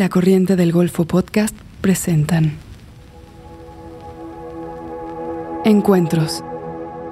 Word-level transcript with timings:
La 0.00 0.08
Corriente 0.08 0.56
del 0.56 0.72
Golfo 0.72 1.04
Podcast 1.04 1.54
presentan 1.82 2.56
Encuentros, 5.66 6.42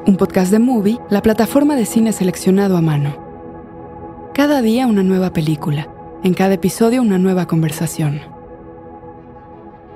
un 0.07 0.17
podcast 0.17 0.51
de 0.51 0.59
Movie, 0.59 0.99
la 1.11 1.21
plataforma 1.21 1.77
de 1.77 1.85
cine 1.85 2.13
seleccionado 2.13 2.79
a 2.79 2.81
mano. 2.81 4.31
Cada 4.33 4.63
día 4.63 4.87
una 4.87 5.03
nueva 5.03 5.35
película, 5.35 5.87
en 6.25 6.33
cada 6.33 6.55
episodio 6.55 7.03
una 7.03 7.19
nueva 7.19 7.47
conversación. 7.47 8.38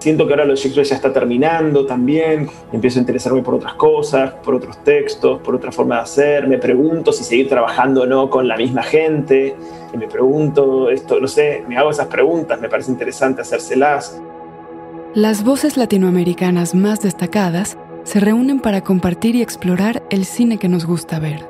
Siento 0.03 0.27
que 0.27 0.33
ahora 0.33 0.45
lo 0.45 0.55
de 0.55 0.57
Shakespeare 0.57 0.85
ya 0.85 0.97
está 0.97 1.13
terminando 1.13 1.87
también, 1.87 2.49
empiezo 2.73 2.99
a 2.99 3.03
interesarme 3.03 3.41
por 3.41 3.55
otras 3.55 3.75
cosas, 3.75 4.33
por 4.43 4.57
otros 4.57 4.83
textos, 4.83 5.41
por 5.43 5.55
otra 5.55 5.71
forma 5.71 5.95
de 5.95 6.01
hacer, 6.01 6.49
me 6.49 6.59
pregunto 6.59 7.13
si 7.13 7.23
seguir 7.23 7.49
trabajando 7.49 8.03
o 8.03 8.07
no 8.07 8.29
con 8.29 8.49
la 8.49 8.57
misma 8.57 8.83
gente, 8.83 9.55
y 9.95 9.97
me 9.97 10.09
pregunto 10.09 10.91
esto, 10.91 11.21
no 11.21 11.29
sé, 11.29 11.63
me 11.69 11.77
hago 11.77 11.91
esas 11.91 12.09
preguntas, 12.09 12.61
me 12.61 12.69
parece 12.69 12.91
interesante 12.91 13.43
hacérselas. 13.43 14.21
Las 15.15 15.45
voces 15.45 15.77
latinoamericanas 15.77 16.75
más 16.75 17.01
destacadas 17.01 17.79
se 18.03 18.19
reúnen 18.19 18.59
para 18.59 18.81
compartir 18.81 19.37
y 19.37 19.43
explorar 19.43 20.03
el 20.11 20.25
cine 20.25 20.59
que 20.59 20.69
nos 20.69 20.85
gusta 20.85 21.21
ver. 21.21 21.47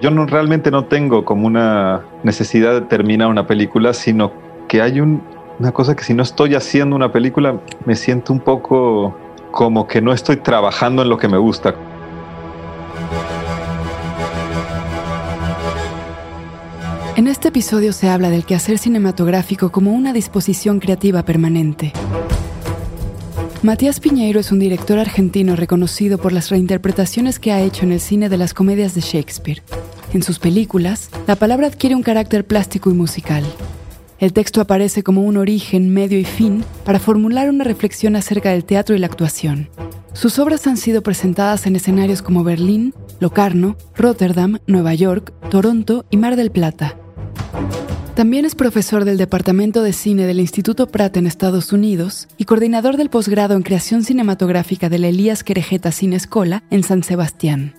Yo 0.00 0.10
no, 0.10 0.24
realmente 0.24 0.70
no 0.70 0.86
tengo 0.86 1.26
como 1.26 1.48
una 1.48 2.06
necesidad 2.22 2.72
de 2.72 2.80
terminar 2.80 3.28
una 3.28 3.46
película, 3.46 3.92
sino 3.92 4.32
que 4.68 4.80
hay 4.80 5.00
un, 5.00 5.22
una 5.58 5.72
cosa 5.72 5.96
que 5.96 6.04
si 6.04 6.14
no 6.14 6.22
estoy 6.22 6.54
haciendo 6.54 6.94
una 6.94 7.12
película, 7.12 7.60
me 7.84 7.96
siento 7.96 8.32
un 8.32 8.40
poco 8.40 9.16
como 9.50 9.88
que 9.88 10.00
no 10.00 10.12
estoy 10.12 10.36
trabajando 10.36 11.02
en 11.02 11.08
lo 11.08 11.18
que 11.18 11.28
me 11.28 11.38
gusta. 11.38 11.74
En 17.16 17.26
este 17.26 17.48
episodio 17.48 17.92
se 17.92 18.08
habla 18.08 18.30
del 18.30 18.44
quehacer 18.44 18.78
cinematográfico 18.78 19.72
como 19.72 19.92
una 19.92 20.12
disposición 20.12 20.78
creativa 20.78 21.24
permanente. 21.24 21.92
Matías 23.62 23.98
Piñeiro 23.98 24.38
es 24.38 24.52
un 24.52 24.60
director 24.60 25.00
argentino 25.00 25.56
reconocido 25.56 26.18
por 26.18 26.32
las 26.32 26.50
reinterpretaciones 26.50 27.40
que 27.40 27.50
ha 27.50 27.60
hecho 27.60 27.84
en 27.84 27.90
el 27.90 27.98
cine 27.98 28.28
de 28.28 28.36
las 28.36 28.54
comedias 28.54 28.94
de 28.94 29.00
Shakespeare. 29.00 29.62
En 30.14 30.22
sus 30.22 30.38
películas, 30.38 31.10
la 31.26 31.34
palabra 31.34 31.66
adquiere 31.66 31.96
un 31.96 32.04
carácter 32.04 32.46
plástico 32.46 32.88
y 32.88 32.94
musical. 32.94 33.44
El 34.20 34.32
texto 34.32 34.60
aparece 34.60 35.04
como 35.04 35.22
un 35.22 35.36
origen, 35.36 35.94
medio 35.94 36.18
y 36.18 36.24
fin 36.24 36.64
para 36.84 36.98
formular 36.98 37.48
una 37.48 37.62
reflexión 37.62 38.16
acerca 38.16 38.50
del 38.50 38.64
teatro 38.64 38.96
y 38.96 38.98
la 38.98 39.06
actuación. 39.06 39.70
Sus 40.12 40.40
obras 40.40 40.66
han 40.66 40.76
sido 40.76 41.02
presentadas 41.02 41.66
en 41.66 41.76
escenarios 41.76 42.22
como 42.22 42.42
Berlín, 42.42 42.94
Locarno, 43.20 43.76
Rotterdam, 43.94 44.58
Nueva 44.66 44.94
York, 44.94 45.32
Toronto 45.50 46.04
y 46.10 46.16
Mar 46.16 46.34
del 46.34 46.50
Plata. 46.50 46.96
También 48.16 48.44
es 48.44 48.56
profesor 48.56 49.04
del 49.04 49.16
Departamento 49.16 49.84
de 49.84 49.92
Cine 49.92 50.26
del 50.26 50.40
Instituto 50.40 50.88
Pratt 50.88 51.16
en 51.16 51.28
Estados 51.28 51.72
Unidos 51.72 52.26
y 52.36 52.46
coordinador 52.46 52.96
del 52.96 53.10
posgrado 53.10 53.54
en 53.54 53.62
creación 53.62 54.02
cinematográfica 54.02 54.88
de 54.88 54.98
la 54.98 55.06
Elías 55.06 55.44
Querejeta 55.44 55.92
Cine 55.92 56.16
Escola 56.16 56.64
en 56.70 56.82
San 56.82 57.04
Sebastián. 57.04 57.77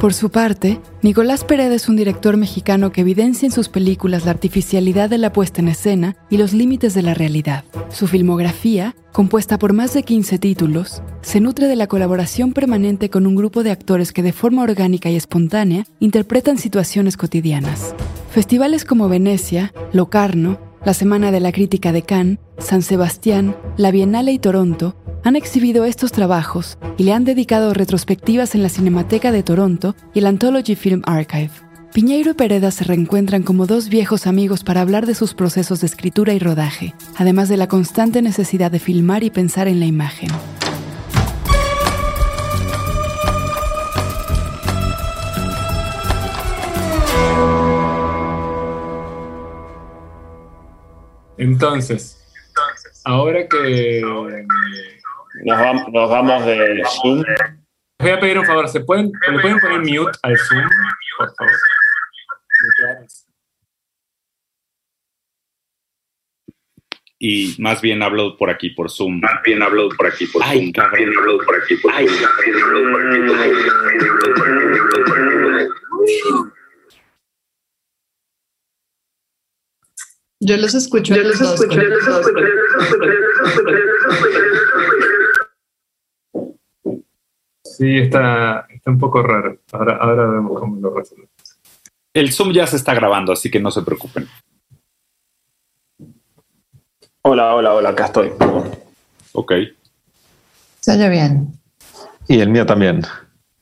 Por 0.00 0.14
su 0.14 0.30
parte, 0.30 0.80
Nicolás 1.02 1.44
Pérez 1.44 1.70
es 1.72 1.88
un 1.90 1.96
director 1.96 2.38
mexicano 2.38 2.90
que 2.90 3.02
evidencia 3.02 3.44
en 3.44 3.52
sus 3.52 3.68
películas 3.68 4.24
la 4.24 4.30
artificialidad 4.30 5.10
de 5.10 5.18
la 5.18 5.30
puesta 5.30 5.60
en 5.60 5.68
escena 5.68 6.16
y 6.30 6.38
los 6.38 6.54
límites 6.54 6.94
de 6.94 7.02
la 7.02 7.12
realidad. 7.12 7.64
Su 7.90 8.06
filmografía, 8.06 8.96
compuesta 9.12 9.58
por 9.58 9.74
más 9.74 9.92
de 9.92 10.02
15 10.02 10.38
títulos, 10.38 11.02
se 11.20 11.40
nutre 11.40 11.66
de 11.66 11.76
la 11.76 11.86
colaboración 11.86 12.54
permanente 12.54 13.10
con 13.10 13.26
un 13.26 13.36
grupo 13.36 13.62
de 13.62 13.72
actores 13.72 14.12
que 14.12 14.22
de 14.22 14.32
forma 14.32 14.62
orgánica 14.62 15.10
y 15.10 15.16
espontánea 15.16 15.84
interpretan 15.98 16.56
situaciones 16.56 17.18
cotidianas. 17.18 17.94
Festivales 18.30 18.86
como 18.86 19.10
Venecia, 19.10 19.74
Locarno, 19.92 20.69
la 20.84 20.94
Semana 20.94 21.30
de 21.30 21.40
la 21.40 21.52
Crítica 21.52 21.92
de 21.92 22.02
Cannes, 22.02 22.38
San 22.58 22.82
Sebastián, 22.82 23.56
la 23.76 23.90
Bienale 23.90 24.32
y 24.32 24.38
Toronto 24.38 24.96
han 25.24 25.36
exhibido 25.36 25.84
estos 25.84 26.12
trabajos 26.12 26.78
y 26.96 27.04
le 27.04 27.12
han 27.12 27.24
dedicado 27.24 27.74
retrospectivas 27.74 28.54
en 28.54 28.62
la 28.62 28.70
Cinemateca 28.70 29.32
de 29.32 29.42
Toronto 29.42 29.94
y 30.14 30.20
el 30.20 30.26
Anthology 30.26 30.74
Film 30.76 31.02
Archive. 31.04 31.50
Piñeiro 31.92 32.30
y 32.30 32.34
Pereda 32.34 32.70
se 32.70 32.84
reencuentran 32.84 33.42
como 33.42 33.66
dos 33.66 33.88
viejos 33.88 34.26
amigos 34.26 34.64
para 34.64 34.80
hablar 34.80 35.06
de 35.06 35.14
sus 35.14 35.34
procesos 35.34 35.80
de 35.80 35.88
escritura 35.88 36.32
y 36.32 36.38
rodaje, 36.38 36.94
además 37.16 37.48
de 37.48 37.56
la 37.56 37.66
constante 37.66 38.22
necesidad 38.22 38.70
de 38.70 38.78
filmar 38.78 39.24
y 39.24 39.30
pensar 39.30 39.68
en 39.68 39.80
la 39.80 39.86
imagen. 39.86 40.30
Entonces, 51.40 52.22
ahora 53.02 53.48
que 53.48 54.02
nos, 55.42 56.10
vamos 56.10 56.44
de 56.44 56.82
Zoom. 57.00 57.24
voy 57.98 58.10
a 58.10 58.20
pedir 58.20 58.38
un 58.38 58.44
favor, 58.44 58.68
¿se 58.68 58.80
pueden, 58.80 59.10
¿le 59.26 59.40
pueden 59.40 59.58
poner 59.58 59.78
mute 59.78 60.18
al 60.22 60.36
Zoom, 60.36 60.68
por 61.16 61.34
favor? 61.34 61.52
Y 67.18 67.56
más 67.58 67.80
bien 67.80 68.02
hablo 68.02 68.36
por 68.36 68.50
aquí, 68.50 68.70
por 68.70 68.90
Zoom. 68.90 69.20
Más 69.20 69.42
bien 69.42 69.62
hablo 69.62 69.88
por 69.96 70.08
aquí, 70.08 70.26
por 70.26 70.42
Ay, 70.44 70.60
Zoom. 70.64 70.72
cabrón. 70.72 70.90
Más 70.92 70.98
bien 70.98 71.18
hablo 71.18 71.38
por 71.38 71.56
aquí, 71.56 71.76
por 71.76 71.92
Ay, 71.94 72.06
Zoom. 72.06 72.20
Más 72.20 72.36
bien 72.44 72.54
hablo 72.54 73.32
por 73.32 73.40
aquí, 73.40 74.08
por 74.20 74.36
Zoom. 76.20 76.50
Yo 80.40 80.56
los 80.56 80.74
escucho. 80.74 81.14
Yo 81.14 81.22
los 81.22 81.38
escucho, 81.40 81.80
yo 81.80 81.88
los 81.88 82.08
escucho. 82.08 82.40
Sí, 87.62 87.98
está, 87.98 88.66
está 88.70 88.90
un 88.90 88.98
poco 88.98 89.22
raro. 89.22 89.58
Ahora, 89.72 89.96
ahora 89.96 90.26
vemos 90.26 90.58
cómo 90.58 90.76
lo 90.80 90.94
resolvemos. 90.94 91.30
El 92.12 92.32
Zoom 92.32 92.52
ya 92.52 92.66
se 92.66 92.76
está 92.76 92.94
grabando, 92.94 93.32
así 93.32 93.50
que 93.50 93.60
no 93.60 93.70
se 93.70 93.82
preocupen. 93.82 94.26
Hola, 97.22 97.54
hola, 97.54 97.74
hola, 97.74 97.90
acá 97.90 98.06
estoy. 98.06 98.32
Ok. 99.32 99.52
Se 100.80 100.92
oye 100.92 101.08
bien. 101.10 101.52
Y 102.28 102.40
el 102.40 102.48
mío 102.48 102.64
también. 102.64 103.02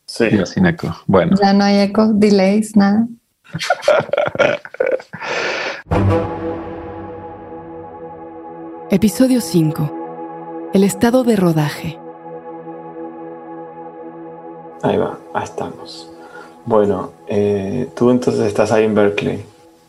Sí. 0.06 0.28
Sin 0.46 0.64
eco. 0.66 0.96
Bueno, 1.06 1.36
Ya 1.40 1.52
no 1.52 1.64
hay 1.64 1.80
eco, 1.80 2.12
delays, 2.12 2.76
nada. 2.76 3.06
Episodio 8.90 9.42
5. 9.42 10.70
El 10.72 10.82
estado 10.82 11.22
de 11.22 11.36
rodaje. 11.36 11.98
Ahí 14.82 14.96
va, 14.96 15.18
ahí 15.34 15.44
estamos. 15.44 16.10
Bueno, 16.64 17.12
eh, 17.26 17.86
tú 17.94 18.10
entonces 18.10 18.46
estás 18.46 18.72
ahí 18.72 18.84
en 18.84 18.94
Berkeley. 18.94 19.44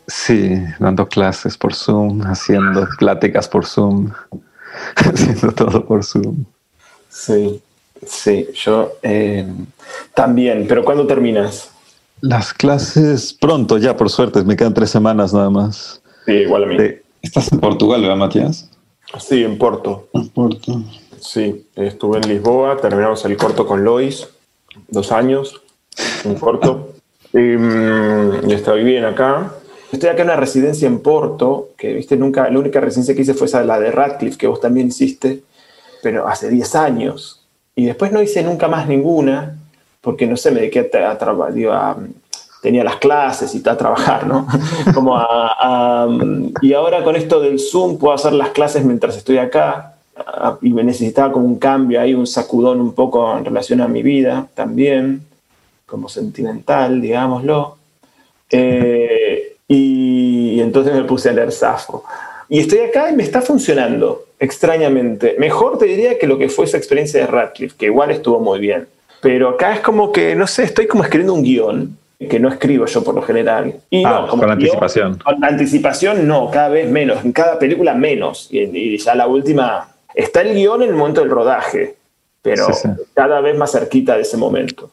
sí, 0.06 0.52
dando 0.78 1.08
clases 1.08 1.56
por 1.56 1.74
Zoom, 1.74 2.20
haciendo 2.26 2.86
pláticas 2.98 3.48
por 3.48 3.64
Zoom, 3.64 4.10
haciendo 4.96 5.52
todo 5.52 5.82
por 5.86 6.04
Zoom. 6.04 6.44
Sí, 7.08 7.58
sí, 8.06 8.48
yo 8.54 8.92
eh, 9.02 9.46
también, 10.12 10.66
pero 10.68 10.84
¿cuándo 10.84 11.06
terminas? 11.06 11.70
Las 12.20 12.52
clases 12.52 13.32
pronto, 13.32 13.78
ya 13.78 13.96
por 13.96 14.10
suerte, 14.10 14.44
me 14.44 14.56
quedan 14.56 14.74
tres 14.74 14.90
semanas 14.90 15.32
nada 15.32 15.48
más. 15.48 16.02
Sí, 16.26 16.32
igual 16.32 16.64
a 16.64 16.66
mí. 16.66 16.76
Estás 17.22 17.50
en 17.50 17.60
Portugal, 17.60 18.02
¿verdad, 18.02 18.16
Matías? 18.16 18.69
Sí, 19.18 19.42
en 19.42 19.58
Porto. 19.58 20.08
En 20.12 20.28
Porto. 20.28 20.82
Sí, 21.20 21.66
estuve 21.74 22.18
en 22.18 22.28
Lisboa, 22.28 22.76
terminamos 22.76 23.24
el 23.24 23.36
corto 23.36 23.66
con 23.66 23.84
Lois, 23.84 24.28
dos 24.88 25.12
años, 25.12 25.60
un 26.24 26.34
corto. 26.36 26.94
Y, 27.32 27.38
mm, 27.38 28.48
y 28.48 28.52
estoy 28.52 28.84
bien 28.84 29.04
acá. 29.04 29.54
Estoy 29.92 30.08
acá 30.08 30.22
en 30.22 30.28
una 30.28 30.36
residencia 30.36 30.86
en 30.86 31.00
Porto, 31.00 31.70
que 31.76 31.92
viste, 31.94 32.16
nunca, 32.16 32.48
la 32.48 32.58
única 32.58 32.80
residencia 32.80 33.14
que 33.14 33.22
hice 33.22 33.34
fue 33.34 33.48
esa, 33.48 33.64
la 33.64 33.80
de 33.80 33.90
Radcliffe, 33.90 34.38
que 34.38 34.46
vos 34.46 34.60
también 34.60 34.88
hiciste, 34.88 35.42
pero 36.02 36.28
hace 36.28 36.48
10 36.48 36.74
años. 36.76 37.44
Y 37.74 37.86
después 37.86 38.12
no 38.12 38.22
hice 38.22 38.44
nunca 38.44 38.68
más 38.68 38.86
ninguna, 38.86 39.58
porque 40.00 40.26
no 40.26 40.36
sé, 40.36 40.52
me 40.52 40.60
dediqué 40.60 40.88
a, 40.94 41.10
a 41.10 41.18
trabajar, 41.18 41.96
tenía 42.62 42.84
las 42.84 42.96
clases 42.96 43.54
y 43.54 43.60
tal, 43.60 43.74
a 43.74 43.78
trabajar, 43.78 44.26
¿no? 44.26 44.46
Como 44.94 45.16
a, 45.16 45.24
a- 45.60 46.08
y 46.62 46.72
ahora 46.74 47.02
con 47.04 47.16
esto 47.16 47.40
del 47.40 47.58
Zoom 47.58 47.98
puedo 47.98 48.14
hacer 48.14 48.32
las 48.32 48.50
clases 48.50 48.84
mientras 48.84 49.16
estoy 49.16 49.38
acá 49.38 49.94
y 50.60 50.70
me 50.70 50.84
necesitaba 50.84 51.32
como 51.32 51.46
un 51.46 51.58
cambio 51.58 51.98
ahí, 51.98 52.12
un 52.12 52.26
sacudón 52.26 52.78
un 52.80 52.92
poco 52.92 53.36
en 53.38 53.44
relación 53.44 53.80
a 53.80 53.88
mi 53.88 54.02
vida 54.02 54.46
también, 54.54 55.22
como 55.86 56.10
sentimental, 56.10 57.00
digámoslo. 57.00 57.78
Eh, 58.50 59.56
y, 59.68 60.52
y 60.56 60.60
entonces 60.60 60.94
me 60.94 61.04
puse 61.04 61.30
a 61.30 61.32
leer 61.32 61.52
Safo. 61.52 62.04
Y 62.48 62.58
estoy 62.58 62.80
acá 62.80 63.10
y 63.10 63.16
me 63.16 63.22
está 63.22 63.40
funcionando, 63.40 64.24
extrañamente. 64.38 65.36
Mejor 65.38 65.78
te 65.78 65.86
diría 65.86 66.18
que 66.18 66.26
lo 66.26 66.36
que 66.36 66.48
fue 66.48 66.64
esa 66.66 66.76
experiencia 66.76 67.20
de 67.20 67.26
Radcliffe, 67.26 67.76
que 67.78 67.86
igual 67.86 68.10
estuvo 68.10 68.40
muy 68.40 68.58
bien. 68.58 68.88
Pero 69.22 69.50
acá 69.50 69.74
es 69.74 69.80
como 69.80 70.10
que, 70.12 70.34
no 70.34 70.46
sé, 70.46 70.64
estoy 70.64 70.86
como 70.86 71.04
escribiendo 71.04 71.34
un 71.34 71.42
guion 71.42 71.96
que 72.28 72.38
no 72.38 72.48
escribo 72.48 72.84
yo 72.86 73.02
por 73.02 73.14
lo 73.14 73.22
general. 73.22 73.74
Y 73.88 74.04
Ah, 74.04 74.20
no, 74.22 74.28
como 74.28 74.42
con 74.42 74.50
anticipación. 74.52 75.18
con 75.18 75.42
anticipación 75.44 76.28
no, 76.28 76.50
cada 76.50 76.68
vez 76.68 76.90
menos, 76.90 77.24
en 77.24 77.32
cada 77.32 77.58
película 77.58 77.94
menos. 77.94 78.48
Y, 78.50 78.60
y 78.60 78.98
ya 78.98 79.14
la 79.14 79.26
última, 79.26 79.88
está 80.14 80.42
el 80.42 80.54
guion 80.54 80.82
en 80.82 80.90
el 80.90 80.94
momento 80.96 81.22
del 81.22 81.30
rodaje, 81.30 81.96
pero 82.42 82.66
Sí, 82.66 82.72
sí. 82.74 82.88
cada 83.14 83.40
vez 83.40 83.56
más 83.56 83.72
cerquita 83.72 84.16
de 84.16 84.22
ese 84.22 84.36
momento. 84.36 84.90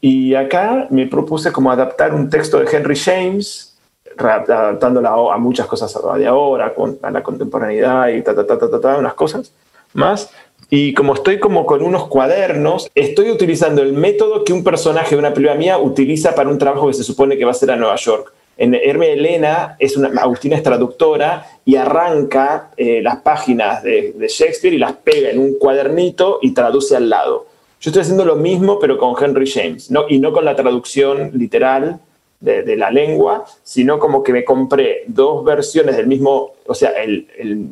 Y 0.00 0.34
acá 0.34 0.86
me 0.90 1.06
propuse 1.06 1.52
como 1.52 1.70
adaptar 1.70 2.12
un 2.12 2.28
texto 2.28 2.58
de 2.58 2.68
Henry 2.70 2.96
James, 2.96 3.78
adaptándolo 4.18 5.32
a, 5.32 5.38
muchas 5.38 5.66
cosas 5.66 5.96
de 6.18 6.26
ahora, 6.26 6.74
a 7.02 7.10
la 7.10 7.22
contemporaneidad 7.22 8.08
y 8.08 8.22
ta, 8.22 8.34
ta, 8.34 8.46
ta, 8.46 8.58
ta, 8.58 8.68
ta, 8.70 8.80
ta, 8.80 8.98
unas 8.98 9.14
cosas 9.14 9.52
más. 9.92 10.30
Y 10.76 10.92
como 10.92 11.14
estoy 11.14 11.38
como 11.38 11.66
con 11.66 11.84
unos 11.84 12.08
cuadernos, 12.08 12.90
estoy 12.96 13.30
utilizando 13.30 13.80
el 13.80 13.92
método 13.92 14.42
que 14.42 14.52
un 14.52 14.64
personaje 14.64 15.14
de 15.14 15.20
una 15.20 15.32
película 15.32 15.54
mía 15.54 15.78
utiliza 15.78 16.34
para 16.34 16.48
un 16.48 16.58
trabajo 16.58 16.88
que 16.88 16.94
se 16.94 17.04
supone 17.04 17.38
que 17.38 17.44
va 17.44 17.52
a 17.52 17.54
ser 17.54 17.70
a 17.70 17.76
Nueva 17.76 17.94
York. 17.94 18.32
En 18.56 18.74
Herme 18.74 19.12
Elena, 19.12 19.76
es 19.78 19.96
una, 19.96 20.08
Agustina 20.20 20.56
es 20.56 20.64
traductora 20.64 21.46
y 21.64 21.76
arranca 21.76 22.72
eh, 22.76 23.00
las 23.04 23.18
páginas 23.18 23.84
de, 23.84 24.14
de 24.16 24.26
Shakespeare 24.26 24.74
y 24.74 24.78
las 24.78 24.94
pega 24.94 25.30
en 25.30 25.38
un 25.38 25.60
cuadernito 25.60 26.40
y 26.42 26.50
traduce 26.54 26.96
al 26.96 27.08
lado. 27.08 27.46
Yo 27.80 27.90
estoy 27.90 28.00
haciendo 28.02 28.24
lo 28.24 28.34
mismo, 28.34 28.80
pero 28.80 28.98
con 28.98 29.14
Henry 29.22 29.48
James, 29.48 29.92
¿no? 29.92 30.06
y 30.08 30.18
no 30.18 30.32
con 30.32 30.44
la 30.44 30.56
traducción 30.56 31.30
literal 31.34 32.00
de, 32.40 32.64
de 32.64 32.76
la 32.76 32.90
lengua, 32.90 33.44
sino 33.62 34.00
como 34.00 34.24
que 34.24 34.32
me 34.32 34.42
compré 34.42 35.04
dos 35.06 35.44
versiones 35.44 35.96
del 35.96 36.08
mismo, 36.08 36.54
o 36.66 36.74
sea, 36.74 36.90
el, 37.00 37.28
el- 37.38 37.68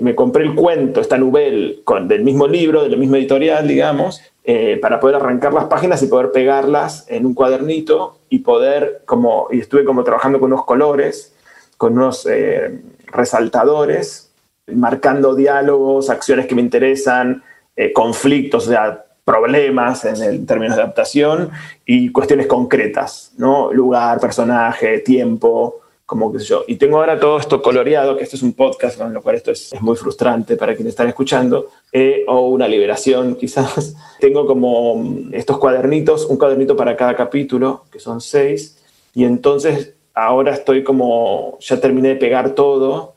me 0.00 0.14
compré 0.14 0.44
el 0.44 0.54
cuento, 0.54 1.00
esta 1.00 1.18
novela, 1.18 1.74
con, 1.84 2.08
del 2.08 2.24
mismo 2.24 2.46
libro, 2.46 2.82
de 2.82 2.90
la 2.90 2.96
misma 2.96 3.18
editorial, 3.18 3.66
digamos, 3.66 4.22
eh, 4.44 4.78
para 4.80 5.00
poder 5.00 5.16
arrancar 5.16 5.52
las 5.52 5.64
páginas 5.64 6.02
y 6.02 6.06
poder 6.06 6.32
pegarlas 6.32 7.04
en 7.08 7.26
un 7.26 7.34
cuadernito 7.34 8.18
y 8.28 8.40
poder, 8.40 9.02
como, 9.04 9.48
y 9.50 9.60
estuve 9.60 9.84
como 9.84 10.04
trabajando 10.04 10.40
con 10.40 10.52
unos 10.52 10.64
colores, 10.64 11.34
con 11.76 11.94
unos 11.94 12.26
eh, 12.26 12.80
resaltadores, 13.06 14.32
marcando 14.72 15.34
diálogos, 15.34 16.10
acciones 16.10 16.46
que 16.46 16.54
me 16.54 16.62
interesan, 16.62 17.42
eh, 17.76 17.92
conflictos, 17.92 18.66
o 18.66 18.70
sea, 18.70 19.04
problemas 19.24 20.04
en 20.06 20.22
el 20.22 20.46
términos 20.46 20.76
de 20.76 20.82
adaptación 20.82 21.50
y 21.84 22.10
cuestiones 22.10 22.46
concretas, 22.46 23.32
¿no? 23.36 23.72
Lugar, 23.72 24.20
personaje, 24.20 25.00
tiempo, 25.00 25.80
como 26.08 26.32
que 26.32 26.38
yo. 26.38 26.64
Y 26.66 26.76
tengo 26.76 26.96
ahora 26.96 27.20
todo 27.20 27.38
esto 27.38 27.60
coloreado, 27.60 28.16
que 28.16 28.24
esto 28.24 28.36
es 28.36 28.42
un 28.42 28.54
podcast, 28.54 28.96
con 28.96 29.12
lo 29.12 29.20
cual 29.20 29.36
esto 29.36 29.50
es, 29.50 29.74
es 29.74 29.82
muy 29.82 29.94
frustrante 29.94 30.56
para 30.56 30.74
quienes 30.74 30.92
están 30.92 31.06
escuchando, 31.06 31.68
eh, 31.92 32.24
o 32.26 32.48
una 32.48 32.66
liberación 32.66 33.34
quizás. 33.38 33.94
tengo 34.18 34.46
como 34.46 34.96
mm, 34.96 35.34
estos 35.34 35.58
cuadernitos, 35.58 36.24
un 36.24 36.38
cuadernito 36.38 36.74
para 36.74 36.96
cada 36.96 37.14
capítulo, 37.14 37.84
que 37.92 38.00
son 38.00 38.22
seis, 38.22 38.82
y 39.12 39.24
entonces 39.24 39.96
ahora 40.14 40.54
estoy 40.54 40.82
como, 40.82 41.58
ya 41.60 41.78
terminé 41.78 42.08
de 42.08 42.16
pegar 42.16 42.54
todo 42.54 43.16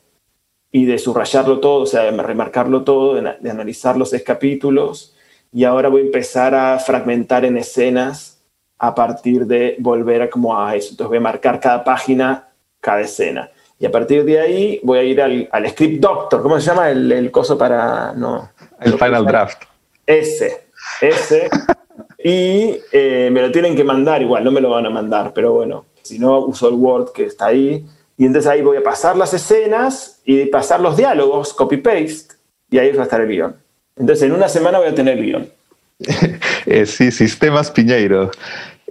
y 0.70 0.84
de 0.84 0.98
subrayarlo 0.98 1.60
todo, 1.60 1.84
o 1.84 1.86
sea, 1.86 2.02
de 2.02 2.22
remarcarlo 2.22 2.84
todo, 2.84 3.14
de, 3.14 3.36
de 3.40 3.50
analizar 3.50 3.96
los 3.96 4.10
seis 4.10 4.22
capítulos, 4.22 5.14
y 5.50 5.64
ahora 5.64 5.88
voy 5.88 6.02
a 6.02 6.04
empezar 6.04 6.54
a 6.54 6.78
fragmentar 6.78 7.46
en 7.46 7.56
escenas 7.56 8.42
a 8.78 8.94
partir 8.94 9.46
de 9.46 9.76
volver 9.78 10.20
a 10.20 10.28
como 10.28 10.60
a 10.60 10.76
eso. 10.76 10.90
Entonces 10.90 11.08
voy 11.08 11.18
a 11.18 11.20
marcar 11.22 11.58
cada 11.58 11.82
página, 11.84 12.51
cada 12.82 13.00
escena. 13.00 13.50
Y 13.78 13.86
a 13.86 13.90
partir 13.90 14.24
de 14.24 14.38
ahí 14.38 14.80
voy 14.82 14.98
a 14.98 15.02
ir 15.02 15.22
al, 15.22 15.48
al 15.50 15.70
script 15.70 16.00
doctor, 16.00 16.42
¿cómo 16.42 16.60
se 16.60 16.66
llama 16.66 16.90
el, 16.90 17.10
el 17.10 17.30
coso 17.30 17.56
para...? 17.56 18.12
No, 18.12 18.50
El 18.80 18.98
final 18.98 19.24
draft. 19.24 19.62
ese, 20.06 20.66
ese. 21.00 21.48
y 22.22 22.76
eh, 22.92 23.30
me 23.32 23.40
lo 23.40 23.50
tienen 23.50 23.74
que 23.74 23.82
mandar 23.82 24.20
igual, 24.20 24.44
no 24.44 24.50
me 24.52 24.60
lo 24.60 24.70
van 24.70 24.86
a 24.86 24.90
mandar, 24.90 25.32
pero 25.34 25.52
bueno, 25.54 25.86
si 26.02 26.18
no 26.18 26.40
uso 26.40 26.68
el 26.68 26.74
Word 26.74 27.12
que 27.12 27.24
está 27.24 27.46
ahí. 27.46 27.86
Y 28.18 28.26
entonces 28.26 28.50
ahí 28.50 28.60
voy 28.62 28.76
a 28.76 28.82
pasar 28.82 29.16
las 29.16 29.32
escenas 29.34 30.20
y 30.24 30.44
pasar 30.46 30.80
los 30.80 30.96
diálogos, 30.96 31.54
copy-paste, 31.54 32.34
y 32.70 32.78
ahí 32.78 32.92
va 32.92 33.00
a 33.00 33.04
estar 33.04 33.20
el 33.20 33.28
guion. 33.28 33.56
Entonces 33.96 34.24
en 34.24 34.32
una 34.32 34.48
semana 34.48 34.78
voy 34.78 34.88
a 34.88 34.94
tener 34.94 35.18
el 35.18 35.24
guion. 35.24 35.50
Eh, 36.64 36.86
sí, 36.86 37.10
sistemas 37.10 37.72
Piñeiro. 37.72 38.30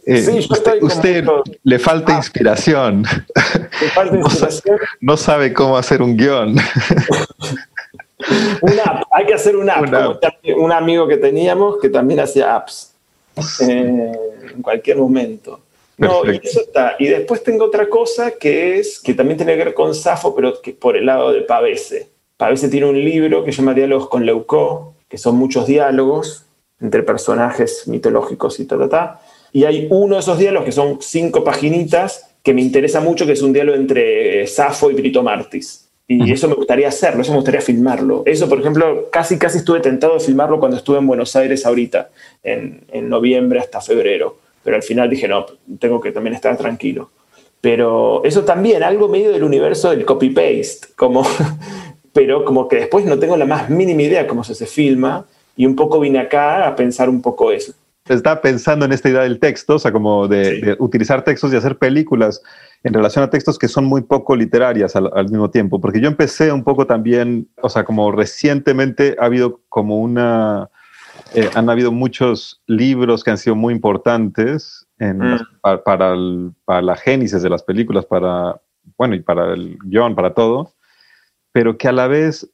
Eh, 0.06 0.18
Sí, 0.24 0.40
yo 0.42 0.56
usted 0.88 1.24
le 1.64 1.80
falta 1.80 2.14
Ah. 2.14 2.18
inspiración. 2.18 3.02
Me 3.82 3.88
falta 3.90 4.16
inspiración. 4.18 4.78
No 5.00 5.16
sabe 5.18 5.54
cómo 5.54 5.78
hacer 5.78 6.02
un 6.02 6.18
guion. 6.18 6.56
Una 8.62 8.84
app, 8.84 9.04
hay 9.12 9.26
que 9.26 9.34
hacer 9.34 9.56
una 9.56 9.74
app. 9.74 9.88
Una 9.88 10.20
como 10.44 10.66
un 10.66 10.72
amigo 10.72 11.08
que 11.08 11.18
teníamos 11.18 11.78
que 11.80 11.90
también 11.90 12.20
hacía 12.20 12.56
apps 12.56 12.94
eh, 13.68 14.12
en 14.54 14.62
cualquier 14.62 14.98
momento. 14.98 15.60
No, 15.98 16.24
y 16.32 16.40
eso 16.44 16.62
está. 16.62 16.96
Y 17.00 17.08
después 17.08 17.44
tengo 17.44 17.66
otra 17.66 17.88
cosa 17.90 18.32
que 18.32 18.78
es 18.80 19.00
que 19.00 19.14
también 19.14 19.38
tiene 19.38 19.56
que 19.58 19.64
ver 19.66 19.74
con 19.74 19.94
Safo, 19.96 20.36
pero 20.36 20.62
que 20.62 20.72
por 20.74 20.96
el 20.98 21.06
lado 21.06 21.32
de 21.32 21.42
Pavese. 21.42 22.10
Pavese 22.38 22.70
tiene 22.70 22.88
un 22.88 23.00
libro 23.04 23.44
que 23.44 23.52
se 23.52 23.58
llama 23.62 23.74
Diálogos 23.74 24.08
con 24.10 24.26
Leucó, 24.26 24.94
que 25.10 25.18
son 25.18 25.36
muchos 25.36 25.68
diálogos 25.68 26.46
entre 26.80 27.04
personajes 27.04 27.88
mitológicos 27.88 28.60
y 28.60 28.66
ta, 28.66 28.78
ta, 28.78 28.90
ta. 28.90 29.22
Y 29.54 29.66
hay 29.66 29.88
uno 29.90 30.16
de 30.16 30.22
esos 30.22 30.38
diálogos 30.38 30.66
que 30.66 30.72
son 30.72 31.00
cinco 31.02 31.44
paginitas 31.44 32.36
que 32.44 32.54
me 32.54 32.62
interesa 32.62 33.02
mucho, 33.02 33.26
que 33.26 33.34
es 33.34 33.42
un 33.42 33.54
diálogo 33.54 33.78
entre 33.78 34.48
Safo 34.48 34.90
y 34.90 34.96
Brito 34.96 35.22
Martis. 35.24 35.88
Y 36.08 36.30
eso 36.30 36.50
me 36.50 36.56
gustaría 36.56 36.90
hacerlo, 36.90 37.22
eso 37.22 37.32
me 37.32 37.38
gustaría 37.38 37.62
filmarlo. 37.62 38.24
Eso, 38.26 38.50
por 38.50 38.60
ejemplo, 38.60 39.10
casi 39.10 39.38
casi 39.38 39.60
estuve 39.60 39.80
tentado 39.80 40.16
de 40.16 40.20
filmarlo 40.20 40.60
cuando 40.60 40.76
estuve 40.76 40.98
en 40.98 41.08
Buenos 41.08 41.38
Aires 41.38 41.66
ahorita, 41.66 42.10
en, 42.44 42.82
en 42.92 43.08
noviembre 43.08 43.60
hasta 43.60 43.80
febrero. 43.80 44.36
Pero 44.62 44.76
al 44.76 44.84
final 44.84 45.10
dije, 45.10 45.30
no, 45.30 45.46
tengo 45.80 46.02
que 46.02 46.12
también 46.12 46.36
estar 46.36 46.58
tranquilo. 46.58 47.12
Pero 47.62 48.24
eso 48.26 48.44
también, 48.44 48.84
algo 48.84 49.08
medio 49.08 49.32
del 49.32 49.44
universo 49.44 49.92
del 49.92 50.04
copy-paste, 50.04 50.90
como, 50.98 51.26
pero 52.14 52.44
como 52.44 52.68
que 52.68 52.78
después 52.78 53.06
no 53.06 53.18
tengo 53.18 53.38
la 53.38 53.46
más 53.46 53.70
mínima 53.70 54.02
idea 54.02 54.28
cómo 54.28 54.44
se, 54.44 54.54
se 54.54 54.66
filma 54.66 55.26
y 55.56 55.66
un 55.66 55.76
poco 55.78 56.00
vine 56.00 56.20
acá 56.20 56.68
a 56.68 56.76
pensar 56.76 57.08
un 57.08 57.22
poco 57.22 57.52
eso. 57.54 57.74
Estaba 58.08 58.42
pensando 58.42 58.86
en 58.86 58.92
esta 58.92 59.10
idea 59.10 59.22
del 59.22 59.40
texto, 59.40 59.76
o 59.76 59.80
sea, 59.80 59.92
como 59.92 60.28
de, 60.28 60.56
Sí. 60.56 60.62
de 60.62 60.76
utilizar 60.80 61.24
textos 61.24 61.54
y 61.54 61.56
hacer 61.56 61.78
películas 61.78 62.42
en 62.84 62.94
relación 62.94 63.24
a 63.24 63.30
textos 63.30 63.60
que 63.60 63.68
son 63.68 63.86
muy 63.86 64.02
poco 64.02 64.36
literarias 64.36 64.96
al, 64.96 65.12
al 65.14 65.26
mismo 65.30 65.50
tiempo, 65.52 65.80
porque 65.80 66.02
yo 66.02 66.08
empecé 66.08 66.52
un 66.52 66.64
poco 66.64 66.88
también, 66.88 67.48
o 67.62 67.70
sea, 67.70 67.84
como 67.84 68.12
recientemente 68.12 69.16
ha 69.20 69.26
habido 69.26 69.62
como 69.70 70.00
una, 70.02 70.70
eh, 71.36 71.48
han 71.54 71.70
habido 71.70 71.92
muchos 71.92 72.62
libros 72.66 73.24
que 73.24 73.32
han 73.32 73.38
sido 73.38 73.56
muy 73.56 73.74
importantes 73.74 74.88
en 74.98 75.20
Mm. 75.20 75.32
las- 75.32 75.44
pa- 75.62 75.84
para, 75.84 76.14
el- 76.14 76.54
para 76.66 76.82
la 76.82 76.96
génesis 76.96 77.44
de 77.44 77.50
las 77.50 77.62
películas, 77.62 78.06
para, 78.08 78.60
bueno, 78.98 79.14
y 79.14 79.20
para 79.22 79.54
el 79.54 79.78
guion, 79.86 80.16
para 80.16 80.34
todo, 80.34 80.74
pero 81.52 81.78
que 81.78 81.88
a 81.88 81.92
la 81.92 82.08
vez 82.08 82.50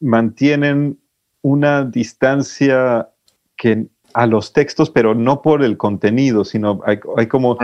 mantienen 0.00 0.98
una 1.40 1.84
distancia 1.84 3.08
que 3.56 3.86
a 4.18 4.26
los 4.26 4.52
textos, 4.52 4.90
pero 4.90 5.14
no 5.14 5.42
por 5.42 5.62
el 5.62 5.76
contenido, 5.76 6.44
sino 6.44 6.80
hay, 6.84 6.98
hay 7.16 7.28
como, 7.28 7.56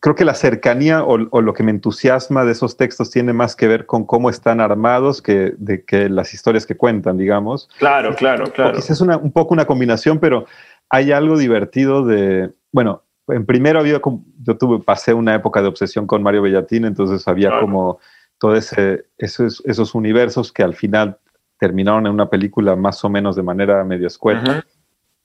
creo 0.00 0.16
que 0.16 0.24
la 0.24 0.34
cercanía 0.34 1.04
o, 1.04 1.28
o, 1.30 1.40
lo 1.40 1.54
que 1.54 1.62
me 1.62 1.70
entusiasma 1.70 2.44
de 2.44 2.50
esos 2.50 2.76
textos 2.76 3.12
tiene 3.12 3.32
más 3.32 3.54
que 3.54 3.68
ver 3.68 3.86
con 3.86 4.04
cómo 4.04 4.28
están 4.28 4.60
armados 4.60 5.22
que 5.22 5.54
de 5.56 5.84
que 5.84 6.08
las 6.08 6.34
historias 6.34 6.66
que 6.66 6.76
cuentan, 6.76 7.16
digamos. 7.16 7.68
Claro, 7.78 8.12
claro, 8.16 8.46
claro. 8.52 8.76
Es 8.76 9.00
una, 9.00 9.16
un 9.18 9.30
poco 9.30 9.54
una 9.54 9.66
combinación, 9.66 10.18
pero 10.18 10.46
hay 10.90 11.12
algo 11.12 11.38
divertido 11.38 12.04
de, 12.04 12.50
bueno, 12.72 13.04
en 13.28 13.46
primero 13.46 13.78
había, 13.78 14.00
yo 14.42 14.58
tuve, 14.58 14.80
pasé 14.80 15.14
una 15.14 15.36
época 15.36 15.62
de 15.62 15.68
obsesión 15.68 16.08
con 16.08 16.24
Mario 16.24 16.42
Bellatín, 16.42 16.86
entonces 16.86 17.28
había 17.28 17.50
Claro. 17.50 17.66
como 17.66 17.98
todo 18.40 18.56
ese, 18.56 19.04
esos, 19.16 19.62
esos 19.64 19.94
universos 19.94 20.52
que 20.52 20.64
al 20.64 20.74
final 20.74 21.18
terminaron 21.60 22.08
en 22.08 22.12
una 22.12 22.28
película 22.28 22.74
más 22.74 23.04
o 23.04 23.08
menos 23.08 23.36
de 23.36 23.44
manera 23.44 23.84
medio 23.84 24.08
escueta. 24.08 24.64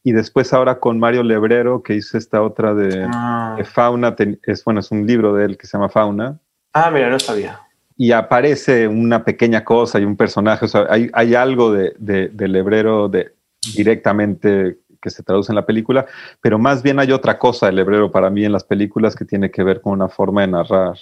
Y 0.03 0.13
después 0.13 0.53
ahora 0.53 0.79
con 0.79 0.97
Mario 0.99 1.23
Lebrero, 1.23 1.83
que 1.83 1.93
hizo 1.95 2.17
esta 2.17 2.41
otra 2.41 2.73
de, 2.73 3.05
Ah. 3.13 3.55
de 3.57 3.63
Fauna, 3.65 4.15
es, 4.43 4.63
bueno, 4.63 4.79
es 4.79 4.91
un 4.91 5.05
libro 5.05 5.33
de 5.33 5.45
él 5.45 5.57
que 5.57 5.67
se 5.67 5.77
llama 5.77 5.89
Fauna, 5.89 6.39
Ah, 6.73 6.89
mira, 6.91 7.09
no 7.09 7.19
sabía. 7.19 7.59
y 7.97 8.11
aparece 8.13 8.87
una 8.87 9.23
pequeña 9.25 9.63
cosa 9.65 9.99
y 9.99 10.05
un 10.05 10.15
personaje, 10.15 10.65
o 10.65 10.67
sea, 10.69 10.85
hay, 10.89 11.09
hay 11.13 11.35
algo 11.35 11.73
de, 11.73 11.93
de, 11.97 12.29
de 12.29 12.47
Lebrero 12.47 13.09
de, 13.09 13.33
directamente 13.75 14.77
que 15.01 15.09
se 15.09 15.23
traduce 15.23 15.51
en 15.51 15.55
la 15.57 15.65
película, 15.65 16.05
pero 16.41 16.59
más 16.59 16.83
bien 16.83 16.99
hay 16.99 17.11
otra 17.11 17.37
cosa 17.39 17.65
de 17.65 17.71
Lebrero 17.73 18.11
para 18.11 18.29
mí 18.29 18.45
en 18.45 18.51
las 18.51 18.63
películas 18.63 19.15
que 19.15 19.25
tiene 19.25 19.49
que 19.51 19.63
ver 19.63 19.81
con 19.81 19.93
una 19.93 20.07
forma 20.09 20.41
de 20.41 20.47
narrar, 20.47 20.97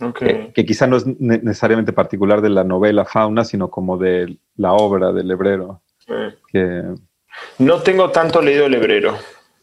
Ok. 0.00 0.18
que, 0.18 0.52
que 0.54 0.64
quizá 0.64 0.86
no 0.86 0.96
es 0.96 1.06
ne- 1.06 1.40
necesariamente 1.42 1.92
particular 1.92 2.40
de 2.40 2.50
la 2.50 2.64
novela 2.64 3.04
Fauna, 3.04 3.44
sino 3.44 3.68
como 3.68 3.98
de 3.98 4.38
la 4.56 4.72
obra 4.72 5.12
de 5.12 5.24
Lebrero, 5.24 5.82
Eh. 6.06 6.34
que 6.52 6.84
No 7.58 7.82
tengo 7.82 8.10
tanto 8.10 8.42
leído 8.42 8.66
el 8.66 8.74
hebrero, 8.74 9.16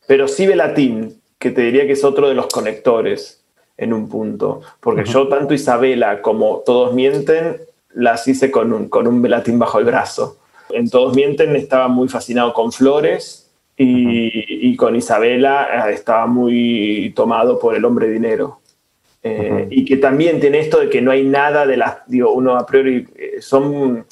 pero 0.08 0.28
sí 0.28 0.48
Velatín, 0.48 1.22
que 1.40 1.52
te 1.52 1.62
diría 1.62 1.86
que 1.86 1.94
es 1.94 2.04
otro 2.04 2.30
de 2.30 2.36
los 2.36 2.48
conectores 2.48 3.44
en 3.78 3.94
un 3.94 4.10
punto. 4.10 4.62
Porque 4.80 5.04
yo, 5.06 5.28
tanto 5.28 5.54
Isabela 5.54 6.22
como 6.22 6.64
Todos 6.66 6.94
Mienten, 6.94 7.58
las 7.94 8.28
hice 8.28 8.52
con 8.52 8.74
un, 8.74 8.90
con 8.90 9.08
un 9.08 9.22
Velatín 9.22 9.60
bajo 9.60 9.80
el 9.80 9.86
brazo. 9.86 10.38
En 10.70 10.90
Todos 10.90 11.16
Mienten 11.16 11.56
estaba 11.56 11.88
muy 11.88 12.10
fascinado 12.10 12.54
con 12.54 12.72
Flores 12.72 13.44
Y, 13.80 14.70
y 14.70 14.76
con 14.76 14.96
Isabela 14.96 15.88
eh, 15.88 15.94
estaba 15.94 16.26
muy 16.26 17.14
tomado 17.16 17.60
por 17.60 17.76
el 17.76 17.86
hombre 17.86 18.10
dinero. 18.10 18.60
Eh. 19.22 19.68
Y 19.70 19.86
que 19.86 19.98
también 19.98 20.40
tiene 20.40 20.60
esto 20.60 20.80
de 20.80 20.90
que 20.90 21.00
no 21.00 21.12
hay 21.12 21.24
nada 21.24 21.68
de 21.68 21.78
las, 21.78 21.98
digo, 22.08 22.32
uno 22.32 22.56
a 22.58 22.66
priori 22.66 23.08
eh, 23.16 23.38
son 23.40 24.06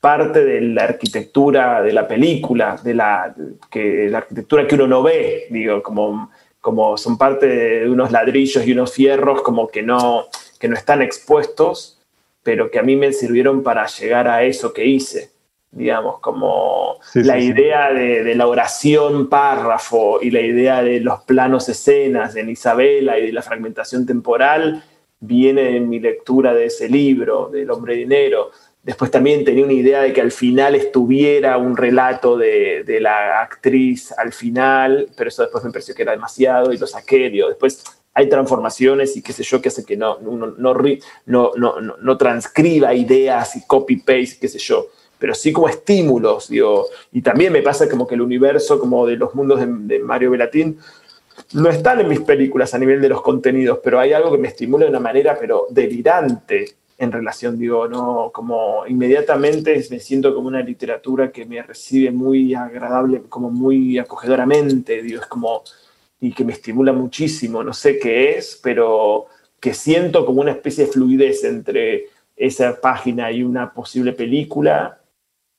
parte 0.00 0.44
de 0.44 0.60
la 0.60 0.84
arquitectura 0.84 1.82
de 1.82 1.92
la 1.92 2.06
película, 2.06 2.78
de 2.82 2.94
la, 2.94 3.34
que, 3.70 4.08
la 4.08 4.18
arquitectura 4.18 4.66
que 4.66 4.76
uno 4.76 4.86
no 4.86 5.02
ve, 5.02 5.46
digo, 5.50 5.82
como, 5.82 6.30
como 6.60 6.96
son 6.96 7.18
parte 7.18 7.46
de 7.46 7.90
unos 7.90 8.12
ladrillos 8.12 8.66
y 8.66 8.72
unos 8.72 8.92
fierros 8.92 9.42
como 9.42 9.68
que 9.68 9.82
no, 9.82 10.26
que 10.60 10.68
no 10.68 10.76
están 10.76 11.02
expuestos, 11.02 11.98
pero 12.42 12.70
que 12.70 12.78
a 12.78 12.82
mí 12.82 12.96
me 12.96 13.12
sirvieron 13.12 13.62
para 13.62 13.86
llegar 13.86 14.28
a 14.28 14.42
eso 14.44 14.72
que 14.72 14.86
hice, 14.86 15.30
digamos, 15.72 16.20
como 16.20 16.98
Sí, 17.02 17.22
la 17.22 17.34
sí, 17.34 17.40
sí. 17.40 17.46
idea 17.48 17.92
de, 17.92 18.24
de 18.24 18.34
la 18.34 18.46
oración 18.46 19.28
párrafo 19.28 20.18
y 20.22 20.30
la 20.30 20.40
idea 20.40 20.82
de 20.82 21.00
los 21.00 21.22
planos 21.22 21.68
escenas 21.68 22.36
en 22.36 22.50
Isabela 22.50 23.18
y 23.18 23.26
de 23.26 23.32
la 23.32 23.42
fragmentación 23.42 24.06
temporal 24.06 24.82
viene 25.20 25.62
de 25.62 25.80
mi 25.80 25.98
lectura 26.00 26.54
de 26.54 26.66
ese 26.66 26.88
libro, 26.88 27.48
del 27.50 27.70
hombre 27.70 27.94
dinero. 27.96 28.50
Después 28.88 29.10
también 29.10 29.44
tenía 29.44 29.64
una 29.64 29.74
idea 29.74 30.00
de 30.00 30.14
que 30.14 30.22
al 30.22 30.32
final 30.32 30.74
estuviera 30.74 31.58
un 31.58 31.76
relato 31.76 32.38
de, 32.38 32.84
de 32.84 33.00
la 33.00 33.42
actriz 33.42 34.12
al 34.12 34.32
final, 34.32 35.10
pero 35.14 35.28
eso 35.28 35.42
después 35.42 35.62
me 35.62 35.70
pareció 35.70 35.94
que 35.94 36.00
era 36.00 36.12
demasiado 36.12 36.72
y 36.72 36.78
lo 36.78 36.86
saqué. 36.86 37.28
Después 37.28 37.84
hay 38.14 38.30
transformaciones 38.30 39.14
y 39.14 39.20
qué 39.20 39.34
sé 39.34 39.42
yo 39.42 39.60
que 39.60 39.68
hace 39.68 39.84
que 39.84 39.94
no, 39.94 40.18
no, 40.20 40.46
no, 40.46 41.52
no, 41.54 41.80
no, 42.00 42.16
transcriba 42.16 42.94
ideas 42.94 43.56
y 43.56 43.66
copy-paste, 43.66 44.38
qué 44.40 44.48
sé 44.48 44.58
yo, 44.58 44.86
pero 45.18 45.34
sí 45.34 45.52
como 45.52 45.68
estímulos. 45.68 46.48
Digo. 46.48 46.86
Y 47.12 47.20
también 47.20 47.52
me 47.52 47.60
pasa 47.60 47.90
como 47.90 48.06
que 48.06 48.14
el 48.14 48.22
universo 48.22 48.80
como 48.80 49.06
de 49.06 49.16
los 49.16 49.34
mundos 49.34 49.60
de, 49.60 49.98
Mario 49.98 50.30
Belatín 50.30 50.78
no 51.52 51.68
están 51.68 52.00
en 52.00 52.08
mis 52.08 52.20
películas 52.20 52.72
a 52.72 52.78
nivel 52.78 53.02
de 53.02 53.10
los 53.10 53.20
contenidos, 53.20 53.80
pero 53.84 54.00
hay 54.00 54.14
algo 54.14 54.32
que 54.32 54.38
me 54.38 54.48
estimula 54.48 54.86
de 54.86 54.92
una 54.92 55.00
manera 55.00 55.36
pero 55.38 55.66
delirante 55.68 56.78
en 56.98 57.12
relación, 57.12 57.56
digo, 57.56 57.86
no, 57.86 58.32
como 58.34 58.84
inmediatamente 58.88 59.86
me 59.88 60.00
siento 60.00 60.34
como 60.34 60.48
una 60.48 60.60
literatura 60.60 61.30
que 61.30 61.46
me 61.46 61.62
recibe 61.62 62.10
muy 62.10 62.54
agradable, 62.54 63.22
como 63.28 63.50
muy 63.50 63.98
acogedoramente, 63.98 65.00
digo, 65.00 65.20
es 65.22 65.28
como, 65.28 65.62
y 66.20 66.32
que 66.32 66.44
me 66.44 66.52
estimula 66.52 66.92
muchísimo, 66.92 67.62
no 67.62 67.72
sé 67.72 68.00
qué 68.00 68.36
es, 68.36 68.58
pero 68.60 69.26
que 69.60 69.74
siento 69.74 70.26
como 70.26 70.40
una 70.40 70.50
especie 70.50 70.86
de 70.86 70.92
fluidez 70.92 71.44
entre 71.44 72.06
esa 72.36 72.80
página 72.80 73.30
y 73.30 73.44
una 73.44 73.72
posible 73.72 74.12
película 74.12 75.00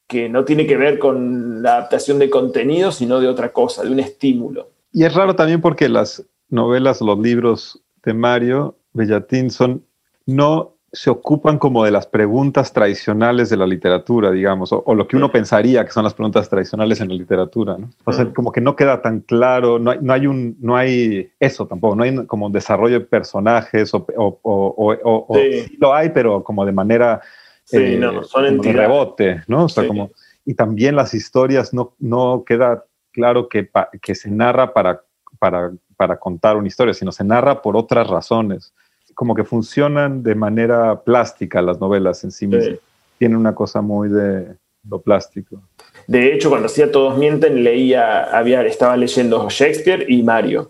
que 0.08 0.28
no 0.28 0.44
tiene 0.44 0.68
que 0.68 0.76
ver 0.76 1.00
con 1.00 1.62
la 1.62 1.78
adaptación 1.78 2.20
de 2.20 2.30
contenido, 2.30 2.92
sino 2.92 3.22
de 3.22 3.28
otra 3.28 3.54
cosa, 3.54 3.84
de 3.84 3.92
un 3.92 4.00
estímulo. 4.00 4.72
Y 4.92 5.06
es 5.06 5.14
raro 5.14 5.36
también 5.36 5.62
porque 5.62 5.88
las 5.88 6.26
novelas, 6.50 7.00
los 7.00 7.20
libros 7.20 7.82
de 8.04 8.14
Mario 8.14 8.76
Bellatín 8.92 9.52
son, 9.52 9.86
no 10.26 10.79
se 10.92 11.10
ocupan 11.10 11.60
como 11.60 11.84
de 11.86 11.92
las 11.92 12.08
preguntas 12.08 12.74
tradicionales 12.74 13.50
de 13.50 13.58
la 13.58 13.68
literatura, 13.68 14.32
digamos, 14.32 14.74
o, 14.74 14.82
o 14.86 14.96
lo 14.96 15.08
que 15.08 15.18
uno 15.18 15.32
pensaría 15.32 15.86
que 15.86 15.92
son 15.92 16.04
las 16.04 16.14
preguntas 16.16 16.50
tradicionales 16.50 17.00
en 17.00 17.10
la 17.10 17.14
literatura, 17.16 17.78
¿no? 17.78 17.90
O 18.06 18.12
sea, 18.14 18.26
como 18.34 18.52
que 18.52 18.60
no 18.62 18.76
queda 18.76 19.02
tan 19.02 19.20
claro, 19.20 19.78
no 19.78 19.92
hay, 19.92 20.00
no 20.02 20.14
hay 20.14 20.26
un, 20.28 20.58
no 20.60 20.76
hay 20.76 21.32
eso 21.40 21.68
tampoco, 21.68 21.96
no 21.96 22.04
hay 22.04 22.26
como 22.26 22.48
un 22.48 22.52
desarrollo 22.52 23.00
de 23.00 23.06
personajes 23.06 23.94
o, 23.94 24.06
o, 24.16 24.40
o- 24.44 25.36
Sí. 25.36 25.62
sí 25.68 25.78
lo 25.80 25.94
hay, 25.94 26.10
pero 26.10 26.44
como 26.44 26.66
de 26.66 26.72
manera 26.72 27.22
Sí, 27.64 27.78
eh, 27.78 27.98
no, 28.00 28.24
son 28.24 28.48
como 28.48 28.64
de 28.64 28.74
rebote, 28.74 29.44
¿no? 29.48 29.66
O 29.66 29.70
sea, 29.70 29.86
como, 29.86 30.10
y 30.44 30.56
también 30.56 30.96
las 30.96 31.14
historias 31.14 31.72
no, 31.72 31.94
no 32.00 32.44
queda 32.44 32.84
claro 33.12 33.48
que, 33.48 33.64
pa- 33.64 33.90
que 34.02 34.16
se 34.16 34.32
narra 34.32 34.74
para, 34.74 35.04
para, 35.38 35.72
para 35.96 36.18
contar 36.18 36.58
una 36.58 36.68
historia, 36.68 36.96
sino 36.96 37.12
se 37.12 37.24
narra 37.24 37.62
por 37.62 37.78
otras 37.78 38.08
razones. 38.08 38.74
Como 39.20 39.36
que 39.36 39.44
funcionan 39.44 40.24
de 40.24 40.34
manera 40.34 41.02
plástica 41.02 41.62
las 41.62 41.78
novelas 41.82 42.24
en 42.24 42.32
sí 42.32 42.48
mismas. 42.48 42.68
Sí. 42.68 42.80
Tienen 43.18 43.36
una 43.36 43.54
cosa 43.54 43.82
muy 43.82 44.08
de 44.08 44.56
lo 44.90 45.02
plástico. 45.02 45.62
De 46.08 46.34
hecho, 46.34 46.48
cuando 46.48 46.68
hacía 46.68 46.90
Todos 46.90 47.18
Mienten, 47.18 47.62
leía, 47.62 48.24
había, 48.24 48.66
estaba 48.66 48.96
leyendo 48.96 49.50
Shakespeare 49.50 50.06
y 50.08 50.24
Mario. 50.24 50.70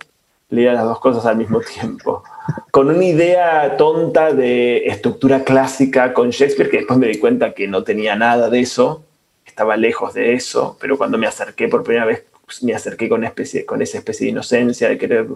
Leía 0.49 0.73
las 0.73 0.83
dos 0.83 0.99
cosas 0.99 1.27
al 1.27 1.37
mismo 1.37 1.61
tiempo. 1.79 2.23
Con 2.71 2.89
una 2.89 3.05
idea 3.05 3.77
tonta 3.77 4.33
de 4.33 4.77
estructura 4.87 5.43
clásica 5.43 6.11
con 6.11 6.31
Shakespeare, 6.31 6.71
que 6.71 6.77
después 6.77 6.97
me 6.97 7.05
di 7.05 7.19
cuenta 7.19 7.53
que 7.53 7.67
no 7.67 7.83
tenía 7.83 8.15
nada 8.15 8.49
de 8.49 8.61
eso, 8.61 9.03
estaba 9.45 9.77
lejos 9.77 10.15
de 10.15 10.33
eso, 10.33 10.75
pero 10.81 10.97
cuando 10.97 11.19
me 11.19 11.27
acerqué 11.27 11.67
por 11.67 11.83
primera 11.83 12.07
vez, 12.07 12.25
pues, 12.43 12.63
me 12.63 12.73
acerqué 12.73 13.07
con, 13.07 13.23
especie, 13.23 13.63
con 13.63 13.83
esa 13.83 13.99
especie 13.99 14.25
de 14.25 14.31
inocencia 14.31 14.89
de 14.89 14.97
querer 14.97 15.27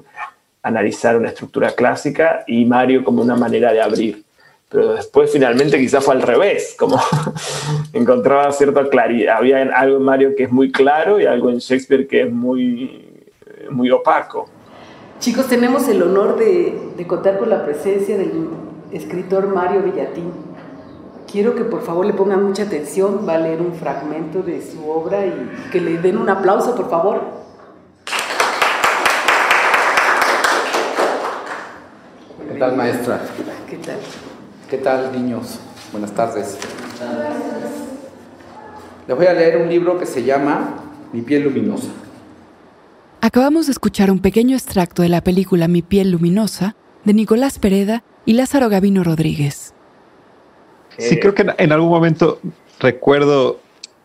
analizar 0.64 1.18
una 1.18 1.30
estructura 1.30 1.72
clásica 1.72 2.44
y 2.48 2.66
Mario 2.66 3.04
como 3.04 3.22
una 3.22 3.36
manera 3.36 3.72
de 3.72 3.82
abrir. 3.82 4.24
Pero 4.70 4.94
después 4.94 5.32
finalmente 5.32 5.78
quizás 5.78 6.04
fue 6.04 6.16
al 6.16 6.24
revés, 6.24 6.76
como 6.80 7.00
encontraba 7.94 8.52
cierta 8.52 8.90
claridad. 8.90 9.38
Había 9.38 9.62
algo 9.62 9.98
en 9.98 10.04
Mario 10.04 10.36
que 10.36 10.44
es 10.44 10.52
muy 10.52 10.72
claro 10.72 11.20
y 11.20 11.26
algo 11.26 11.52
en 11.52 11.60
Shakespeare 11.60 12.08
que 12.08 12.24
es 12.24 12.32
muy, 12.32 13.22
muy 13.70 13.92
opaco. 13.92 14.50
Chicos, 15.20 15.48
tenemos 15.48 15.88
el 15.90 16.02
honor 16.02 16.38
de, 16.38 16.76
de 16.98 17.08
contar 17.08 17.38
con 17.38 17.50
la 17.50 17.64
presencia 17.64 18.18
del 18.18 18.50
escritor 18.92 19.54
Mario 19.54 19.84
Villatín. 19.84 20.32
Quiero 21.32 21.56
que 21.56 21.64
por 21.64 21.82
favor 21.82 22.06
le 22.06 22.14
pongan 22.14 22.44
mucha 22.44 22.64
atención, 22.64 23.26
va 23.28 23.36
a 23.36 23.40
leer 23.40 23.62
un 23.62 23.74
fragmento 23.74 24.42
de 24.42 24.62
su 24.62 24.90
obra 24.90 25.26
y 25.26 25.52
que 25.72 25.82
le 25.82 25.98
den 25.98 26.18
un 26.18 26.30
aplauso, 26.30 26.76
por 26.76 26.90
favor. 26.90 27.43
¿Qué 32.54 32.60
tal, 32.60 32.76
maestra? 32.78 33.20
¿Qué 33.68 33.78
tal? 33.78 33.98
¿Qué 34.70 34.78
tal, 34.78 35.12
niños? 35.12 35.60
Buenas 35.92 36.12
tardes. 36.12 36.60
Les 39.08 39.18
voy 39.18 39.26
a 39.26 39.34
leer 39.34 39.58
un 39.58 39.68
libro 39.68 39.98
que 39.98 40.06
se 40.06 40.24
llama 40.24 40.76
Mi 41.12 41.22
piel 41.22 41.46
luminosa. 41.46 41.88
Acabamos 43.22 43.66
de 43.66 43.72
escuchar 43.72 44.12
un 44.12 44.20
pequeño 44.20 44.56
extracto 44.56 45.02
de 45.02 45.10
la 45.10 45.22
película 45.22 45.68
Mi 45.68 45.82
piel 45.82 46.12
luminosa 46.12 46.76
de 47.06 47.16
Nicolás 47.16 47.58
Pereda 47.58 48.04
y 48.24 48.34
Lázaro 48.34 48.70
Gavino 48.70 49.04
Rodríguez. 49.04 49.74
Sí, 51.00 51.20
creo 51.20 51.34
que 51.34 51.42
en, 51.42 51.54
en 51.58 51.72
algún 51.72 51.90
momento 51.90 52.40
recuerdo 52.80 53.62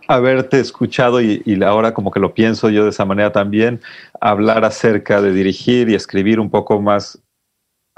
haberte 0.06 0.58
escuchado 0.58 1.20
y, 1.20 1.42
y 1.44 1.62
ahora 1.62 1.92
como 1.92 2.10
que 2.10 2.18
lo 2.18 2.32
pienso 2.32 2.70
yo 2.70 2.84
de 2.84 2.90
esa 2.90 3.04
manera 3.04 3.30
también, 3.30 3.82
hablar 4.22 4.64
acerca 4.64 5.20
de 5.20 5.34
dirigir 5.34 5.90
y 5.90 5.94
escribir 5.94 6.40
un 6.40 6.48
poco 6.48 6.80
más 6.80 7.18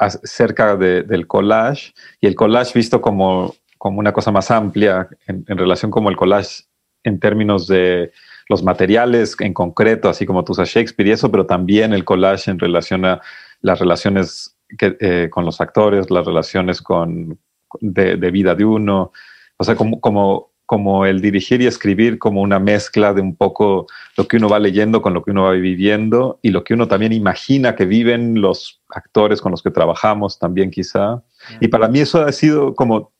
acerca 0.00 0.76
de, 0.76 1.02
del 1.02 1.26
collage 1.26 1.92
y 2.20 2.26
el 2.26 2.34
collage 2.34 2.72
visto 2.74 3.02
como, 3.02 3.54
como 3.76 3.98
una 3.98 4.12
cosa 4.12 4.32
más 4.32 4.50
amplia 4.50 5.08
en, 5.26 5.44
relación 5.46 5.90
como 5.90 6.08
el 6.08 6.16
collage 6.16 6.64
en 7.04 7.20
términos 7.20 7.66
de 7.66 8.10
los 8.48 8.62
materiales 8.62 9.36
en 9.40 9.52
concreto, 9.52 10.08
así 10.08 10.24
como 10.24 10.42
tú 10.42 10.52
usas 10.52 10.70
Shakespeare 10.70 11.08
y 11.08 11.12
eso, 11.12 11.30
pero 11.30 11.46
también 11.46 11.92
el 11.92 12.04
collage 12.04 12.50
en 12.50 12.58
relación 12.58 13.04
a 13.04 13.20
las 13.60 13.78
relaciones 13.78 14.56
eh, 14.80 15.28
con 15.30 15.44
los 15.44 15.60
actores, 15.60 16.10
las 16.10 16.24
relaciones 16.24 16.80
con, 16.80 17.38
de, 17.80 18.16
de, 18.16 18.30
vida 18.30 18.54
de 18.54 18.64
uno, 18.64 19.12
o 19.58 19.64
sea, 19.64 19.76
como, 19.76 20.00
como, 20.00 20.49
como 20.70 21.04
el 21.04 21.20
dirigir 21.20 21.60
y 21.62 21.66
escribir 21.66 22.20
como 22.20 22.42
una 22.42 22.60
mezcla 22.60 23.12
de 23.12 23.20
un 23.20 23.34
poco 23.34 23.88
lo 24.16 24.28
que 24.28 24.36
uno 24.36 24.48
va 24.48 24.60
leyendo 24.60 25.02
con 25.02 25.12
lo 25.14 25.24
que 25.24 25.32
uno 25.32 25.42
va 25.42 25.50
viviendo 25.50 26.38
y 26.42 26.50
lo 26.50 26.62
que 26.62 26.74
uno 26.74 26.86
también 26.86 27.12
imagina 27.12 27.74
que 27.74 27.86
viven 27.86 28.40
los 28.40 28.80
actores 28.88 29.40
con 29.40 29.50
los 29.50 29.64
que 29.64 29.72
trabajamos 29.72 30.38
también 30.38 30.70
quizá. 30.70 31.24
Y 31.60 31.66
para 31.66 31.88
mí 31.88 31.98
eso 31.98 32.22
ha 32.22 32.30
sido 32.30 32.76
como, 32.76 33.10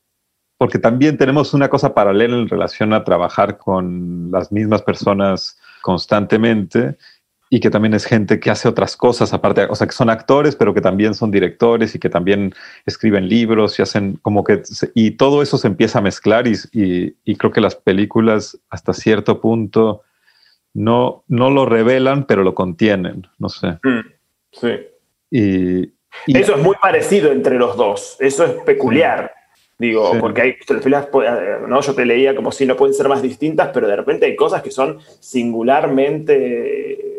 porque 0.57 0.79
también 0.79 1.17
tenemos 1.17 1.53
una 1.53 1.67
cosa 1.67 1.93
paralela 1.93 2.37
en 2.37 2.47
relación 2.47 2.93
a 2.93 3.03
trabajar 3.03 3.57
con 3.57 4.31
las 4.31 4.53
mismas 4.53 4.81
personas 4.81 5.59
constantemente 5.81 6.95
y 7.53 7.59
que 7.59 7.69
también 7.69 7.93
es 7.93 8.05
gente 8.05 8.39
que 8.39 8.49
hace 8.49 8.69
otras 8.69 8.95
cosas 8.95 9.33
aparte, 9.33 9.65
o 9.69 9.75
sea, 9.75 9.85
que 9.85 9.91
son 9.91 10.09
actores, 10.09 10.55
pero 10.55 10.73
que 10.73 10.79
también 10.79 11.13
son 11.13 11.31
directores 11.31 11.93
y 11.93 11.99
que 11.99 12.09
también 12.09 12.55
escriben 12.85 13.27
libros 13.27 13.77
y 13.77 13.81
hacen 13.81 14.17
como 14.21 14.45
que, 14.45 14.61
y 14.95 15.11
todo 15.11 15.41
eso 15.41 15.57
se 15.57 15.67
empieza 15.67 15.99
a 15.99 16.01
mezclar 16.01 16.47
y, 16.47 16.53
y, 16.71 17.13
y 17.25 17.35
creo 17.35 17.51
que 17.51 17.59
las 17.59 17.75
películas 17.75 18.57
hasta 18.69 18.93
cierto 18.93 19.41
punto 19.41 20.03
no, 20.73 21.25
no 21.27 21.49
lo 21.49 21.65
revelan, 21.65 22.25
pero 22.25 22.43
lo 22.43 22.55
contienen, 22.55 23.27
no 23.37 23.49
sé. 23.49 23.79
Sí. 24.53 24.69
Y, 25.29 25.81
y 26.27 26.37
eso 26.37 26.55
es 26.55 26.63
muy 26.63 26.77
parecido 26.81 27.33
entre 27.33 27.57
los 27.57 27.75
dos, 27.75 28.15
eso 28.21 28.45
es 28.45 28.51
peculiar. 28.63 29.33
Digo, 29.77 30.13
sí. 30.13 30.19
porque 30.21 30.41
hay 30.41 30.55
¿no? 31.67 31.81
Yo 31.81 31.93
te 31.95 32.05
leía 32.05 32.33
como 32.33 32.53
si 32.53 32.65
no 32.65 32.77
pueden 32.77 32.93
ser 32.93 33.09
más 33.09 33.21
distintas, 33.21 33.71
pero 33.73 33.89
de 33.89 33.97
repente 33.97 34.25
hay 34.27 34.37
cosas 34.37 34.61
que 34.61 34.71
son 34.71 34.99
singularmente 35.19 37.11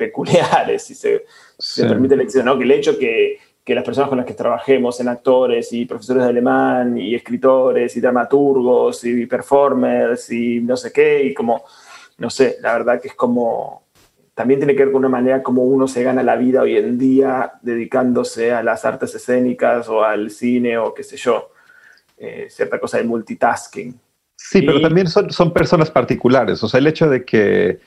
peculiares, 0.00 0.82
si 0.82 0.94
se, 0.94 1.26
sí. 1.58 1.82
se 1.82 1.86
permite 1.86 2.16
la 2.16 2.22
acción, 2.22 2.46
¿no? 2.46 2.56
Que 2.56 2.64
el 2.64 2.72
hecho 2.72 2.98
que, 2.98 3.38
que, 3.62 3.74
las 3.74 3.84
personas 3.84 4.08
con 4.08 4.18
las 4.18 4.26
que 4.26 4.32
trabajemos, 4.34 4.98
en 5.00 5.08
actores 5.08 5.72
y 5.72 5.84
profesores 5.84 6.22
de 6.22 6.30
alemán, 6.30 6.96
y 6.96 7.14
escritores, 7.14 7.94
y 7.96 8.00
dramaturgos, 8.00 9.04
y 9.04 9.26
performers, 9.26 10.32
y 10.32 10.60
no 10.60 10.76
sé 10.76 10.90
qué, 10.90 11.22
y 11.22 11.34
como, 11.34 11.64
no 12.18 12.30
sé, 12.30 12.56
la 12.62 12.72
verdad 12.72 13.00
que 13.00 13.08
es 13.08 13.14
como 13.14 13.84
también 14.34 14.58
tiene 14.58 14.74
que 14.74 14.84
ver 14.84 14.92
con 14.92 15.00
una 15.00 15.10
manera 15.10 15.42
como 15.42 15.64
uno 15.64 15.86
se 15.86 16.02
gana 16.02 16.22
la 16.22 16.34
vida 16.34 16.62
hoy 16.62 16.74
en 16.74 16.96
día 16.96 17.52
dedicándose 17.60 18.52
a 18.52 18.62
las 18.62 18.86
artes 18.86 19.14
escénicas 19.14 19.86
o 19.90 20.02
al 20.02 20.30
cine 20.30 20.78
o 20.78 20.94
qué 20.94 21.02
sé 21.02 21.18
yo, 21.18 21.50
eh, 22.16 22.46
cierta 22.48 22.80
cosa 22.80 22.96
de 22.96 23.04
multitasking. 23.04 24.00
Sí, 24.36 24.62
pero 24.62 24.80
también 24.80 25.08
son, 25.08 25.30
son, 25.30 25.52
personas 25.52 25.90
particulares. 25.90 26.62
O 26.62 26.68
sea, 26.68 26.78
el 26.78 26.86
hecho 26.86 27.10
de 27.10 27.22
que 27.22 27.80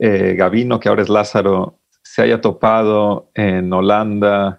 eh, 0.00 0.34
Gavino, 0.34 0.80
que 0.80 0.88
ahora 0.88 1.02
es 1.02 1.10
Lázaro, 1.10 1.78
se 2.02 2.22
haya 2.22 2.40
topado 2.40 3.30
en 3.34 3.70
Holanda 3.70 4.58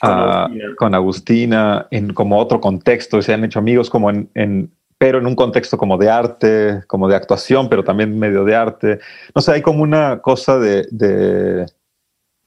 con, 0.00 0.10
ah, 0.10 0.44
Agustina. 0.44 0.74
con 0.76 0.94
Agustina. 0.94 1.86
en 1.90 2.14
como 2.14 2.38
otro 2.38 2.60
contexto, 2.60 3.20
se 3.20 3.34
han 3.34 3.44
hecho 3.44 3.58
amigos 3.58 3.90
como 3.90 4.08
en, 4.08 4.30
en, 4.34 4.72
pero 4.96 5.18
en 5.18 5.26
un 5.26 5.36
contexto 5.36 5.76
como 5.76 5.98
de 5.98 6.08
arte, 6.08 6.82
como 6.86 7.08
de 7.08 7.16
actuación, 7.16 7.68
pero 7.68 7.84
también 7.84 8.18
medio 8.18 8.44
de 8.44 8.56
arte. 8.56 8.98
No 9.34 9.42
sé, 9.42 9.52
hay 9.52 9.62
como 9.62 9.82
una 9.82 10.22
cosa 10.22 10.58
de, 10.58 10.86
de, 10.90 11.66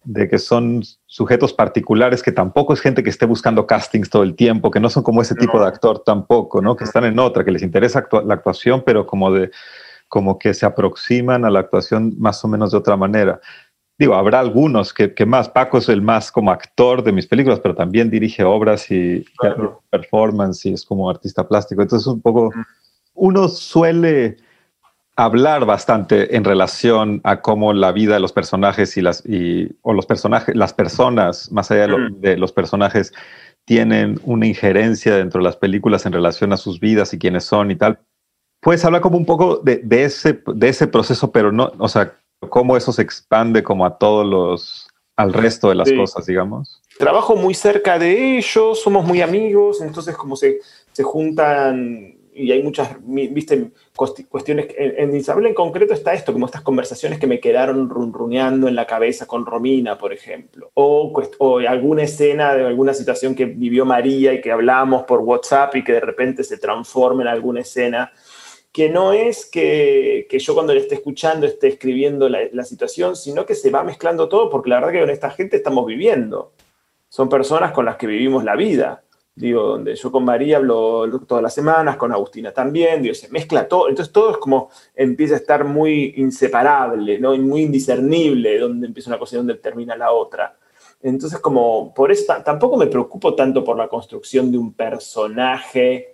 de 0.04 0.28
que 0.28 0.40
son 0.40 0.82
sujetos 1.06 1.54
particulares 1.54 2.24
que 2.24 2.32
tampoco 2.32 2.74
es 2.74 2.82
gente 2.82 3.04
que 3.04 3.12
esté 3.12 3.28
buscando 3.28 3.68
castings 3.68 4.10
todo 4.10 4.24
el 4.24 4.36
tiempo, 4.36 4.72
que 4.72 4.80
no 4.80 4.90
son 4.90 5.04
como 5.04 5.22
ese 5.22 5.36
tipo 5.36 5.60
de 5.60 5.68
actor 5.68 6.04
tampoco, 6.04 6.64
¿no? 6.64 6.76
Que 6.76 6.84
están 6.84 7.06
en 7.06 7.20
otra, 7.20 7.46
que 7.46 7.52
les 7.52 7.62
interesa 7.62 8.00
actua 8.00 8.24
la 8.24 8.34
actuación, 8.34 8.82
pero 8.84 9.06
como 9.06 9.32
de 9.32 9.52
como 10.14 10.38
que 10.38 10.54
se 10.54 10.68
aproximan 10.68 11.44
a 11.44 11.50
la 11.50 11.62
actuación 11.62 12.14
más 12.20 12.46
o 12.46 12.48
menos 12.48 12.70
de 12.70 12.78
otra 12.78 12.96
manera. 12.96 13.42
Digo, 13.98 14.14
habrá 14.14 14.42
algunos 14.42 14.94
que, 14.94 15.16
que 15.16 15.26
más. 15.26 15.50
Paco 15.50 15.80
es 15.80 15.90
el 15.90 16.04
más 16.04 16.32
como 16.32 16.52
actor 16.52 17.04
de 17.04 17.12
mis 17.12 17.26
películas, 17.26 17.60
pero 17.60 17.74
también 17.74 18.12
dirige 18.12 18.44
obras 18.44 18.92
y 18.92 19.26
claro. 19.40 19.82
performance 19.90 20.68
y 20.68 20.74
es 20.74 20.86
como 20.86 21.10
artista 21.10 21.48
plástico. 21.48 21.82
Entonces, 21.82 22.06
un 22.06 22.22
poco, 22.22 22.52
uno 23.16 23.48
suele 23.48 24.38
hablar 25.16 25.66
bastante 25.66 26.38
en 26.38 26.44
relación 26.44 27.20
a 27.24 27.42
cómo 27.42 27.74
la 27.74 27.92
vida 27.92 28.14
de 28.14 28.20
los 28.20 28.34
personajes 28.34 28.96
y 28.98 29.02
las 29.02 29.26
y, 29.26 29.76
o 29.82 29.94
los 29.94 30.06
personajes, 30.06 30.56
las 30.56 30.76
personas, 30.76 31.52
más 31.52 31.72
allá 31.72 31.82
de, 31.82 31.88
lo, 31.88 32.10
de, 32.12 32.38
los 32.38 32.52
personajes, 32.52 33.14
tienen 33.66 34.20
una 34.26 34.46
injerencia 34.46 35.16
dentro 35.16 35.40
de 35.40 35.46
las 35.46 35.58
películas 35.58 36.06
en 36.06 36.14
relación 36.14 36.54
a 36.54 36.58
sus 36.58 36.80
vidas 36.80 37.16
y 37.16 37.18
quiénes 37.18 37.46
son 37.46 37.72
y 37.72 37.76
tal. 37.78 37.98
Puedes 38.64 38.84
hablar 38.86 39.02
como 39.02 39.18
un 39.18 39.26
poco 39.26 39.58
de, 39.58 39.78
de 39.78 40.06
ese, 40.06 40.42
de 40.56 40.70
ese 40.70 40.88
proceso, 40.88 41.32
pero 41.32 41.52
no, 41.52 41.72
o 41.78 41.88
sea, 41.88 42.16
cómo 42.50 42.78
eso 42.78 42.92
se 42.92 43.02
expande 43.02 43.62
como 43.62 43.86
a 43.86 43.98
todos 43.98 44.26
los, 44.26 44.88
al 45.16 45.34
resto 45.34 45.70
de 45.70 45.76
las 45.76 45.90
sí. 45.90 45.96
cosas, 45.96 46.26
digamos. 46.26 46.82
Trabajo 46.98 47.36
muy 47.36 47.54
cerca 47.54 48.00
de 48.00 48.38
ellos, 48.38 48.82
somos 48.82 49.06
muy 49.06 49.22
amigos, 49.22 49.82
entonces 49.82 50.16
como 50.16 50.36
se, 50.36 50.60
se 50.92 51.04
juntan 51.04 52.18
y 52.36 52.52
hay 52.52 52.64
muchas, 52.64 52.98
viste, 53.04 53.72
cuestiones, 54.30 54.68
en, 54.78 55.10
en, 55.10 55.16
Isabel 55.16 55.46
en 55.46 55.54
concreto 55.54 55.94
está 55.94 56.14
esto, 56.14 56.34
como 56.34 56.46
estas 56.46 56.62
conversaciones 56.62 57.20
que 57.20 57.28
me 57.28 57.40
quedaron 57.40 57.90
runruneando 57.90 58.68
en 58.68 58.76
la 58.76 58.88
cabeza 58.88 59.26
con 59.26 59.46
Romina, 59.46 59.98
por 59.98 60.14
ejemplo, 60.14 60.72
o, 60.74 61.14
o, 61.38 61.60
alguna 61.60 62.04
escena 62.04 62.56
de 62.56 62.66
alguna 62.66 62.94
situación 62.94 63.36
que 63.36 63.46
vivió 63.46 63.86
María 63.86 64.34
y 64.34 64.42
que 64.42 64.52
hablamos 64.52 65.04
por 65.04 65.20
WhatsApp 65.20 65.76
y 65.76 65.84
que 65.84 65.94
de 65.94 66.00
repente 66.00 66.44
se 66.44 66.58
transforma 66.58 67.22
en 67.22 67.28
alguna 67.28 67.62
escena, 67.62 68.12
que 68.74 68.90
no 68.90 69.14
es 69.14 69.46
que, 69.46 70.28
que 70.30 70.40
yo 70.40 70.54
cuando 70.54 70.74
le 70.74 70.82
esté 70.82 70.96
escuchando 70.96 71.46
esté 71.46 71.68
escribiendo 71.68 72.28
la, 72.28 72.64
situación, 72.66 73.16
sino 73.16 73.46
que 73.46 73.56
se 73.56 73.70
va 73.70 73.84
mezclando 73.84 74.28
todo, 74.28 74.50
porque 74.50 74.70
la 74.70 74.78
verdad 74.78 74.92
que 74.92 75.00
con 75.00 75.10
esta 75.12 75.30
gente 75.30 75.58
estamos 75.58 75.86
viviendo, 75.86 76.52
son 77.08 77.30
personas 77.30 77.72
con 77.72 77.86
las 77.86 77.96
que 77.96 78.08
vivimos 78.08 78.44
la 78.44 78.56
vida 78.56 79.04
digo, 79.36 79.64
donde 79.64 79.96
yo 79.96 80.12
con 80.12 80.26
María 80.26 80.58
hablo 80.58 81.20
todas 81.28 81.42
las 81.42 81.54
semanas, 81.54 81.98
con 81.98 82.12
Agustina 82.12 82.52
también, 82.52 83.02
digo, 83.02 83.16
se 83.16 83.30
mezcla 83.30 83.68
todo, 83.68 83.90
entonces 83.90 84.14
todo 84.14 84.32
es 84.32 84.38
como 84.38 84.70
empieza 84.96 85.34
a 85.36 85.38
estar 85.38 85.66
muy 85.66 86.14
inseparable, 86.18 87.20
¿no? 87.20 87.34
Y 87.34 87.40
muy 87.40 87.64
indiscernible, 87.64 88.60
donde 88.60 88.88
empieza 88.88 89.10
una 89.10 89.20
cosa 89.20 89.36
y 89.36 89.38
donde 89.38 89.56
termina 89.56 89.96
la 89.96 90.12
otra. 90.12 90.56
Entonces, 91.02 91.40
como, 91.40 91.94
por 91.94 92.12
eso 92.12 92.34
tampoco 92.46 92.78
me 92.78 92.88
preocupo 92.88 93.36
tanto 93.36 93.64
por 93.64 93.78
la 93.78 93.90
construcción 93.90 94.52
de 94.52 94.58
un 94.58 94.74
personaje, 94.74 96.13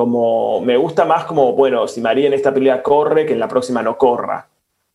como, 0.00 0.62
me 0.62 0.78
gusta 0.78 1.04
más 1.04 1.26
como, 1.26 1.52
bueno, 1.52 1.86
si 1.86 2.00
María 2.00 2.26
en 2.26 2.32
esta 2.32 2.54
pelea 2.54 2.82
corre, 2.82 3.26
que 3.26 3.34
en 3.34 3.38
la 3.38 3.48
próxima 3.48 3.82
no 3.82 3.98
corra, 3.98 4.48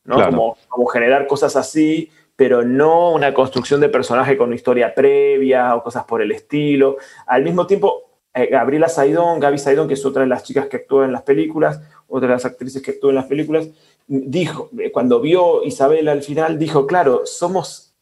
¿no? 0.04 0.16
Claro. 0.16 0.32
Como, 0.32 0.58
como 0.68 0.88
generar 0.88 1.28
cosas 1.28 1.56
así, 1.56 2.10
pero 2.36 2.64
no 2.64 3.12
una 3.12 3.32
construcción 3.32 3.82
de 3.82 3.90
personaje 3.90 4.36
con 4.36 4.48
una 4.48 4.56
historia 4.56 4.96
previa 4.96 5.76
o 5.76 5.84
cosas 5.84 6.06
por 6.06 6.24
el 6.24 6.32
estilo. 6.32 6.98
Al 7.28 7.44
mismo 7.44 7.68
tiempo, 7.68 8.02
eh, 8.34 8.48
Gabriela 8.48 8.90
Saidón, 8.90 9.40
Gaby 9.40 9.60
Saidón, 9.60 9.88
que 9.88 9.94
es 9.94 10.04
otra 10.04 10.24
de 10.24 10.28
las 10.28 10.42
chicas 10.42 10.66
que 10.66 10.78
actúa 10.78 11.06
en 11.06 11.12
las 11.12 11.22
películas, 11.22 11.82
otra 12.08 12.30
de 12.30 12.34
las 12.34 12.46
actrices 12.46 12.82
que 12.82 12.90
actúa 12.90 13.12
en 13.12 13.18
las 13.18 13.26
películas, 13.26 13.70
dijo, 14.08 14.72
eh, 14.80 14.92
cuando 14.92 15.22
vio 15.22 15.64
Isabel 15.64 16.08
al 16.08 16.24
final, 16.24 16.58
dijo, 16.58 16.88
claro, 16.88 17.28
somos, 17.28 17.94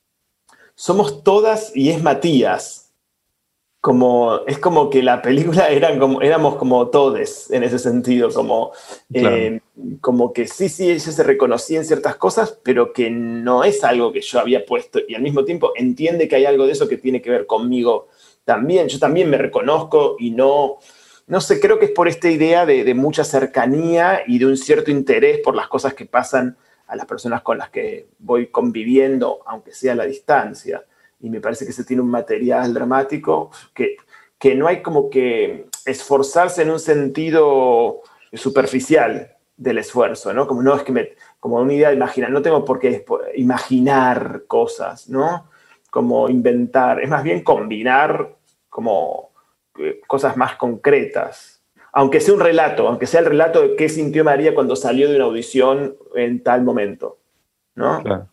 somos 0.73 1.21
todas 1.21 1.75
y 1.75 1.89
es 1.89 2.01
Matías. 2.01 2.82
Como, 3.83 4.39
es 4.47 4.59
como 4.59 4.89
que 4.89 5.03
la 5.03 5.21
película 5.21 5.67
eran 5.69 5.99
como, 5.99 6.21
éramos 6.21 6.55
como 6.55 6.87
todes 6.87 7.51
en 7.51 7.63
ese 7.63 7.77
sentido, 7.77 8.29
como, 8.33 8.71
claro. 9.11 9.35
eh, 9.35 9.61
como 9.99 10.31
que 10.31 10.47
sí, 10.47 10.69
sí, 10.69 10.89
ella 10.89 11.11
se 11.11 11.21
reconocía 11.21 11.79
en 11.79 11.85
ciertas 11.85 12.15
cosas, 12.15 12.57
pero 12.63 12.93
que 12.93 13.09
no 13.09 13.65
es 13.65 13.83
algo 13.83 14.13
que 14.13 14.21
yo 14.21 14.39
había 14.39 14.65
puesto 14.65 14.99
y 15.05 15.15
al 15.15 15.21
mismo 15.21 15.43
tiempo 15.43 15.73
entiende 15.75 16.29
que 16.29 16.37
hay 16.37 16.45
algo 16.45 16.65
de 16.65 16.71
eso 16.71 16.87
que 16.87 16.95
tiene 16.95 17.21
que 17.21 17.29
ver 17.29 17.45
conmigo 17.45 18.07
también. 18.45 18.87
Yo 18.87 18.99
también 18.99 19.29
me 19.29 19.37
reconozco 19.37 20.15
y 20.17 20.31
no, 20.31 20.77
no 21.27 21.41
sé, 21.41 21.59
creo 21.59 21.77
que 21.77 21.87
es 21.87 21.91
por 21.91 22.07
esta 22.07 22.29
idea 22.29 22.65
de, 22.65 22.85
de 22.85 22.93
mucha 22.93 23.25
cercanía 23.25 24.21
y 24.25 24.39
de 24.39 24.45
un 24.45 24.55
cierto 24.55 24.91
interés 24.91 25.39
por 25.39 25.55
las 25.55 25.67
cosas 25.67 25.93
que 25.93 26.05
pasan 26.05 26.55
a 26.87 26.95
las 26.95 27.05
personas 27.05 27.41
con 27.41 27.57
las 27.57 27.69
que 27.69 28.07
voy 28.19 28.47
conviviendo, 28.47 29.41
aunque 29.45 29.73
sea 29.73 29.91
a 29.91 29.97
la 29.97 30.05
distancia 30.05 30.85
y 31.23 31.29
me 31.29 31.39
parece 31.39 31.65
que 31.65 31.71
se 31.71 31.85
tiene 31.85 32.01
un 32.01 32.11
material 32.11 32.73
dramático 32.73 33.49
que, 33.73 33.95
que 34.37 34.55
no 34.55 34.67
hay 34.67 34.81
como 34.81 35.09
que 35.09 35.67
esforzarse 35.85 36.63
en 36.63 36.69
un 36.69 36.79
sentido 36.81 38.01
superficial 38.33 39.37
del 39.55 39.77
esfuerzo, 39.77 40.33
¿no? 40.33 40.45
Como 40.45 40.61
no 40.61 40.75
es 40.75 40.83
que 40.83 40.91
me, 40.91 41.13
como 41.39 41.61
una 41.61 41.73
idea 41.73 41.89
de 41.89 41.95
imaginar, 41.95 42.29
no 42.29 42.41
tengo 42.41 42.65
por 42.65 42.77
qué 42.77 43.05
imaginar 43.35 44.43
cosas, 44.47 45.07
¿no? 45.07 45.49
Como 45.89 46.27
inventar, 46.27 47.01
es 47.01 47.09
más 47.09 47.23
bien 47.23 47.41
combinar 47.41 48.35
como 48.69 49.31
eh, 49.79 50.01
cosas 50.05 50.35
más 50.35 50.57
concretas. 50.57 51.63
Aunque 51.93 52.19
sea 52.19 52.33
un 52.33 52.41
relato, 52.41 52.89
aunque 52.89 53.07
sea 53.07 53.21
el 53.21 53.27
relato 53.27 53.61
de 53.61 53.75
qué 53.77 53.87
sintió 53.87 54.25
María 54.25 54.53
cuando 54.53 54.75
salió 54.75 55.09
de 55.09 55.15
una 55.15 55.25
audición 55.25 55.95
en 56.15 56.43
tal 56.43 56.63
momento, 56.63 57.19
¿no? 57.75 58.03
Claro 58.03 58.32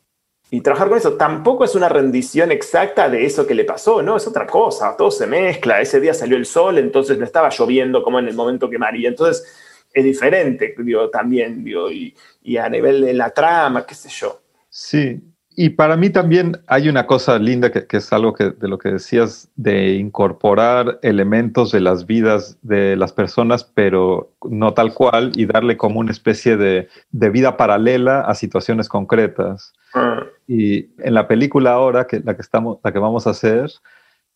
y 0.50 0.60
trabajar 0.62 0.88
con 0.88 0.98
eso 0.98 1.14
tampoco 1.14 1.64
es 1.64 1.74
una 1.76 1.88
rendición 1.88 2.50
exacta 2.50 3.08
de 3.08 3.24
eso 3.24 3.46
que 3.46 3.54
le 3.54 3.64
pasó, 3.64 4.02
¿no? 4.02 4.16
Es 4.16 4.26
otra 4.26 4.46
cosa, 4.46 4.96
todo 4.96 5.10
se 5.10 5.26
mezcla. 5.26 5.80
Ese 5.80 6.00
día 6.00 6.12
salió 6.12 6.36
el 6.36 6.44
sol, 6.44 6.78
entonces 6.78 7.18
no 7.18 7.24
estaba 7.24 7.50
lloviendo 7.50 8.02
como 8.02 8.18
en 8.18 8.26
el 8.26 8.34
momento 8.34 8.68
que 8.68 8.78
María. 8.78 9.08
Entonces 9.08 9.46
es 9.92 10.04
diferente, 10.04 10.74
digo, 10.78 11.08
también, 11.08 11.62
digo, 11.62 11.90
y, 11.90 12.14
y 12.42 12.56
a 12.56 12.68
nivel 12.68 13.00
de 13.02 13.14
la 13.14 13.30
trama, 13.30 13.86
qué 13.86 13.94
sé 13.94 14.08
yo. 14.08 14.40
Sí, 14.68 15.20
y 15.56 15.70
para 15.70 15.96
mí 15.96 16.10
también 16.10 16.60
hay 16.68 16.88
una 16.88 17.06
cosa 17.06 17.38
linda 17.38 17.70
que, 17.70 17.86
que, 17.86 17.98
es 17.98 18.12
algo 18.12 18.32
que, 18.32 18.50
de 18.50 18.66
lo 18.66 18.78
que 18.78 18.90
decías, 18.90 19.50
de 19.56 19.94
incorporar 19.94 20.98
elementos 21.02 21.70
de 21.72 21.80
las 21.80 22.06
vidas 22.06 22.58
de 22.62 22.96
las 22.96 23.12
personas, 23.12 23.64
pero 23.64 24.32
no 24.48 24.74
tal 24.74 24.94
cual, 24.94 25.32
y 25.34 25.46
darle 25.46 25.76
como 25.76 26.00
una 26.00 26.12
especie 26.12 26.56
de, 26.56 26.88
de 27.10 27.30
vida 27.30 27.56
paralela 27.56 28.22
a 28.22 28.34
situaciones 28.34 28.88
concretas. 28.88 29.72
Ah. 29.92 30.24
Y 30.52 30.90
en 30.98 31.14
la 31.14 31.28
película 31.28 31.74
ahora, 31.74 32.08
que 32.08 32.18
la 32.24 32.34
que, 32.34 32.42
estamos, 32.42 32.78
la 32.82 32.92
que 32.92 32.98
vamos 32.98 33.24
a 33.28 33.30
hacer, 33.30 33.70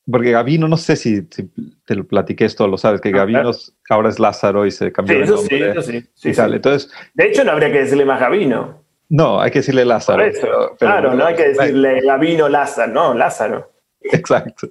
porque 0.09 0.31
Gavino, 0.31 0.69
no 0.69 0.77
sé 0.77 0.95
si, 0.95 1.27
si 1.29 1.51
te 1.85 1.97
lo 1.97 2.07
platiqué 2.07 2.45
esto, 2.45 2.69
lo 2.69 2.79
sabes, 2.79 3.01
que 3.01 3.09
ah, 3.09 3.17
Gavino 3.17 3.51
ahora 3.91 4.11
es 4.11 4.21
Lázaro 4.21 4.65
y 4.65 4.71
se 4.71 4.93
cambió 4.93 5.17
sí, 5.17 5.23
el 5.23 5.29
nombre. 5.29 5.59
Sí, 5.59 5.65
eso 5.65 5.83
sí, 5.83 6.07
sí, 6.15 6.29
y 6.29 6.33
tal. 6.33 6.55
Entonces, 6.55 6.89
de 7.15 7.27
hecho, 7.27 7.43
no 7.43 7.51
habría 7.51 7.73
que 7.73 7.81
decirle 7.81 8.05
más 8.05 8.21
Gavino. 8.21 8.85
No, 9.09 9.41
hay 9.41 9.51
que 9.51 9.59
decirle 9.59 9.85
Lázaro. 9.85 10.21
Por 10.21 10.29
eso, 10.29 10.41
pero, 10.41 10.77
pero, 10.79 10.93
claro, 10.93 11.15
no 11.15 11.27
hay 11.27 11.35
que 11.35 11.49
decirle 11.49 12.01
Gavino 12.03 12.49
Lázaro, 12.49 12.93
no, 12.93 13.15
Lázaro. 13.15 13.73
Exacto. 14.03 14.69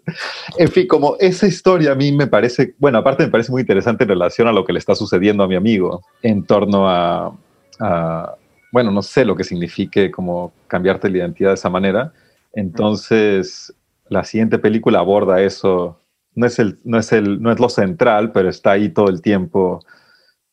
En 0.58 0.69
fin, 0.69 0.88
como 0.88 1.17
esa 1.19 1.45
historia 1.45 1.91
a 1.91 1.95
mí 1.95 2.13
me 2.13 2.27
parece, 2.27 2.73
bueno, 2.77 2.99
aparte 2.99 3.25
me 3.25 3.29
parece 3.29 3.51
muy 3.51 3.63
interesante 3.63 4.06
en 4.06 4.12
relación 4.12 4.47
a 4.47 4.53
lo 4.53 4.63
que 4.63 4.71
le 4.71 4.79
está 4.79 4.95
sucediendo 4.95 5.43
a 5.43 5.47
mi 5.49 5.56
amigo 5.56 6.03
en 6.21 6.45
torno 6.45 6.89
a, 6.89 7.36
a 7.82 8.36
bueno, 8.73 8.89
no 8.89 9.03
sé 9.03 9.23
lo 9.23 9.36
que 9.36 9.43
signifique 9.43 10.09
como 10.09 10.51
cambiarte 10.65 11.07
la 11.07 11.19
identidad 11.19 11.51
de 11.51 11.55
esa 11.55 11.69
manera. 11.69 12.12
Entonces, 12.53 13.71
la 14.09 14.23
siguiente 14.23 14.57
película 14.57 14.97
aborda 14.97 15.43
eso. 15.43 15.99
No 16.33 16.47
es, 16.47 16.57
el, 16.57 16.79
no, 16.83 16.97
es 16.97 17.12
el, 17.12 17.39
no 17.39 17.51
es 17.51 17.59
lo 17.59 17.69
central, 17.69 18.31
pero 18.31 18.49
está 18.49 18.71
ahí 18.71 18.89
todo 18.89 19.09
el 19.09 19.21
tiempo 19.21 19.86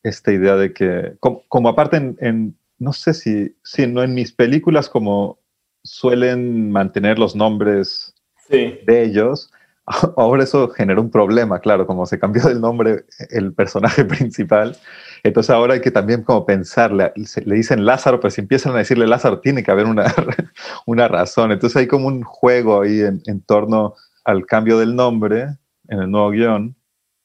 esta 0.02 0.32
idea 0.32 0.56
de 0.56 0.74
que, 0.74 1.14
como, 1.18 1.44
como 1.48 1.70
aparte 1.70 1.96
en, 1.96 2.18
en, 2.20 2.58
no 2.78 2.92
sé 2.92 3.14
si, 3.14 3.56
si 3.64 3.86
no 3.86 4.02
en 4.02 4.12
mis 4.12 4.32
películas 4.32 4.90
como 4.90 5.38
suelen 5.82 6.70
mantener 6.70 7.18
los 7.18 7.34
nombres 7.34 8.14
sí. 8.50 8.80
de 8.86 9.02
ellos, 9.02 9.50
ahora 10.16 10.44
eso 10.44 10.68
generó 10.68 11.02
un 11.02 11.10
problema, 11.10 11.60
claro, 11.60 11.86
como 11.86 12.06
se 12.06 12.18
cambió 12.18 12.42
del 12.44 12.60
nombre 12.60 13.04
el 13.30 13.52
personaje 13.52 14.04
principal. 14.06 14.76
Entonces 15.22 15.50
ahora 15.50 15.74
hay 15.74 15.80
que 15.80 15.90
también 15.90 16.22
como 16.22 16.46
pensarle, 16.46 17.12
le 17.44 17.54
dicen 17.54 17.84
Lázaro, 17.84 18.20
pero 18.20 18.30
si 18.30 18.40
empiezan 18.40 18.74
a 18.74 18.78
decirle 18.78 19.06
Lázaro 19.06 19.40
tiene 19.40 19.62
que 19.62 19.70
haber 19.70 19.86
una, 19.86 20.14
una 20.86 21.08
razón. 21.08 21.52
Entonces 21.52 21.76
hay 21.76 21.86
como 21.86 22.06
un 22.06 22.22
juego 22.22 22.82
ahí 22.82 23.00
en, 23.00 23.22
en 23.26 23.42
torno 23.42 23.94
al 24.24 24.46
cambio 24.46 24.78
del 24.78 24.94
nombre 24.94 25.56
en 25.88 26.00
el 26.00 26.10
nuevo 26.10 26.30
guion 26.30 26.76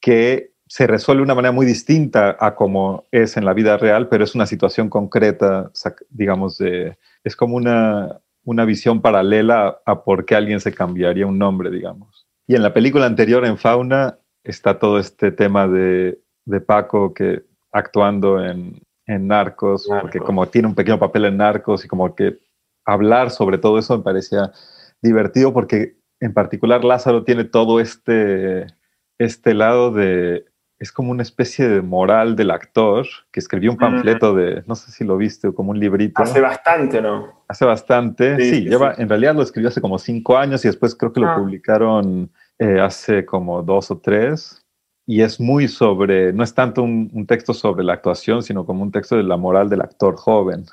que 0.01 0.55
se 0.67 0.87
resuelve 0.87 1.19
de 1.19 1.25
una 1.25 1.35
manera 1.35 1.51
muy 1.51 1.65
distinta 1.65 2.35
a 2.39 2.55
como 2.55 3.05
es 3.11 3.37
en 3.37 3.45
la 3.45 3.53
vida 3.53 3.77
real, 3.77 4.09
pero 4.09 4.23
es 4.23 4.35
una 4.35 4.47
situación 4.47 4.89
concreta, 4.89 5.71
digamos, 6.09 6.57
de, 6.57 6.97
es 7.23 7.35
como 7.35 7.55
una, 7.55 8.19
una 8.43 8.65
visión 8.65 9.01
paralela 9.01 9.79
a 9.85 10.03
por 10.03 10.25
qué 10.25 10.35
alguien 10.35 10.59
se 10.59 10.73
cambiaría 10.73 11.27
un 11.27 11.37
nombre, 11.37 11.69
digamos. 11.69 12.24
Y 12.47 12.55
en 12.55 12.63
la 12.63 12.73
película 12.73 13.05
anterior, 13.05 13.45
en 13.45 13.57
Fauna, 13.57 14.19
está 14.43 14.77
todo 14.79 14.99
este 14.99 15.31
tema 15.31 15.67
de, 15.67 16.19
de 16.45 16.61
Paco 16.61 17.13
que 17.13 17.43
actuando 17.71 18.43
en, 18.43 18.81
en 19.07 19.27
Narcos, 19.27 19.87
porque 20.01 20.19
como 20.19 20.47
tiene 20.47 20.67
un 20.67 20.75
pequeño 20.75 20.99
papel 20.99 21.25
en 21.25 21.37
Narcos 21.37 21.83
y 21.85 21.87
como 21.87 22.15
que 22.15 22.39
hablar 22.85 23.31
sobre 23.31 23.57
todo 23.57 23.79
eso 23.79 23.97
me 23.97 24.03
parecía 24.03 24.51
divertido 25.01 25.53
porque 25.53 25.97
en 26.19 26.33
particular 26.33 26.83
Lázaro 26.83 27.23
tiene 27.23 27.43
todo 27.43 27.79
este, 27.79 28.67
este 29.17 29.53
lado 29.53 29.91
de 29.91 30.45
es 30.79 30.91
como 30.91 31.11
una 31.11 31.23
especie 31.23 31.67
de 31.69 31.81
moral 31.81 32.35
del 32.35 32.51
actor 32.51 33.05
que 33.31 33.39
escribió 33.39 33.71
un 33.71 33.77
panfleto 33.77 34.33
de, 34.35 34.63
no 34.67 34.75
sé 34.75 34.91
si 34.91 35.03
lo 35.05 35.15
viste, 35.17 35.53
como 35.53 35.71
un 35.71 35.79
librito. 35.79 36.21
Hace 36.21 36.41
bastante, 36.41 37.01
¿no? 37.01 37.43
Hace 37.47 37.65
bastante, 37.65 38.39
sí, 38.39 38.61
lleva, 38.65 38.93
en 38.97 39.07
realidad 39.07 39.35
lo 39.35 39.41
escribió 39.41 39.69
hace 39.69 39.81
como 39.81 39.97
cinco 39.99 40.37
años 40.37 40.65
y 40.65 40.67
después 40.67 40.95
creo 40.95 41.13
que 41.13 41.21
lo 41.21 41.29
Ah. 41.29 41.35
publicaron 41.37 42.29
eh, 42.59 42.79
hace 42.79 43.25
como 43.25 43.61
dos 43.63 43.91
o 43.91 43.97
tres. 43.99 44.61
Y 45.07 45.21
es 45.21 45.39
muy 45.39 45.67
sobre, 45.67 46.33
no 46.33 46.43
es 46.43 46.53
tanto 46.55 46.81
un, 46.81 47.11
un 47.13 47.27
texto 47.27 47.53
sobre 47.53 47.83
la 47.83 47.93
actuación, 47.93 48.41
sino 48.41 48.65
como 48.65 48.81
un 48.81 48.91
texto 48.91 49.15
de 49.15 49.23
la 49.23 49.37
moral 49.37 49.69
del 49.69 49.81
actor 49.81 50.15
joven. 50.15 50.65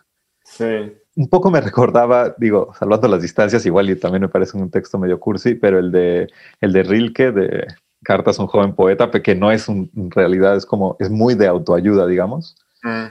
Sí. 0.44 0.92
Un 1.14 1.28
poco 1.28 1.50
me 1.50 1.60
recordaba, 1.60 2.34
digo, 2.38 2.72
salvando 2.78 3.06
las 3.08 3.20
distancias, 3.20 3.66
igual 3.66 3.90
y 3.90 3.96
también 3.96 4.22
me 4.22 4.28
parece 4.28 4.56
un 4.56 4.70
texto 4.70 4.98
medio 4.98 5.20
cursi, 5.20 5.54
pero 5.54 5.78
el 5.78 5.92
de, 5.92 6.28
el 6.62 6.72
de 6.72 6.82
Rilke, 6.82 7.30
de 7.30 7.66
Cartas 8.02 8.38
a 8.38 8.42
un 8.42 8.48
joven 8.48 8.74
poeta, 8.74 9.10
que 9.10 9.34
no 9.34 9.50
es 9.52 9.68
un- 9.68 9.90
en 9.96 10.10
realidad, 10.10 10.56
es 10.56 10.66
como, 10.66 10.96
es 10.98 11.10
muy 11.10 11.34
de 11.34 11.46
autoayuda, 11.46 12.06
digamos. 12.06 12.56
Mm. 12.82 13.06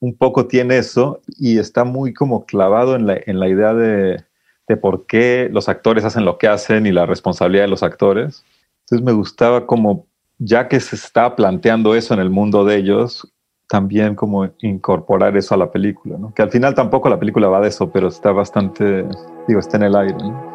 Un 0.00 0.16
poco 0.16 0.46
tiene 0.46 0.78
eso 0.78 1.20
y 1.38 1.58
está 1.58 1.84
muy 1.84 2.12
como 2.12 2.44
clavado 2.44 2.96
en 2.96 3.06
la, 3.06 3.16
en 3.24 3.38
la 3.38 3.48
idea 3.48 3.72
de, 3.72 4.22
de 4.66 4.76
por 4.76 5.06
qué 5.06 5.48
los 5.52 5.68
actores 5.68 6.04
hacen 6.04 6.24
lo 6.24 6.38
que 6.38 6.48
hacen 6.48 6.86
y 6.86 6.92
la 6.92 7.06
responsabilidad 7.06 7.64
de 7.64 7.68
los 7.70 7.82
actores. 7.84 8.44
Entonces 8.80 9.04
me 9.06 9.12
gustaba 9.12 9.64
como, 9.66 10.06
ya 10.38 10.66
que 10.66 10.80
se 10.80 10.96
está 10.96 11.36
planteando 11.36 11.94
eso 11.94 12.14
en 12.14 12.20
el 12.20 12.30
mundo 12.30 12.64
de 12.64 12.76
ellos, 12.78 13.32
también 13.68 14.16
como 14.16 14.50
incorporar 14.60 15.36
eso 15.36 15.54
a 15.54 15.58
la 15.58 15.70
película, 15.70 16.18
¿no? 16.18 16.34
Que 16.34 16.42
al 16.42 16.50
final 16.50 16.74
tampoco 16.74 17.08
la 17.08 17.18
película 17.18 17.48
va 17.48 17.60
de 17.60 17.68
eso, 17.68 17.90
pero 17.90 18.08
está 18.08 18.32
bastante, 18.32 19.06
digo, 19.46 19.60
está 19.60 19.76
en 19.76 19.84
el 19.84 19.94
aire, 19.96 20.16
¿no? 20.18 20.52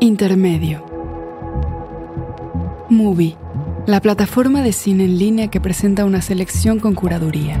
Intermedio. 0.00 0.91
Movie, 2.92 3.36
la 3.86 4.00
plataforma 4.00 4.62
de 4.62 4.72
cine 4.72 5.06
en 5.06 5.18
línea 5.18 5.48
que 5.48 5.60
presenta 5.60 6.04
una 6.04 6.20
selección 6.20 6.78
con 6.78 6.94
curaduría. 6.94 7.58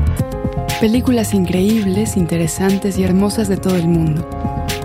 Películas 0.78 1.32
increíbles, 1.34 2.16
interesantes 2.16 2.98
y 2.98 3.02
hermosas 3.02 3.48
de 3.48 3.56
todo 3.56 3.76
el 3.76 3.88
mundo. 3.88 4.28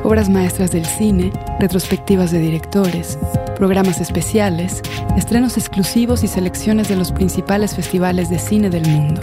Obras 0.04 0.30
maestras 0.30 0.72
del 0.72 0.86
cine, 0.86 1.32
retrospectivas 1.60 2.32
de 2.32 2.40
directores, 2.40 3.20
programas 3.58 4.00
especiales, 4.00 4.82
estrenos 5.18 5.58
exclusivos 5.58 6.24
y 6.24 6.28
selecciones 6.28 6.88
de 6.88 6.96
los 6.96 7.12
principales 7.12 7.76
festivales 7.76 8.30
de 8.30 8.40
cine 8.40 8.70
del 8.70 8.88
mundo. 8.88 9.22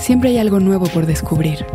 Siempre 0.00 0.30
hay 0.30 0.38
algo 0.38 0.60
nuevo 0.60 0.86
por 0.86 1.04
descubrir. 1.04 1.66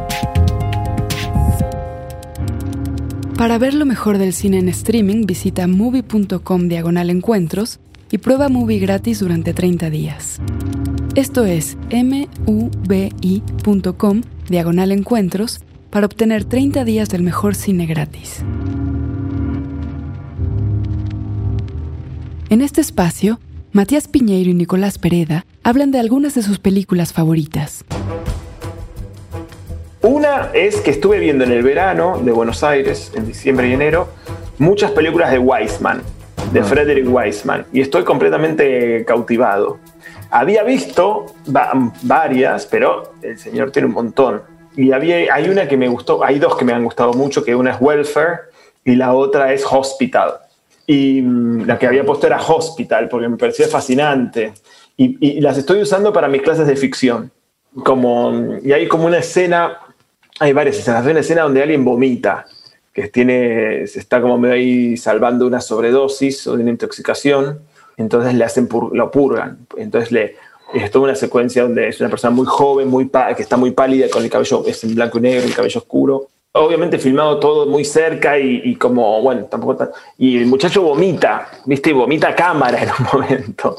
Para 3.38 3.58
ver 3.58 3.74
lo 3.74 3.86
mejor 3.86 4.18
del 4.18 4.34
cine 4.34 4.60
en 4.60 4.70
streaming, 4.70 5.26
visita 5.26 5.68
movie.com 5.68 6.68
diagonal 6.68 7.10
encuentros 7.10 7.80
y 8.14 8.20
prueba 8.20 8.48
Movie 8.48 8.78
gratis 8.78 9.20
durante 9.22 9.56
30 9.56 9.90
días. 9.90 10.40
Esto 11.16 11.46
es 11.46 11.78
mubi.com 12.46 13.42
diagonal 14.48 14.92
encuentros 14.92 15.62
para 15.90 16.06
obtener 16.06 16.44
30 16.46 16.86
días 16.86 17.10
del 17.10 17.24
mejor 17.24 17.56
cine 17.56 17.88
gratis. 17.88 18.44
En 22.52 22.62
este 22.62 22.82
espacio, 22.82 23.40
Matías 23.72 24.08
Piñeiro 24.08 24.52
y 24.52 24.54
Nicolás 24.54 25.00
Pereda 25.00 25.48
hablan 25.64 25.90
de 25.90 26.00
algunas 26.00 26.36
de 26.36 26.44
sus 26.44 26.60
películas 26.60 27.14
favoritas. 27.14 27.84
Una 30.04 30.52
es 30.54 30.82
que 30.82 30.92
estuve 30.92 31.18
viendo 31.18 31.46
en 31.46 31.52
el 31.52 31.64
verano 31.64 32.22
de 32.24 32.32
Buenos 32.32 32.64
Aires, 32.64 33.12
en 33.16 33.26
diciembre 33.26 33.70
y 33.70 33.74
enero, 33.74 34.10
muchas 34.60 34.92
películas 34.92 35.32
de 35.32 35.40
Weisman, 35.40 36.04
de. 36.52 36.64
Frederick 36.64 37.08
Weisman, 37.10 37.66
y 37.72 37.82
estoy 37.82 38.04
completamente 38.04 39.04
cautivado. 39.06 39.80
Había 40.30 40.64
visto 40.64 41.26
va- 41.56 41.72
varias, 42.02 42.66
pero 42.66 43.14
el 43.22 43.38
señor 43.38 43.72
tiene 43.72 43.88
un 43.88 43.94
montón. 43.94 44.42
Y 44.76 44.92
había, 44.92 45.34
hay 45.34 45.50
una 45.50 45.68
que 45.68 45.78
me 45.78 45.88
gustó, 45.88 46.24
hay 46.24 46.40
dos 46.40 46.56
que 46.58 46.66
me 46.66 46.74
han 46.74 46.84
gustado 46.84 47.14
mucho, 47.14 47.44
que 47.44 47.56
una 47.56 47.72
es 47.72 47.78
Welfare 47.80 48.40
y 48.84 48.96
la 48.96 49.14
otra 49.14 49.54
es 49.54 49.64
Hospital. 49.70 50.34
Y 50.88 51.22
mm, 51.22 51.66
la 51.66 51.78
que 51.78 51.88
había 51.88 52.04
puesto 52.04 52.26
era 52.28 52.42
Hospital, 52.42 53.08
porque 53.08 53.30
me 53.30 53.38
parecía 53.38 53.68
fascinante. 53.68 54.54
Y, 54.98 55.40
las 55.42 55.58
estoy 55.58 55.82
usando 55.82 56.12
para 56.14 56.28
mis 56.28 56.42
clases 56.42 56.68
de 56.68 56.76
ficción. 56.76 57.32
Como, 57.84 58.58
y 58.64 58.72
hay 58.72 58.88
como 58.88 59.06
una 59.06 59.18
escena, 59.20 59.78
hay 60.40 60.54
varias 60.54 60.78
escenas. 60.78 61.06
Hay 61.06 61.12
una 61.12 61.22
escena 61.22 61.44
donde 61.44 61.62
alguien 61.62 61.84
vomita, 61.84 62.46
que 62.94 63.08
tiene, 63.08 63.88
se 63.88 64.00
está 64.00 64.22
como 64.22 64.38
medio 64.38 64.56
ahí 64.56 64.98
salvando 64.98 65.48
una 65.48 65.62
sobredosis 65.62 66.46
o 66.48 66.56
de 66.56 66.62
una 66.64 66.72
intoxicación. 66.72 67.60
Entonces 67.98 68.34
le 68.36 68.44
hacen 68.44 68.70
pur- 68.70 68.92
lo 68.94 69.10
purgan. 69.12 69.66
Entonces 69.78 70.12
le, 70.12 70.36
es 70.74 70.92
toda 70.92 71.06
una 71.06 71.16
secuencia 71.16 71.64
donde 71.64 71.88
es 71.88 72.00
una 72.00 72.10
persona 72.10 72.32
muy 72.32 72.46
joven, 72.46 72.88
muy 72.88 73.10
que 73.36 73.42
está 73.44 73.58
muy 73.58 73.72
pálida, 73.72 74.10
con 74.10 74.24
el 74.24 74.30
cabello 74.30 74.64
es 74.68 74.96
blanco 74.96 75.18
y 75.18 75.22
negro, 75.22 75.46
el 75.46 75.54
cabello 75.56 75.80
oscuro. 75.80 76.28
Obviamente 76.56 77.00
filmado 77.00 77.40
todo 77.40 77.66
muy 77.66 77.84
cerca 77.84 78.38
y, 78.38 78.62
y 78.64 78.76
como, 78.76 79.20
bueno, 79.24 79.46
tampoco 79.46 79.76
tan... 79.76 79.90
Y 80.20 80.38
el 80.38 80.46
muchacho 80.46 80.84
vomita, 80.84 81.50
¿viste? 81.66 81.90
Y 81.90 81.94
vomita 81.94 82.30
a 82.30 82.36
cámara 82.36 82.84
en 82.84 82.90
un 82.90 83.08
momento. 83.22 83.76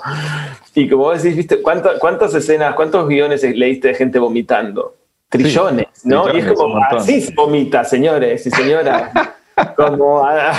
Y 0.74 0.88
como 0.88 1.04
vos 1.04 1.22
decís, 1.22 1.36
¿viste? 1.36 1.62
¿Cuántas, 1.62 2.00
cuántas 2.00 2.34
escenas, 2.34 2.74
cuántos 2.74 3.06
guiones 3.06 3.44
leíste 3.44 3.88
de 3.88 3.94
gente 3.94 4.18
vomitando? 4.18 4.94
Trillones, 5.38 5.86
¿no? 6.04 6.24
y 6.26 6.38
es 6.38 6.44
trillones, 6.44 6.54
como, 6.58 6.78
así 6.78 7.32
vomita, 7.34 7.84
señores 7.84 8.46
y 8.46 8.50
señoras. 8.50 9.10
como, 9.76 10.24
ah, 10.24 10.52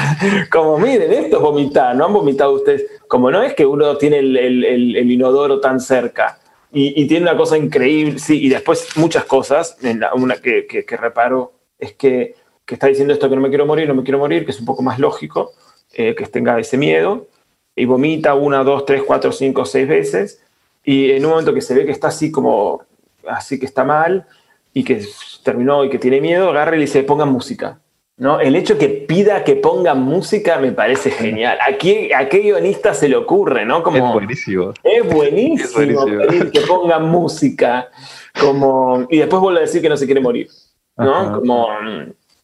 como, 0.52 0.78
miren, 0.78 1.12
esto 1.12 1.38
es 1.38 1.42
vomitar, 1.42 1.96
no 1.96 2.06
han 2.06 2.14
vomitado 2.14 2.54
ustedes. 2.54 2.86
Como 3.08 3.30
no 3.32 3.42
es 3.44 3.54
que 3.54 3.66
uno 3.66 3.98
tiene 3.98 4.20
el, 4.20 4.36
el- 4.38 4.64
el- 4.66 4.96
el 4.96 5.12
inodoro 5.12 5.60
tan 5.60 5.80
cerca 5.80 6.40
y, 6.72 7.02
y 7.02 7.08
tiene 7.08 7.24
una 7.30 7.38
cosa 7.38 7.58
increíble, 7.58 8.20
sí, 8.20 8.42
y 8.46 8.50
después 8.50 8.88
muchas 8.98 9.26
cosas, 9.26 9.78
en 9.84 10.00
la- 10.00 10.14
una 10.14 10.36
que, 10.38 10.66
que- 10.66 10.86
que 10.86 10.98
reparo 10.98 11.52
es 11.80 11.94
que, 11.94 12.36
que 12.66 12.76
está 12.76 12.88
diciendo 12.88 13.14
esto 13.14 13.30
que 13.30 13.36
no 13.36 13.42
me 13.42 13.50
quiero 13.50 13.66
morir, 13.66 13.88
no 13.88 13.96
me 13.96 14.04
quiero 14.04 14.18
morir, 14.20 14.46
que 14.46 14.52
es 14.52 14.60
un 14.60 14.66
poco 14.66 14.82
más 14.82 14.98
lógico, 14.98 15.52
eh, 15.94 16.16
que 16.16 16.26
tenga 16.26 16.58
ese 16.60 16.78
miedo, 16.78 17.28
y 17.76 17.86
vomita 17.86 18.34
una, 18.34 18.64
dos, 18.64 18.86
tres, 18.86 19.04
cuatro, 19.06 19.32
cinco, 19.32 19.66
seis 19.66 19.88
veces, 19.88 20.42
y 20.84 21.12
en 21.12 21.26
un 21.26 21.32
momento 21.32 21.54
que 21.54 21.62
se 21.62 21.74
ve 21.74 21.86
que 21.86 21.92
está 21.92 22.08
así 22.08 22.32
como, 22.32 22.82
así 23.28 23.60
que 23.60 23.66
está 23.66 23.84
mal, 23.84 24.26
y 24.76 24.84
que 24.84 25.04
terminó 25.42 25.84
y 25.86 25.90
que 25.90 25.98
tiene 25.98 26.22
miedo, 26.22 26.50
agarra 26.50 26.76
y 26.76 26.80
le 26.80 26.86
dice, 26.86 27.02
pongan 27.04 27.32
música. 27.32 27.80
¿No? 28.18 28.40
El 28.40 28.56
hecho 28.56 28.78
que 28.78 28.88
pida 28.88 29.44
que 29.44 29.56
pongan 29.58 30.02
música 30.02 30.58
me 30.58 30.72
parece 30.72 31.12
genial. 31.12 31.58
¿A 31.60 31.78
qué, 31.78 32.14
a 32.16 32.30
qué 32.30 32.40
guionista 32.40 32.94
se 32.94 33.10
le 33.10 33.18
ocurre? 33.18 33.66
¿no? 33.66 33.84
Como, 33.84 33.98
Es 33.98 34.14
buenísimo. 34.14 34.74
es 34.84 35.04
buenísimo, 35.14 35.64
Es 35.66 35.74
buenísimo. 35.96 36.22
pedir 36.28 36.52
que 36.52 36.62
pongan 36.62 37.10
música. 37.10 37.90
Como, 38.40 39.06
y 39.10 39.18
después 39.18 39.42
vuelve 39.42 39.60
a 39.60 39.64
decir 39.64 39.82
que 39.82 39.90
no 39.90 39.98
se 39.98 40.06
quiere 40.06 40.22
morir. 40.22 40.48
¿no? 40.98 41.14
Ajá. 41.14 41.34
Como, 41.36 41.68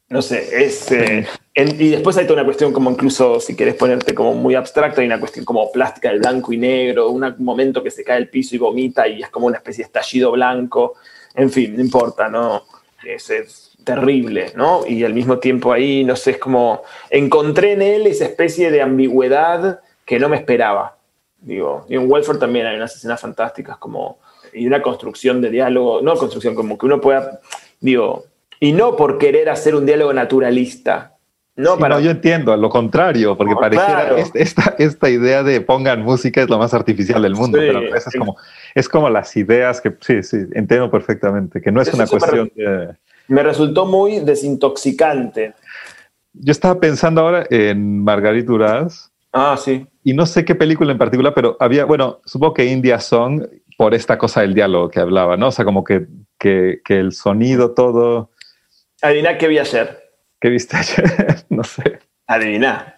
no 0.10 0.22
sé, 0.22 0.64
es... 0.66 0.92
eh, 0.92 1.26
en- 1.54 1.82
y 1.82 1.90
después 1.90 2.18
hay 2.18 2.26
toda 2.26 2.36
una 2.40 2.46
cuestión 2.46 2.74
como 2.74 2.92
incluso, 2.92 3.40
si 3.40 3.56
querés 3.56 3.76
ponerte 3.76 4.14
como 4.14 4.34
muy 4.34 4.56
abstracta, 4.56 5.00
hay 5.00 5.08
una 5.08 5.22
cuestión 5.22 5.46
como 5.46 5.72
plástica 5.72 6.10
del 6.10 6.20
blanco 6.20 6.52
y 6.52 6.58
negro, 6.58 7.10
un 7.12 7.34
momento 7.40 7.82
que 7.82 7.92
se 7.92 8.04
cae 8.04 8.18
al 8.18 8.28
piso 8.28 8.56
y 8.56 8.60
vomita 8.60 9.08
y 9.08 9.22
es 9.24 9.30
como 9.30 9.48
una 9.48 9.58
especie 9.58 9.84
de 9.84 9.88
estallido 9.88 10.32
blanco. 10.34 10.96
En 11.36 11.50
fin, 11.50 11.76
no 11.76 11.82
importa, 11.82 12.30
¿no? 12.30 12.64
Es, 13.04 13.70
terrible, 13.84 14.54
¿no? 14.56 14.86
Y 14.86 15.04
al 15.04 15.14
mismo 15.14 15.40
tiempo 15.40 15.74
ahí, 15.74 16.04
no 16.04 16.16
sé, 16.16 16.32
es 16.32 16.38
como... 16.38 16.84
Encontré 17.10 17.74
en 17.74 17.82
él 17.82 18.06
esa 18.06 18.26
especie 18.26 18.70
de 18.70 18.82
ambigüedad 18.82 19.82
que 20.06 20.20
no 20.20 20.30
me 20.30 20.38
esperaba. 20.38 20.98
Digo, 21.40 21.86
y 21.90 21.96
en 21.96 22.10
Welfare 22.10 22.38
también 22.38 22.68
hay 22.68 22.76
unas 22.76 22.96
escenas 22.96 23.20
fantásticas 23.20 23.78
como... 23.78 24.20
Y 24.54 24.68
una 24.68 24.82
construcción 24.82 25.42
de 25.42 25.50
diálogo, 25.50 26.02
no 26.02 26.16
construcción, 26.16 26.54
como 26.54 26.78
que 26.78 26.86
uno 26.86 27.02
pueda... 27.02 27.40
Digo, 27.80 28.26
y 28.60 28.74
no 28.74 28.96
por 28.96 29.18
querer 29.18 29.50
hacer 29.50 29.74
un 29.74 29.88
diálogo 29.88 30.14
naturalista, 30.14 31.16
No, 31.56 31.78
para. 31.78 31.96
no, 31.96 32.02
yo 32.02 32.12
entiendo, 32.12 32.54
a 32.54 32.58
lo 32.58 32.70
contrario, 32.70 33.36
porque 33.38 33.54
No, 33.54 33.60
pareciera 33.60 34.02
claro. 34.02 34.18
este- 34.18 34.42
esta, 34.42 34.76
esta 34.80 35.10
idea 35.10 35.44
de 35.44 35.60
pongan 35.62 36.02
música 36.02 36.42
es 36.42 36.50
lo 36.50 36.58
más 36.58 36.74
artificial 36.74 37.22
del 37.22 37.36
mundo, 37.36 37.60
Sí, 37.60 37.66
pero 37.68 37.96
eso 37.96 38.10
es 38.10 38.16
como, 38.18 38.38
es 38.74 38.88
como 38.90 39.10
las 39.10 39.36
ideas 39.36 39.82
que, 39.82 39.94
sí, 40.00 40.24
sí, 40.24 40.38
entiendo 40.54 40.90
perfectamente, 40.90 41.62
que 41.62 41.72
no 41.72 41.82
es 41.82 41.90
Eso 41.90 41.98
una 41.98 42.08
cuestión 42.08 42.52
de... 42.56 42.96
Me 43.28 43.44
resultó 43.44 43.86
muy 43.86 44.20
desintoxicante. 44.22 45.54
Yo 46.34 46.52
estaba 46.52 46.80
pensando 46.80 47.22
ahora 47.22 47.46
en 47.50 48.04
Margarit 48.04 48.46
Duras 48.46 49.12
Ah, 49.34 49.58
sí. 49.58 49.86
y 50.04 50.14
no 50.14 50.26
sé 50.26 50.46
qué 50.46 50.56
película 50.56 50.92
en 50.92 50.98
particular, 50.98 51.34
pero 51.34 51.58
había, 51.60 51.86
bueno, 51.86 52.22
supongo 52.26 52.54
que 52.54 52.66
India 52.66 53.00
Song 53.00 53.44
por 53.78 53.94
esta 53.94 54.18
cosa 54.18 54.42
del 54.42 54.54
diálogo 54.54 54.90
que 54.90 55.00
hablaba, 55.00 55.36
¿no? 55.38 55.48
O 55.48 55.52
sea, 55.52 55.66
como 55.66 55.84
que, 55.84 56.06
que, 56.38 56.80
que 56.86 57.00
el 57.00 57.12
sonido, 57.14 57.72
todo... 57.72 58.32
Adivina 59.02 59.38
qué 59.38 59.48
vi 59.48 59.58
ayer. 59.58 60.01
¿Qué 60.42 60.50
viste 60.50 60.76
ayer? 60.76 61.06
no 61.50 61.64
sé. 61.64 62.00
Adivina. 62.28 62.96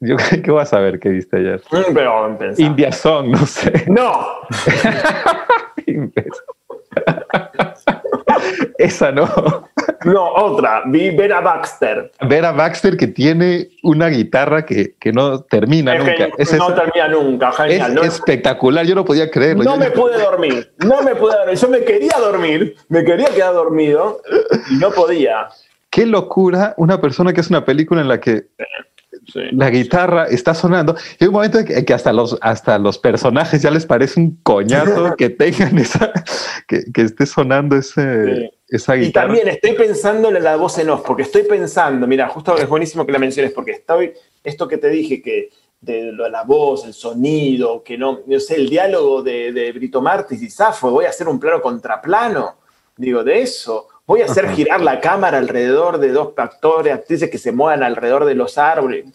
Yo, 0.00 0.16
¿Qué 0.44 0.50
vas 0.50 0.72
a 0.74 0.80
ver 0.80 0.98
qué 1.00 1.08
viste 1.08 1.38
ayer? 1.38 1.62
Mm, 1.70 1.94
Pero. 1.94 2.38
India 2.58 2.92
Song, 2.92 3.28
no 3.28 3.46
sé. 3.46 3.84
No. 3.88 4.26
Esa 8.78 9.10
no. 9.12 9.26
No, 10.04 10.32
otra. 10.34 10.82
Vi 10.86 11.10
Vera 11.10 11.40
Baxter. 11.40 12.10
Ver 12.28 12.44
a 12.44 12.52
Baxter 12.52 12.96
que 12.96 13.06
tiene 13.06 13.68
una 13.82 14.08
guitarra 14.08 14.66
que, 14.66 14.94
que 14.98 15.12
no 15.12 15.40
termina 15.44 15.94
Es 15.94 16.00
nunca. 16.04 16.28
Es, 16.36 16.52
no 16.52 16.68
esa- 16.68 16.74
termina 16.74 17.08
nunca. 17.08 17.48
es 17.50 17.56
Genial. 17.56 17.94
no, 17.94 18.02
espectacular, 18.02 18.84
yo 18.84 18.94
no 18.94 19.04
podía 19.04 19.30
creerlo. 19.30 19.64
no 19.64 19.72
Yo- 19.74 19.78
me 19.78 19.90
pude 19.90 20.18
dormir. 20.20 20.74
No 20.78 21.02
me 21.02 21.14
pude 21.14 21.34
dormir. 21.36 21.56
Yo 21.56 21.68
me 21.68 21.80
quería 21.84 22.18
dormir. 22.18 22.76
Me 22.88 23.04
quería 23.04 23.28
quedar 23.28 23.54
dormido 23.54 24.20
y 24.70 24.74
no 24.76 24.90
podía. 24.90 25.48
Qué 25.94 26.06
locura 26.06 26.74
una 26.76 27.00
persona 27.00 27.32
que 27.32 27.40
hace 27.40 27.52
una 27.52 27.64
película 27.64 28.00
en 28.00 28.08
la 28.08 28.18
que 28.20 28.48
Sí. 29.32 29.40
la 29.52 29.70
guitarra 29.70 30.26
está 30.26 30.54
sonando. 30.54 30.96
Y 31.18 31.24
hay 31.24 31.28
un 31.28 31.34
momento 31.34 31.58
en 31.60 31.64
que, 31.64 31.78
en 31.78 31.84
que 31.84 31.94
hasta, 31.94 32.12
los, 32.12 32.36
hasta 32.42 32.78
los 32.78 32.98
personajes 32.98 33.62
ya 33.62 33.70
les 33.70 33.86
parece 33.86 34.20
un 34.20 34.36
coñazo 34.42 35.14
que 35.16 35.30
tengan 35.30 35.78
esa, 35.78 36.12
que, 36.68 36.84
que 36.92 37.02
esté 37.02 37.24
sonando 37.24 37.76
ese, 37.76 38.52
esa 38.68 38.96
Y 38.96 39.06
guitarra. 39.06 39.28
también 39.28 39.48
estoy 39.48 39.72
pensando 39.74 40.28
en 40.28 40.42
la 40.42 40.56
voz 40.56 40.78
en 40.78 40.90
off, 40.90 41.02
porque 41.06 41.22
estoy 41.22 41.44
pensando, 41.44 42.06
mira, 42.06 42.28
justo 42.28 42.56
es 42.58 42.68
buenísimo 42.68 43.06
que 43.06 43.12
la 43.12 43.18
menciones, 43.18 43.52
porque 43.52 43.70
estoy, 43.70 44.12
esto 44.42 44.68
que 44.68 44.76
te 44.78 44.88
dije, 44.90 45.22
que 45.22 45.48
de 45.80 46.12
la 46.12 46.42
voz, 46.42 46.84
el 46.84 46.92
sonido, 46.92 47.82
que 47.82 47.96
no, 47.96 48.20
no 48.26 48.40
sé, 48.40 48.56
el 48.56 48.68
diálogo 48.68 49.22
de, 49.22 49.52
de 49.52 49.72
Brito 49.72 50.02
Martis 50.02 50.42
y 50.42 50.50
Safo, 50.50 50.90
voy 50.90 51.06
a 51.06 51.10
hacer 51.10 51.28
un 51.28 51.38
plano 51.40 51.62
contraplano, 51.62 52.56
digo, 52.96 53.22
de 53.24 53.40
eso, 53.40 53.86
voy 54.06 54.22
a 54.22 54.26
hacer 54.26 54.48
girar 54.50 54.80
la 54.80 55.00
cámara 55.00 55.38
alrededor 55.38 55.98
de 55.98 56.12
dos 56.12 56.32
actores, 56.36 56.92
actrices 56.92 57.30
que 57.30 57.38
se 57.38 57.52
muevan 57.52 57.82
alrededor 57.82 58.24
de 58.24 58.34
los 58.34 58.58
árboles. 58.58 59.06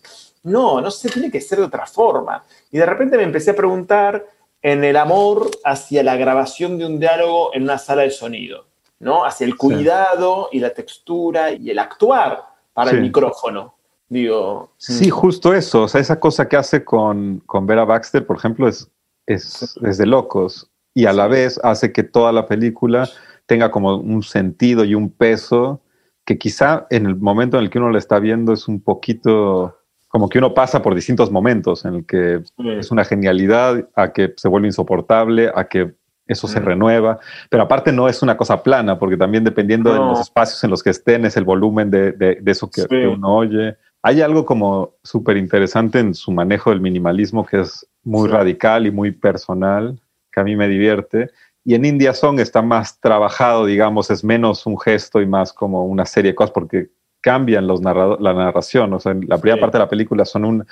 No, 0.44 0.82
no 0.82 0.90
sé, 0.92 1.10
tiene 1.10 1.32
que 1.32 1.42
ser 1.42 1.60
de 1.60 1.66
otra 1.66 1.86
forma. 1.86 2.44
Y 2.72 2.78
de 2.78 2.86
repente 2.86 3.18
me 3.18 3.24
empecé 3.24 3.52
a 3.52 3.56
preguntar 3.56 4.26
en 4.62 4.84
el 4.84 4.98
amor 4.98 5.50
hacia 5.64 6.04
la 6.04 6.16
grabación 6.16 6.78
de 6.78 6.86
un 6.86 7.00
diálogo 7.00 7.54
en 7.54 7.64
una 7.64 7.78
sala 7.78 8.04
de 8.04 8.12
sonido. 8.12 8.70
¿no? 9.00 9.26
Hacia 9.26 9.46
el 9.46 9.56
cuidado 9.56 10.50
y 10.52 10.60
la 10.60 10.74
textura 10.74 11.52
y 11.52 11.70
el 11.70 11.80
actuar 11.80 12.44
para 12.74 12.92
el 12.92 13.02
micrófono. 13.02 13.76
Digo, 14.08 14.72
Sí, 14.78 15.10
justo 15.10 15.54
eso. 15.54 15.84
O 15.84 15.88
sea, 15.88 16.02
esa 16.02 16.20
cosa 16.20 16.48
que 16.48 16.58
hace 16.58 16.84
con, 16.84 17.42
con 17.46 17.66
Vera 17.66 17.86
Baxter, 17.86 18.26
por 18.26 18.38
ejemplo, 18.38 18.68
es, 18.68 18.90
es, 19.26 19.78
es 19.84 19.98
de 19.98 20.06
locos. 20.06 20.70
Y 20.94 21.06
a 21.06 21.14
la 21.14 21.28
vez 21.28 21.60
hace 21.64 21.94
que 21.94 22.04
toda 22.04 22.32
la 22.32 22.48
película 22.48 23.10
tenga 23.50 23.72
como 23.72 23.98
un 23.98 24.22
sentido 24.24 24.86
y 24.86 24.94
un 24.96 25.10
peso 25.10 25.82
que 26.24 26.38
quizá 26.38 26.86
en 26.92 27.08
el 27.08 27.16
momento 27.16 27.58
en 27.58 27.64
el 27.64 27.70
que 27.72 27.80
uno 27.80 27.90
la 27.90 27.98
está 27.98 28.20
viendo 28.20 28.54
es 28.54 28.68
un 28.68 28.80
poquito 28.80 29.76
como 30.08 30.30
que 30.30 30.38
uno 30.38 30.54
pasa 30.54 30.82
por 30.82 30.94
distintos 30.96 31.32
momentos 31.32 31.84
en 31.86 31.96
el 31.96 32.06
que 32.06 32.42
es 32.80 32.92
una 32.92 33.04
genialidad, 33.06 33.88
a 33.96 34.12
que 34.14 34.34
se 34.38 34.48
vuelve 34.48 34.68
insoportable, 34.68 35.52
a 35.54 35.68
que 35.68 35.94
eso 36.28 36.48
se 36.48 36.60
Mm. 36.60 36.64
renueva, 36.66 37.20
pero 37.50 37.64
aparte 37.64 37.92
no 37.92 38.08
es 38.08 38.22
una 38.22 38.38
cosa 38.38 38.62
plana, 38.62 38.98
porque 39.00 39.18
también 39.18 39.44
dependiendo 39.44 39.92
de 39.94 40.00
los 40.00 40.20
espacios 40.22 40.64
en 40.64 40.70
los 40.70 40.84
que 40.84 40.92
estén 40.92 41.26
es 41.26 41.36
el 41.38 41.44
volumen 41.44 41.90
de, 41.90 42.12
de- 42.12 42.38
de 42.42 42.52
eso 42.52 42.70
que, 42.70 42.82
Sí. 42.82 42.88
que 42.88 43.08
uno 43.08 43.36
oye. 43.36 43.78
Hay 44.04 44.22
algo 44.22 44.46
como 44.46 44.94
súper 45.04 45.38
interesante 45.38 46.00
en 46.00 46.14
su 46.14 46.32
manejo 46.32 46.70
del 46.70 46.82
minimalismo 46.82 47.46
que 47.46 47.62
es 47.62 47.86
muy 48.04 48.30
radical 48.30 48.86
y 48.88 48.92
muy 48.92 49.12
personal, 49.12 50.00
que 50.32 50.40
a 50.40 50.44
mí 50.44 50.56
me 50.56 50.68
divierte. 50.68 51.30
Y 51.66 51.76
en 51.76 51.86
India 51.86 52.14
Song 52.14 52.40
está 52.40 52.62
más 52.62 53.00
trabajado, 53.00 53.66
digamos, 53.66 54.10
es 54.10 54.24
menos 54.24 54.66
un 54.66 54.80
gesto 54.80 55.22
y 55.22 55.26
más 55.28 55.54
como 55.54 55.86
una 55.86 56.06
serie 56.06 56.32
de 56.32 56.36
cosas, 56.36 56.52
porque 56.52 56.90
cambian 57.22 57.68
los 57.68 57.82
narrado- 57.82 58.18
la 58.20 58.34
narración. 58.34 58.94
O 58.94 59.00
sea, 59.00 59.12
en 59.12 59.26
la 59.28 59.38
primera 59.38 59.58
Sí. 59.58 59.62
parte 59.62 59.78
de 59.78 59.84
la 59.84 59.90
película 59.90 60.26
son 60.26 60.46
un, 60.46 60.66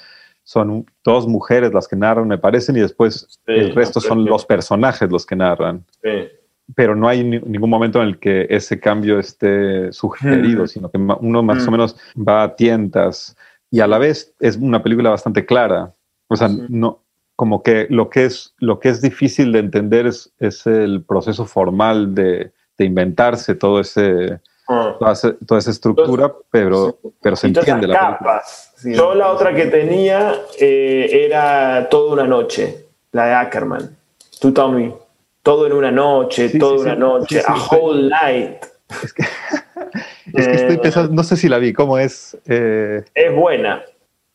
son 0.43 0.69
un- 0.69 0.85
dos 1.03 1.27
mujeres 1.27 1.73
las 1.73 1.87
que 1.89 1.97
narran, 1.97 2.27
me 2.27 2.37
parecen, 2.37 2.77
y 2.77 2.79
después 2.79 3.27
Sí, 3.45 3.51
el 3.51 3.75
resto 3.75 3.99
son 3.99 4.23
los 4.25 4.45
personajes 4.45 5.09
los 5.11 5.25
que 5.25 5.35
narran. 5.35 5.83
sí. 6.01 6.29
Pero 6.75 6.97
no 6.97 7.07
hay 7.07 7.23
ni- 7.23 7.39
ningún 7.39 7.69
momento 7.69 8.01
en 8.01 8.09
el 8.09 8.19
que 8.19 8.45
ese 8.49 8.77
cambio 8.77 9.19
esté 9.19 9.89
sugerido, 9.93 10.63
Mm. 10.63 10.67
sino 10.67 10.89
que 10.91 10.97
uno 10.97 11.41
más 11.41 11.63
Mm. 11.63 11.67
o 11.67 11.71
menos 11.71 11.95
va 12.17 12.43
a 12.43 12.55
tientas 12.57 13.37
y 13.71 13.79
a 13.79 13.87
la 13.87 13.97
vez 13.97 14.33
es 14.41 14.57
una 14.57 14.83
película 14.83 15.09
bastante 15.09 15.45
clara. 15.45 15.93
O 16.27 16.35
sea, 16.35 16.49
no, 16.67 17.03
como 17.37 17.61
que 17.63 17.85
lo 17.89 18.09
que 18.09 18.25
es, 18.25 18.53
lo 18.57 18.79
que 18.79 18.89
es 18.89 18.99
difícil 19.01 19.51
de 19.53 19.59
entender 19.59 20.07
es, 20.07 20.33
es 20.39 20.65
el 20.67 21.03
proceso 21.07 21.45
formal 21.45 22.13
de, 22.15 22.51
de 22.77 22.85
inventarse 22.85 23.55
todo 23.55 23.79
ese, 23.79 24.39
Ah. 24.69 24.97
toda, 24.99 25.13
ese- 25.13 25.31
toda 25.45 25.59
esa 25.59 25.71
estructura, 25.71 26.33
pero, 26.51 26.97
pero 27.21 27.37
se 27.37 27.47
entiende 27.47 27.71
esas 27.85 27.87
la 27.87 27.99
película. 27.99 28.17
capas. 28.17 28.73
Yo 28.83 29.15
la 29.15 29.29
otra 29.31 29.55
que 29.55 29.67
tenía 29.67 30.33
eh, 30.59 31.25
era 31.25 31.87
Toda 31.89 32.11
una 32.15 32.25
noche, 32.27 32.85
la 33.13 33.27
de 33.27 33.33
Ackerman. 33.35 33.95
Tú, 34.41 34.51
Tommy. 34.51 34.93
Todo 35.41 35.67
en 35.67 35.71
una 35.73 35.89
noche, 35.91 36.49
Sí, 36.49 36.59
toda 36.59 36.75
sí, 36.79 36.81
una 36.83 36.93
sí. 36.95 36.99
noche, 36.99 37.39
Sí, 37.39 37.45
sí, 37.47 37.53
a 37.71 37.75
whole 37.77 38.09
night. 38.09 38.57
Es 39.03 39.13
que, 39.13 39.23
es 40.33 40.47
que 40.49 40.55
estoy 40.55 40.75
Eh, 40.75 40.79
pensando, 40.79 41.13
no 41.13 41.23
sé 41.23 41.37
si 41.37 41.47
la 41.47 41.59
vi, 41.59 41.71
¿cómo 41.71 41.97
es? 41.97 42.37
Eh, 42.47 43.05
Es 43.13 43.33
buena. 43.33 43.81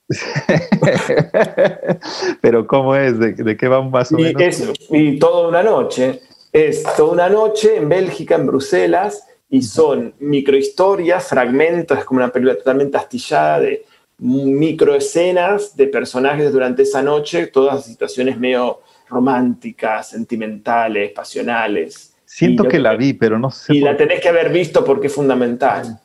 pero 2.41 2.67
¿cómo 2.67 2.95
es? 2.97 3.19
¿De, 3.19 3.33
de 3.33 3.57
qué 3.57 3.69
va 3.69 3.83
más 3.83 4.13
o 4.13 4.19
Y, 4.19 4.35
menos? 4.35 4.43
es, 4.43 4.73
y 4.91 5.19
toda 5.19 5.49
una 5.49 5.63
noche. 5.63 6.21
Es 6.53 6.83
toda 6.97 7.13
una 7.13 7.29
noche 7.29 7.77
en 7.77 7.89
Bélgica, 7.89 8.35
en 8.35 8.47
Bruselas, 8.47 9.27
y 9.49 9.63
son 9.63 10.15
microhistorias, 10.19 11.27
fragmentos, 11.27 11.99
es 11.99 12.05
como 12.05 12.19
una 12.19 12.31
película 12.31 12.57
totalmente 12.57 12.97
astillada 12.99 13.61
de 13.61 13.85
microescenas 14.19 15.77
de 15.77 15.87
personajes 15.89 16.53
durante 16.53 16.83
esa 16.83 17.03
noche, 17.03 17.47
todas 17.49 17.85
situaciones 17.87 18.39
medio 18.39 18.81
románticas, 19.09 20.11
sentimentales, 20.11 21.13
pasionales. 21.13 22.15
Siento 22.25 22.63
que 22.65 22.71
que- 22.71 22.79
la 22.79 22.95
vi, 22.97 23.13
pero 23.15 23.39
no 23.39 23.51
sé. 23.51 23.75
Y 23.75 23.81
por 23.81 23.91
la 23.91 23.97
tenés 23.97 24.21
que 24.21 24.29
haber 24.29 24.51
visto 24.51 24.85
porque 24.85 25.07
es 25.09 25.15
fundamental. 25.15 25.99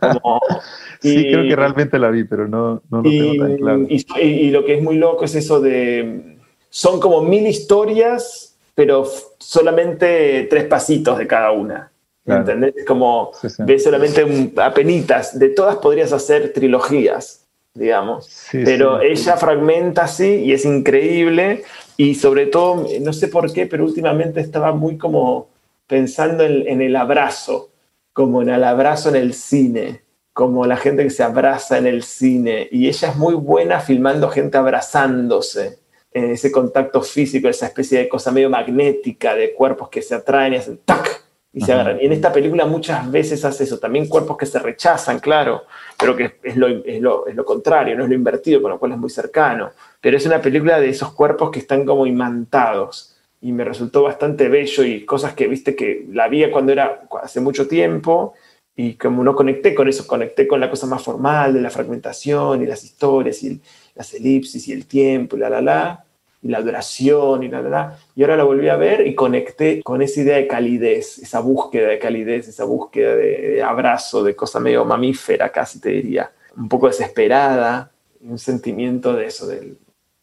Como- 0.00 0.40
Sí, 1.00 1.18
y- 1.18 1.32
creo 1.32 1.42
que 1.48 1.56
realmente 1.56 1.98
la 1.98 2.10
vi, 2.10 2.22
pero 2.24 2.46
no, 2.46 2.80
no 2.90 3.02
lo 3.02 3.10
y, 3.10 3.18
tengo 3.18 3.44
tan 3.44 3.56
claro. 3.56 3.86
y- 3.88 4.50
lo 4.50 4.64
que 4.64 4.74
es 4.74 4.82
muy 4.82 4.96
loco 4.96 5.24
es 5.24 5.34
eso 5.34 5.60
de. 5.60 6.38
Son 6.70 7.00
como 7.00 7.22
mil 7.22 7.46
historias, 7.46 8.56
pero 8.74 9.04
solamente 9.38 10.46
tres 10.48 10.64
pasitos 10.64 11.18
de 11.18 11.26
cada 11.26 11.50
una. 11.50 11.90
Claro. 12.24 12.40
¿Entendés? 12.42 12.74
Como 12.86 13.32
Sí, 13.40 13.50
sí. 13.50 13.62
ves 13.66 13.82
solamente 13.82 14.22
un, 14.22 14.52
apenitas. 14.56 15.36
De 15.38 15.48
todas 15.48 15.76
podrías 15.76 16.12
hacer 16.12 16.52
trilogías, 16.52 17.44
digamos. 17.74 18.26
Sí, 18.26 18.62
pero 18.64 19.00
ella 19.02 19.36
fragmenta 19.36 20.04
así 20.04 20.36
y 20.44 20.52
es 20.52 20.64
increíble. 20.64 21.64
Y 21.96 22.14
sobre 22.14 22.46
todo, 22.46 22.86
no 23.00 23.12
sé 23.12 23.26
por 23.28 23.52
qué, 23.52 23.66
pero 23.66 23.84
últimamente 23.84 24.40
estaba 24.40 24.72
muy 24.72 24.96
como 24.96 25.48
pensando 25.88 26.44
en, 26.44 26.66
en 26.68 26.80
el 26.80 26.94
abrazo, 26.96 27.70
como 28.12 28.42
en 28.42 28.48
el 28.48 28.64
abrazo 28.64 29.08
en 29.08 29.16
el 29.16 29.34
cine, 29.34 30.02
como 30.32 30.66
la 30.66 30.76
gente 30.76 31.04
que 31.04 31.10
se 31.10 31.22
abraza 31.22 31.78
en 31.78 31.86
el 31.86 32.02
cine. 32.02 32.68
Y 32.70 32.88
ella 32.88 33.08
es 33.08 33.16
muy 33.16 33.34
buena 33.34 33.80
filmando 33.80 34.28
gente 34.28 34.58
abrazándose, 34.58 35.78
en 36.12 36.30
ese 36.30 36.52
contacto 36.52 37.02
físico, 37.02 37.48
esa 37.48 37.66
especie 37.66 37.98
de 37.98 38.08
cosa 38.08 38.30
medio 38.30 38.50
magnética, 38.50 39.34
de 39.34 39.54
cuerpos 39.54 39.88
que 39.88 40.02
se 40.02 40.14
atraen 40.14 40.52
y 40.52 40.56
hacen 40.56 40.78
¡tac! 40.84 41.22
y 41.54 41.60
se 41.60 41.72
agarran. 41.72 42.00
Y 42.00 42.06
en 42.06 42.12
esta 42.12 42.32
película 42.32 42.64
muchas 42.64 43.10
veces 43.10 43.44
hace 43.44 43.64
eso, 43.64 43.78
también 43.78 44.08
cuerpos 44.08 44.36
que 44.36 44.46
se 44.46 44.58
rechazan, 44.58 45.20
claro, 45.20 45.64
pero 45.98 46.16
que 46.16 46.38
es 46.42 46.56
lo, 46.56 46.66
es 46.66 47.00
lo, 47.00 47.26
es 47.26 47.34
lo 47.34 47.44
contrario, 47.44 47.96
no 47.96 48.04
es 48.04 48.08
lo 48.08 48.14
invertido, 48.14 48.62
con 48.62 48.70
lo 48.70 48.78
cual 48.78 48.92
es 48.92 48.98
muy 48.98 49.10
cercano. 49.10 49.70
Pero 50.00 50.16
es 50.16 50.24
una 50.24 50.40
película 50.40 50.80
de 50.80 50.88
esos 50.88 51.12
cuerpos 51.12 51.50
que 51.50 51.58
están 51.58 51.84
como 51.84 52.06
imantados. 52.06 53.11
Y 53.42 53.52
me 53.52 53.64
resultó 53.64 54.02
bastante 54.04 54.48
bello 54.48 54.84
y 54.84 55.04
cosas 55.04 55.34
que, 55.34 55.48
viste, 55.48 55.76
que 55.76 56.06
la 56.12 56.28
vi 56.28 56.48
cuando 56.50 56.72
era 56.72 57.02
hace 57.22 57.40
mucho 57.40 57.68
tiempo 57.68 58.32
y 58.74 58.94
como 58.94 59.22
no 59.22 59.34
conecté 59.34 59.74
con 59.74 59.88
eso, 59.88 60.06
conecté 60.06 60.48
con 60.48 60.60
la 60.60 60.70
cosa 60.70 60.86
más 60.86 61.02
formal 61.02 61.52
de 61.52 61.60
la 61.60 61.68
fragmentación 61.70 62.62
y 62.62 62.66
las 62.66 62.84
historias 62.84 63.42
y 63.42 63.48
el- 63.48 63.60
las 63.94 64.14
elipsis 64.14 64.66
y 64.68 64.72
el 64.72 64.86
tiempo 64.86 65.36
y 65.36 65.40
la, 65.40 65.50
la, 65.50 65.60
la. 65.60 66.04
y 66.44 66.48
la 66.48 66.58
adoración 66.58 67.42
y 67.44 67.48
la, 67.48 67.60
la, 67.62 67.68
la. 67.68 67.98
Y 68.16 68.22
ahora 68.22 68.36
la 68.36 68.44
volví 68.44 68.68
a 68.68 68.76
ver 68.76 69.06
y 69.06 69.14
conecté 69.14 69.82
con 69.82 70.02
esa 70.02 70.20
idea 70.22 70.36
de 70.36 70.46
calidez, 70.48 71.18
esa 71.18 71.38
búsqueda 71.40 71.88
de 71.88 71.98
calidez, 72.00 72.48
esa 72.48 72.64
búsqueda 72.64 73.14
de, 73.14 73.38
de 73.56 73.62
abrazo, 73.62 74.24
de 74.24 74.34
cosa 74.34 74.58
medio 74.58 74.84
mamífera 74.84 75.50
casi 75.50 75.78
te 75.80 75.90
diría, 75.90 76.32
un 76.56 76.68
poco 76.68 76.86
desesperada, 76.88 77.90
un 78.22 78.38
sentimiento 78.38 79.12
de 79.14 79.26
eso, 79.26 79.46
de 79.46 79.74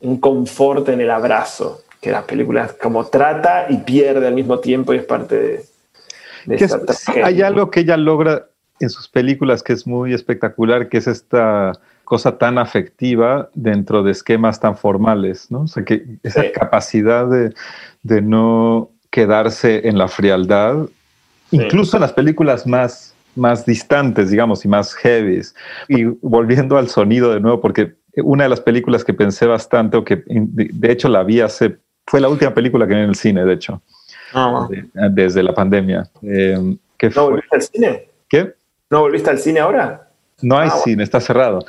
un 0.02 0.20
confort 0.20 0.90
en 0.90 1.00
el 1.02 1.12
abrazo, 1.12 1.84
que 2.02 2.12
la 2.12 2.24
película 2.26 2.70
como 2.82 3.06
trata 3.06 3.66
y 3.70 3.78
pierde 3.78 4.28
al 4.28 4.34
mismo 4.34 4.60
tiempo 4.60 4.94
y 4.94 4.98
es 4.98 5.06
parte 5.06 5.36
de, 5.36 5.66
de 6.46 6.56
Que 6.56 6.66
es- 6.66 6.78
hay 7.24 7.42
algo 7.42 7.70
que 7.70 7.82
ella 7.82 7.98
logra 7.98 8.48
en 8.80 8.90
sus 8.90 9.08
películas 9.10 9.62
que 9.62 9.74
es 9.74 9.86
muy 9.86 10.14
espectacular, 10.14 10.88
que 10.88 10.98
es 11.00 11.08
esta 11.08 11.74
cosa 12.06 12.38
tan 12.38 12.58
afectiva 12.58 13.50
dentro 13.54 14.02
de 14.04 14.12
esquemas 14.12 14.60
tan 14.60 14.78
formales, 14.78 15.52
¿no? 15.52 15.62
O 15.62 15.68
sea, 15.68 15.84
que 15.84 16.06
esa 16.24 16.42
Sí. 16.44 16.52
capacidad 16.54 17.28
de, 17.28 17.54
de 18.04 18.22
no 18.22 18.90
quedarse 19.12 19.88
en 19.88 19.98
la 19.98 20.08
frialdad, 20.08 20.88
incluso 21.52 21.98
en 21.98 22.02
las 22.02 22.14
películas 22.14 22.66
más, 22.66 23.14
más 23.36 23.66
distantes, 23.66 24.32
digamos, 24.32 24.64
y 24.66 24.68
más 24.70 24.96
heavies. 24.96 25.54
Y 25.88 26.06
volviendo 26.22 26.78
al 26.78 26.88
sonido 26.88 27.34
de 27.34 27.42
nuevo, 27.42 27.60
porque 27.60 27.96
una 28.24 28.44
de 28.44 28.50
las 28.50 28.62
películas 28.62 29.04
que 29.04 29.14
pensé 29.14 29.46
bastante, 29.46 29.98
o 29.98 30.04
que 30.06 30.24
de 30.26 30.92
hecho 30.92 31.10
la 31.10 31.24
vi 31.24 31.42
hace, 31.42 31.78
fue 32.10 32.20
la 32.20 32.28
última 32.30 32.54
película 32.54 32.88
que 32.88 32.96
vi 32.96 33.02
en 33.02 33.10
el 33.10 33.16
cine, 33.16 33.46
de 33.46 33.54
hecho, 33.54 33.82
Ah, 34.34 34.68
de- 34.70 34.86
desde 35.12 35.42
la 35.44 35.54
pandemia. 35.54 36.10
Eh, 36.22 36.58
¿No 36.60 37.12
fue, 37.12 37.24
volviste 37.24 37.56
al 37.56 37.62
cine? 37.62 38.10
¿Qué? 38.28 38.54
¿No 38.90 39.02
volviste 39.02 39.30
al 39.30 39.38
cine 39.40 39.60
ahora? 39.60 40.10
No 40.42 40.58
hay 40.58 40.68
Ah, 40.68 40.72
bueno. 40.72 40.84
cine, 40.84 41.04
está 41.04 41.20
cerrado. 41.20 41.66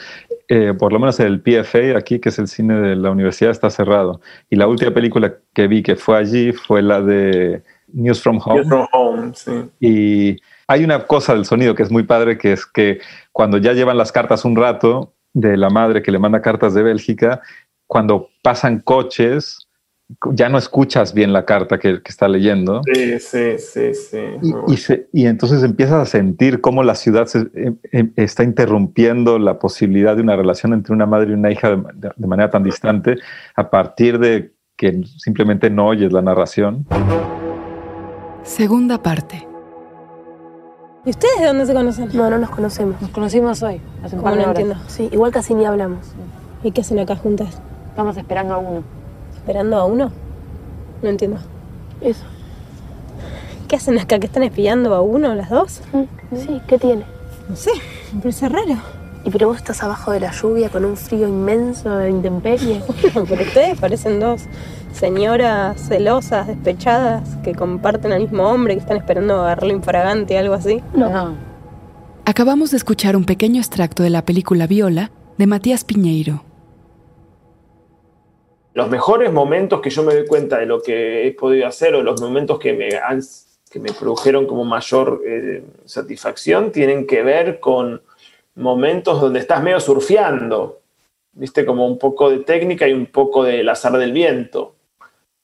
Eh, 0.49 0.75
por 0.79 0.93
lo 0.93 0.99
menos 0.99 1.19
el 1.21 1.41
PFA 1.41 1.97
aquí, 1.97 2.19
que 2.19 2.29
es 2.31 2.39
el 2.39 2.49
cine 2.49 2.75
de 2.81 2.97
la 2.97 3.11
universidad, 3.11 3.51
está 3.51 3.71
cerrado. 3.71 4.21
Y 4.49 4.57
la 4.57 4.67
última 4.67 4.91
película 4.93 5.35
que 5.55 5.67
vi 5.69 5.83
que 5.83 5.97
fue 5.97 6.17
allí 6.19 6.53
fue 6.53 6.83
la 6.83 7.01
de 7.01 7.63
News 7.93 8.21
from 8.23 8.41
Home. 8.45 8.57
News 8.61 8.69
from 8.69 8.87
Home, 8.93 9.33
sí. 9.35 9.53
Y 9.81 10.37
hay 10.67 10.85
una 10.85 11.07
cosa 11.07 11.35
del 11.35 11.45
sonido 11.45 11.75
que 11.75 11.83
es 11.83 11.91
muy 11.91 12.03
padre, 12.05 12.37
que 12.39 12.53
es 12.53 12.67
que 12.67 13.01
cuando 13.33 13.59
ya 13.59 13.73
llevan 13.73 13.97
las 13.99 14.13
cartas 14.13 14.45
un 14.45 14.57
rato 14.57 15.13
de 15.33 15.57
la 15.57 15.71
madre 15.71 16.03
que 16.03 16.11
le 16.13 16.19
manda 16.19 16.43
cartas 16.43 16.75
de 16.75 16.83
Bélgica, 16.83 17.41
cuando 17.87 18.29
pasan 18.43 18.81
coches, 18.81 19.69
ya 20.33 20.49
no 20.49 20.59
escuchas 20.59 21.15
bien 21.15 21.33
la 21.33 21.45
carta 21.45 21.79
que, 21.79 22.03
que 22.03 22.09
está 22.11 22.27
leyendo. 22.29 22.81
Sí, 22.93 23.19
sí, 23.21 23.59
sí, 23.59 23.95
sí. 23.95 24.19
Y, 24.69 24.73
y 24.73 24.77
se- 24.77 25.09
y 25.13 25.27
entonces 25.27 25.63
empiezas 25.63 26.03
a 26.03 26.07
sentir 26.07 26.61
cómo 26.61 26.83
la 26.83 26.95
ciudad 26.95 27.27
se- 27.27 27.49
em- 27.55 27.79
em- 27.93 28.13
está 28.17 28.43
interrumpiendo 28.45 29.39
la 29.39 29.59
posibilidad 29.59 30.17
de 30.17 30.23
una 30.23 30.37
relación 30.37 30.73
entre 30.73 30.93
una 30.95 31.07
madre 31.07 31.31
y 31.31 31.35
una 31.35 31.51
hija 31.53 31.71
de, 31.71 31.77
de- 31.95 32.13
de 32.17 32.27
manera 32.27 32.51
tan 32.51 32.63
distante 32.63 33.17
a 33.55 33.71
partir 33.71 34.19
de 34.19 34.53
que 34.77 35.03
simplemente 35.19 35.69
no 35.71 35.87
oyes 35.89 36.13
la 36.13 36.23
narración. 36.23 36.87
Segunda 38.43 39.03
parte. 39.03 39.47
¿Y 41.05 41.11
ustedes 41.11 41.39
de 41.41 41.47
dónde 41.47 41.67
se 41.67 41.73
conocen? 41.75 42.09
No, 42.15 42.29
no 42.31 42.39
nos 42.39 42.51
conocemos. 42.51 43.01
Nos 43.01 43.11
conocimos 43.11 43.63
hoy, 43.63 43.81
hace 44.03 44.17
un 44.17 44.23
¿Cómo 44.23 44.25
par 44.25 44.33
de 44.35 44.39
no 44.45 44.51
horas. 44.51 44.61
entiendo? 44.61 44.85
Sí, 44.89 45.09
igual 45.13 45.33
casi 45.33 45.55
ni 45.55 45.65
hablamos. 45.65 46.07
¿Y 46.63 46.73
qué 46.73 46.81
hacen 46.83 46.99
acá 46.99 47.17
juntas? 47.17 47.61
Estamos 47.91 48.17
esperando 48.17 48.55
a 48.55 48.59
uno. 48.59 48.83
¿Esperando 49.41 49.77
a 49.77 49.85
uno? 49.85 50.13
No 51.03 51.09
entiendo. 51.09 51.39
Eso. 52.03 52.25
¿Qué 53.69 53.77
hacen 53.77 53.99
acá? 53.99 54.19
¿Que 54.19 54.27
están 54.27 54.43
espiando 54.43 54.95
a 54.95 55.01
uno, 55.01 55.35
las 55.35 55.49
dos? 55.49 55.81
Sí, 56.37 56.61
¿qué 56.69 56.79
tiene? 56.79 57.05
No 57.49 57.57
sé, 57.57 57.71
me 58.13 58.21
parece 58.21 58.49
raro. 58.49 58.77
Y 59.25 59.31
pero 59.31 59.49
vos 59.49 59.57
estás 59.57 59.83
abajo 59.83 60.13
de 60.13 60.21
la 60.21 60.33
lluvia 60.33 60.69
con 60.69 60.85
un 60.85 60.97
frío 60.97 61.27
inmenso 61.27 61.91
de 61.97 62.11
intemperie. 62.11 62.83
Pero 63.13 63.43
ustedes 63.43 63.79
parecen 63.79 64.19
dos 64.19 64.43
señoras 64.93 65.81
celosas, 65.81 66.47
despechadas, 66.47 67.37
que 67.43 67.55
comparten 67.55 68.13
al 68.13 68.23
mismo 68.23 68.45
hombre, 68.45 68.75
que 68.75 68.81
están 68.81 68.97
esperando 68.97 69.43
agarrarlo 69.43 69.75
infragante, 69.75 70.39
algo 70.39 70.55
así. 70.55 70.83
No. 70.95 71.35
Acabamos 72.25 72.71
de 72.71 72.79
escuchar 72.79 73.15
un 73.15 73.25
pequeño 73.25 73.61
extracto 73.61 74.03
de 74.03 74.11
la 74.11 74.25
película 74.25 74.67
Viola 74.67 75.11
de 75.37 75.47
Matías 75.47 75.85
Piñeiro. 75.85 76.45
Los 78.73 78.89
mejores 78.89 79.33
momentos 79.33 79.81
que 79.81 79.91
yo 79.91 80.03
me 80.03 80.15
doy 80.15 80.27
cuenta 80.27 80.59
de 80.59 80.67
lo 80.67 80.81
que 80.81 81.27
he 81.27 81.33
podido 81.33 81.67
hacer 81.67 81.95
o 81.95 82.03
los 82.03 82.21
momentos 82.21 82.59
que 82.59 82.73
me, 82.73 82.97
han, 82.97 83.21
que 83.71 83.81
me 83.81 83.93
produjeron 83.93 84.47
como 84.47 84.65
mayor 84.65 85.23
eh, 85.27 85.65
satisfacción 85.85 86.71
tienen 86.71 87.07
que 87.07 87.23
ver 87.23 87.59
con 87.59 88.01
momentos 88.55 89.21
donde 89.21 89.41
estás 89.41 89.63
medio 89.63 89.81
surfeando, 89.81 90.81
viste, 91.33 91.65
como 91.65 91.87
un 91.87 91.99
poco 91.99 92.31
de 92.31 92.41
técnica 92.41 92.87
y 92.87 92.93
un 92.93 93.07
poco 93.07 93.45
del 93.45 93.69
azar 93.69 93.97
del 93.97 94.13
viento. 94.13 94.75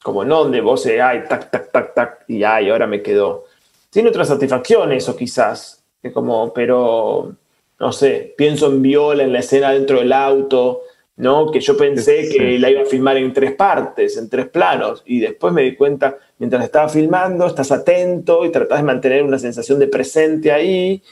Como 0.03 0.25
no 0.25 0.45
donde 0.45 0.61
vos, 0.61 0.87
eh, 0.87 1.03
ay, 1.03 1.25
tac, 1.29 1.51
tac, 1.51 1.73
tac, 1.73 1.95
tac, 1.95 2.25
y 2.29 2.45
ay, 2.45 2.71
ahora 2.71 2.87
me 2.87 3.03
quedó. 3.03 3.45
Tiene 3.91 4.11
otra 4.11 4.25
satisfacción 4.25 4.93
eso 4.93 5.17
quizás, 5.17 5.83
que 6.01 6.13
como, 6.13 6.53
pero, 6.53 7.35
no 7.81 7.93
sé, 7.93 8.35
pienso 8.37 8.67
en 8.67 8.83
Viola 8.83 9.25
en 9.25 9.33
la 9.33 9.41
escena 9.41 9.73
dentro 9.73 9.99
del 9.99 10.13
auto, 10.13 10.83
¿no? 11.17 11.51
Que 11.51 11.61
yo 11.61 11.77
pensé 11.77 12.27
Sí. 12.27 12.37
que 12.37 12.59
la 12.59 12.71
iba 12.71 12.83
a 12.83 12.87
filmar 12.87 13.17
en 13.17 13.33
tres 13.33 13.53
partes, 13.55 14.17
en 14.17 14.29
tres 14.29 14.49
planos, 14.49 15.03
y 15.07 15.21
después 15.21 15.53
me 15.53 15.63
di 15.63 15.75
cuenta, 15.75 16.19
mientras 16.39 16.65
estaba 16.65 16.89
filmando, 16.89 17.47
estás 17.47 17.73
atento 17.73 18.45
y 18.45 18.51
tratás 18.51 18.79
de 18.79 18.85
mantener 18.85 19.23
una 19.23 19.39
sensación 19.39 19.79
de 19.79 19.89
presente 19.89 20.53
ahí, 20.53 21.03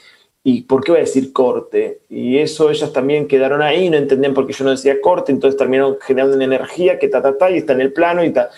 y 0.43 0.61
¿por 0.61 0.83
qué 0.83 0.91
voy 0.91 0.99
a 0.99 1.05
decir 1.05 1.33
corte? 1.33 2.01
Y 2.07 2.37
eso 2.37 2.69
ellas 2.69 2.93
también 2.93 3.27
quedaron 3.27 3.63
ahí, 3.63 3.89
no 3.89 3.97
entendían 3.97 4.35
por 4.35 4.45
qué 4.45 4.53
yo 4.53 4.63
no 4.63 4.71
decía 4.71 5.01
corte, 5.01 5.31
entonces 5.31 5.57
terminaron 5.57 5.97
generando 5.99 6.35
una 6.35 6.45
energía 6.45 6.99
que 6.99 7.07
ta, 7.07 7.21
ta, 7.21 7.35
ta, 7.35 7.49
y 7.49 7.57
está 7.57 7.73
en 7.73 7.81
el 7.81 7.91
plano 7.91 8.23
y 8.23 8.31
ta, 8.31 8.49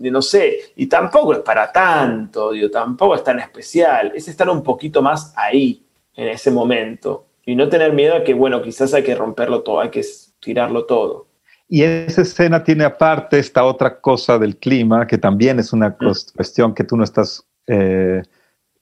y 0.00 0.10
no 0.10 0.22
sé, 0.22 0.58
y 0.74 0.86
tampoco 0.86 1.34
es 1.34 1.40
para 1.40 1.70
tanto, 1.70 2.52
digo, 2.52 2.70
tampoco 2.70 3.14
es 3.14 3.22
tan 3.22 3.38
especial, 3.40 4.12
es 4.14 4.26
estar 4.26 4.48
un 4.48 4.62
poquito 4.62 5.02
más 5.02 5.34
ahí, 5.36 5.82
en 6.16 6.28
ese 6.28 6.50
momento, 6.50 7.26
y 7.44 7.54
no 7.56 7.68
tener 7.68 7.92
miedo 7.92 8.14
a 8.14 8.24
que, 8.24 8.32
bueno, 8.32 8.62
quizás 8.62 8.94
hay 8.94 9.02
que 9.02 9.14
romperlo 9.14 9.62
todo, 9.62 9.80
hay 9.80 9.90
que 9.90 10.02
tirarlo 10.44 10.84
todo. 10.84 11.26
Y 11.68 11.82
esa 11.82 12.22
escena 12.22 12.62
tiene 12.62 12.84
aparte 12.84 13.38
esta 13.38 13.64
otra 13.64 13.98
cosa 14.00 14.38
del 14.38 14.56
clima, 14.58 15.06
que 15.06 15.16
también 15.18 15.58
es 15.58 15.72
una 15.72 15.96
cos- 15.96 16.32
cuestión 16.34 16.74
que 16.74 16.84
tú 16.84 16.96
no 16.96 17.04
estás 17.04 17.44
eh, 17.66 18.22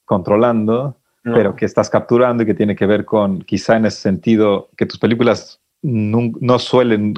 controlando, 0.05 0.97
No. 1.25 1.35
pero 1.35 1.55
que 1.55 1.65
estás 1.65 1.89
capturando 1.89 2.43
y 2.43 2.47
que 2.47 2.55
tiene 2.55 2.75
que 2.75 2.85
ver 2.87 3.05
con, 3.05 3.43
quizá 3.43 3.77
en 3.77 3.87
ese 3.87 4.01
sentido, 4.01 4.69
que 4.77 4.87
tus 4.87 4.99
películas 4.99 5.61
no, 5.83 6.59
suelen 6.59 7.15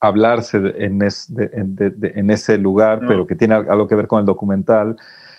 hablarse 0.00 0.58
en, 0.76 1.02
es- 1.02 1.34
de- 1.34 1.48
de- 1.48 1.90
de- 1.90 2.12
en 2.16 2.30
ese 2.30 2.58
lugar, 2.58 3.00
No. 3.02 3.08
pero 3.08 3.26
que 3.26 3.34
tiene 3.34 3.54
algo 3.54 3.88
que 3.88 3.94
ver 3.94 4.06
con 4.06 4.20
el 4.20 4.26
documental, 4.26 4.96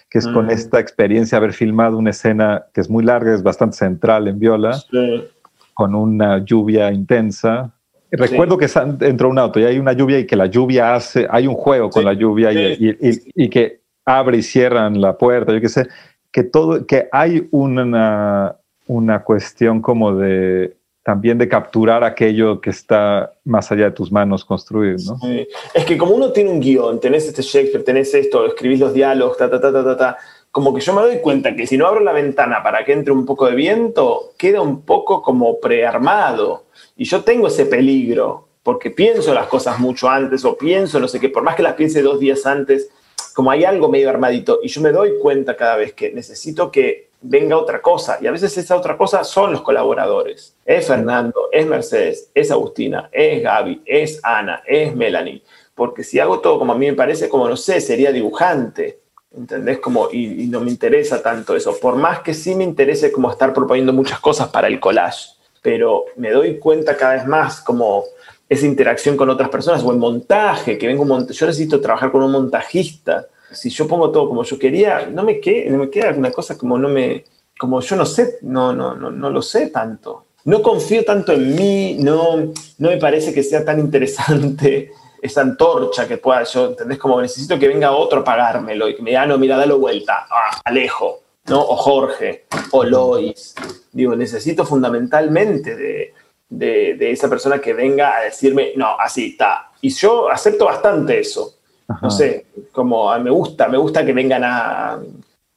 que 0.10 0.18
es 0.20 0.28
con 0.28 0.48
Mm. 0.48 0.52
esta 0.52 0.80
experiencia 0.80 1.36
de 1.38 1.46
haber 1.46 1.54
filmado 1.54 1.98
una 1.98 2.10
escena 2.10 2.66
que 2.74 2.82
es 2.82 2.90
muy 2.90 3.04
larga, 3.04 3.34
es 3.34 3.44
bastante 3.44 3.78
central 3.78 4.28
en 4.28 4.40
Viola, 4.40 4.74
Sí. 4.74 5.28
con 5.74 5.96
una 5.96 6.40
lluvia 6.44 6.92
intensa. 6.92 7.72
Recuerdo 8.12 8.58
que 8.58 8.68
sa- 8.68 8.88
entró 9.02 9.30
un 9.30 9.40
auto 9.40 9.60
y 9.60 9.64
hay 9.64 9.80
una 9.80 9.94
lluvia 9.94 10.20
y 10.20 10.26
que 10.26 10.36
la 10.36 10.46
lluvia 10.48 10.96
hace, 10.96 11.28
hay 11.30 11.48
un 11.48 11.56
juego 11.56 11.90
con 11.90 12.02
Sí, 12.02 12.06
la 12.06 12.14
lluvia 12.14 12.52
y, 12.52 12.76
sí, 12.76 12.98
y- 13.02 13.10
y- 13.10 13.46
y 13.46 13.50
que 13.50 13.80
abre 14.06 14.38
y 14.38 14.44
cierran 14.44 15.00
la 15.00 15.18
puerta, 15.18 15.54
yo 15.54 15.62
qué 15.62 15.70
sé, 15.70 15.88
que 16.32 16.44
todo, 16.44 16.86
que 16.86 17.08
hay 17.12 17.48
una, 17.52 18.56
una 18.88 19.24
cuestión 19.24 19.82
como 19.82 20.16
de 20.16 20.76
también 21.04 21.38
de 21.40 21.48
capturar 21.50 22.04
aquello 22.04 22.62
que 22.62 22.70
está 22.70 23.34
más 23.44 23.72
allá 23.72 23.86
de 23.86 23.92
tus 23.92 24.12
manos 24.12 24.46
construir, 24.46 24.98
¿no? 25.08 25.18
Sí. 25.18 25.48
Es 25.74 25.84
que 25.86 25.98
como 25.98 26.14
uno 26.14 26.32
tiene 26.32 26.52
un 26.52 26.60
guion, 26.60 27.00
tenés 27.00 27.28
este 27.28 27.42
Shakespeare, 27.42 27.84
tenés 27.84 28.14
esto, 28.14 28.46
escribís 28.46 28.80
los 28.80 28.94
diálogos, 28.94 29.36
ta, 29.36 29.50
ta, 29.50 29.60
ta, 29.60 29.72
ta, 29.74 29.84
ta, 29.84 29.98
ta, 29.98 30.18
como 30.52 30.74
que 30.74 30.82
yo 30.82 30.94
me 30.94 31.02
doy 31.02 31.20
cuenta 31.20 31.56
que 31.56 31.66
si 31.66 31.78
no 31.78 31.88
abro 31.88 32.02
la 32.02 32.12
ventana 32.12 32.62
para 32.62 32.84
que 32.84 32.92
entre 32.92 33.14
un 33.14 33.26
poco 33.26 33.46
de 33.46 33.56
viento, 33.56 34.34
queda 34.38 34.62
un 34.62 34.82
poco 34.82 35.22
como 35.22 35.60
prearmado. 35.60 36.66
Y 36.98 37.06
yo 37.06 37.24
tengo 37.24 37.48
ese 37.48 37.66
peligro, 37.66 38.50
porque 38.64 38.92
pienso 38.92 39.34
las 39.34 39.48
cosas 39.48 39.80
mucho 39.80 40.10
antes 40.10 40.44
o 40.44 40.58
pienso 40.58 41.00
no 41.00 41.08
sé 41.08 41.20
qué, 41.20 41.30
por 41.30 41.44
más 41.44 41.56
que 41.56 41.64
las 41.64 41.76
piense 41.76 42.02
dos 42.02 42.20
días 42.20 42.46
antes, 42.46 42.90
como 43.34 43.50
hay 43.50 43.64
algo 43.64 43.88
medio 43.88 44.10
armadito. 44.10 44.60
Y 44.62 44.68
yo 44.68 44.82
me 44.82 44.92
doy 44.92 45.18
cuenta 45.22 45.56
cada 45.56 45.78
vez 45.78 45.94
que 45.94 46.12
necesito 46.12 46.70
que 46.70 47.12
venga 47.22 47.58
otra 47.58 47.82
cosa. 47.82 48.18
Y 48.22 48.28
a 48.28 48.32
veces 48.32 48.58
esa 48.58 48.76
otra 48.76 48.98
cosa 48.98 49.24
son 49.24 49.54
los 49.54 49.62
colaboradores. 49.62 50.56
Es 50.66 50.88
Fernando, 50.88 51.50
es 51.52 51.66
Mercedes, 51.66 52.30
es 52.34 52.52
Agustina, 52.52 53.10
es 53.12 53.42
Gaby, 53.42 53.84
es 53.86 54.20
Ana, 54.24 54.64
es 54.66 54.96
Melanie. 54.96 55.44
Porque 55.76 56.04
si 56.04 56.20
hago 56.20 56.40
todo 56.42 56.60
como 56.60 56.74
a 56.74 56.78
mí 56.78 56.88
me 56.88 56.94
parece, 56.94 57.30
como 57.30 57.48
no 57.48 57.56
sé, 57.56 57.80
sería 57.80 58.12
dibujante. 58.12 59.01
¿Entendés? 59.36 59.80
Como, 59.80 60.10
y, 60.12 60.44
y 60.44 60.48
no 60.48 60.60
me 60.60 60.70
interesa 60.70 61.22
tanto 61.22 61.56
eso. 61.56 61.80
Por 61.80 61.96
más 61.96 62.20
que 62.20 62.34
sí 62.34 62.54
me 62.56 62.64
interese 62.64 63.12
como 63.12 63.32
estar 63.32 63.54
proponiendo 63.54 63.94
muchas 63.94 64.20
cosas 64.20 64.50
para 64.50 64.68
el 64.68 64.80
collage. 64.80 65.30
Pero 65.62 66.06
me 66.18 66.32
doy 66.32 66.58
cuenta 66.58 66.98
cada 66.98 67.14
vez 67.14 67.26
más 67.26 67.62
como 67.62 68.04
esa 68.52 68.66
interacción 68.66 69.16
con 69.16 69.30
otras 69.30 69.48
personas 69.48 69.82
o 69.82 69.92
el 69.92 69.98
montaje, 69.98 70.78
que 70.78 70.86
vengo 70.86 71.04
un 71.04 71.26
yo 71.26 71.46
necesito 71.46 71.80
trabajar 71.80 72.12
con 72.12 72.22
un 72.22 72.34
montajista. 72.34 73.28
Si 73.50 73.70
yo 73.70 73.88
pongo 73.88 74.12
todo 74.12 74.28
como 74.28 74.44
yo 74.44 74.60
quería, 74.60 75.06
no 75.10 75.24
me, 75.24 75.40
que, 75.40 75.70
no 75.70 75.78
me 75.78 75.90
queda 75.90 76.10
alguna 76.10 76.32
cosa 76.32 76.58
como 76.58 76.78
no 76.78 76.90
me, 76.90 77.24
como 77.58 77.80
yo 77.80 77.96
no 77.96 78.06
sé, 78.06 78.40
no, 78.42 78.74
no, 78.74 78.94
no, 78.94 79.10
no 79.10 79.30
lo 79.30 79.42
sé 79.42 79.68
tanto. 79.68 80.26
No 80.44 80.62
confío 80.62 81.06
tanto 81.06 81.32
en 81.32 81.56
mí, 81.56 81.96
no, 82.00 82.52
no 82.80 82.90
me 82.90 82.98
parece 82.98 83.34
que 83.34 83.42
sea 83.42 83.64
tan 83.64 83.80
interesante 83.80 84.92
esa 85.22 85.42
antorcha 85.42 86.08
que 86.08 86.18
pueda 86.18 86.44
yo, 86.44 86.68
¿entendés? 86.68 86.98
Como 86.98 87.22
necesito 87.22 87.58
que 87.60 87.68
venga 87.68 87.92
otro 87.92 88.22
a 88.22 88.24
pagármelo 88.24 88.90
y 88.90 88.96
que 88.96 89.02
me 89.02 89.12
diga, 89.12 89.24
"Ah, 89.24 89.26
no, 89.28 89.38
mira, 89.38 89.58
dalo 89.58 89.78
vuelta, 89.80 90.26
ah, 90.30 90.60
Alejo, 90.66 91.20
¿no? 91.48 91.62
O 91.62 91.76
Jorge, 91.76 92.46
o 92.72 92.84
Lois. 92.84 93.54
Digo, 93.92 94.16
necesito 94.16 94.66
fundamentalmente 94.66 95.76
de, 95.76 96.14
de- 96.50 96.96
de 96.98 97.12
esa 97.12 97.30
persona 97.30 97.60
que 97.60 97.74
venga 97.74 98.18
a 98.18 98.22
decirme, 98.22 98.72
no, 98.76 99.00
así 99.00 99.28
está. 99.32 99.70
Y 99.82 99.90
yo 99.90 100.30
acepto 100.30 100.66
bastante 100.66 101.20
eso. 101.20 101.56
No 102.02 102.10
sé, 102.10 102.46
como 102.72 103.12
ah, 103.12 103.20
me 103.20 103.30
gusta, 103.30 103.68
me 103.68 103.78
gusta 103.78 104.06
que 104.06 104.14
vengan 104.14 104.44
a, 104.46 105.00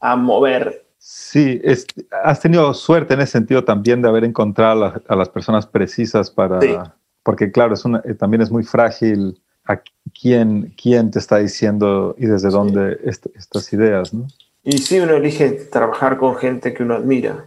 a 0.01 0.17
mover. 0.17 0.85
Sí, 0.99 1.61
es- 1.63 1.87
has 2.25 2.41
tenido 2.41 2.75
suerte 2.75 3.15
en 3.15 3.21
ese 3.21 3.33
sentido 3.33 3.63
también 3.65 4.03
de 4.03 4.09
haber 4.09 4.25
encontrado 4.25 4.73
a, 4.85 4.89
las- 4.91 5.03
a 5.09 5.17
las 5.17 5.29
personas 5.29 5.67
precisas 5.67 6.31
para... 6.31 6.61
Sí. 6.61 6.77
Porque 7.23 7.51
claro, 7.53 7.75
es 7.75 7.85
una- 7.85 8.03
eh, 8.05 8.15
también 8.15 8.43
es 8.43 8.51
muy 8.51 8.65
frágil 8.65 9.41
a 9.67 9.81
quién, 10.21 10.75
quién 10.81 11.11
te 11.11 11.19
está 11.19 11.39
diciendo 11.39 12.15
y 12.19 12.27
desde 12.27 12.51
dónde 12.51 12.99
est- 13.05 13.27
estas 13.35 13.73
ideas, 13.73 14.13
¿no? 14.13 14.27
Y 14.63 14.79
sí, 14.79 14.99
uno 15.01 15.15
elige 15.15 15.51
trabajar 15.51 16.17
con 16.19 16.37
gente 16.37 16.73
que 16.73 16.83
uno 16.83 16.95
admira. 16.95 17.45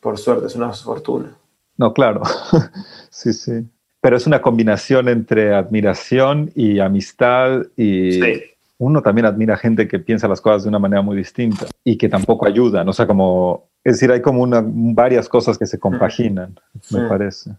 Por 0.00 0.18
suerte, 0.18 0.46
es 0.46 0.54
una 0.56 0.72
fortuna. 0.72 1.34
No, 1.76 1.92
claro. 1.92 2.22
sí, 3.10 3.32
sí. 3.32 3.66
Pero 4.00 4.16
es 4.16 4.26
una 4.26 4.40
combinación 4.40 5.08
entre 5.08 5.54
admiración 5.54 6.50
y 6.54 6.78
amistad 6.78 7.62
y 7.76 8.12
Sí. 8.12 8.42
uno 8.78 9.02
también 9.02 9.26
admira 9.26 9.56
gente 9.56 9.88
que 9.88 9.98
piensa 9.98 10.28
las 10.28 10.40
cosas 10.40 10.62
de 10.64 10.68
una 10.68 10.78
manera 10.78 11.02
muy 11.02 11.16
distinta 11.16 11.66
y 11.84 11.96
que 11.98 12.08
tampoco 12.08 12.46
ayudan. 12.46 12.88
O 12.88 12.92
sea, 12.92 13.06
como, 13.06 13.68
es 13.82 13.94
decir, 13.94 14.12
hay 14.12 14.20
como 14.22 14.42
una, 14.42 14.62
varias 14.64 15.28
cosas 15.28 15.58
que 15.58 15.66
se 15.66 15.78
compaginan, 15.78 16.54
me 16.90 17.00
Sí. 17.00 17.06
parece. 17.08 17.50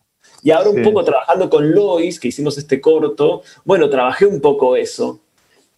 Y 0.41 0.51
ahora 0.51 0.69
un 0.69 0.81
poco 0.83 1.03
trabajando 1.03 1.49
con 1.49 1.71
Lois, 1.71 2.19
que 2.19 2.29
hicimos 2.29 2.57
este 2.57 2.79
corto, 2.79 3.41
bueno, 3.65 3.89
trabajé 3.89 4.25
un 4.25 4.39
poco 4.41 4.75
eso. 4.75 5.19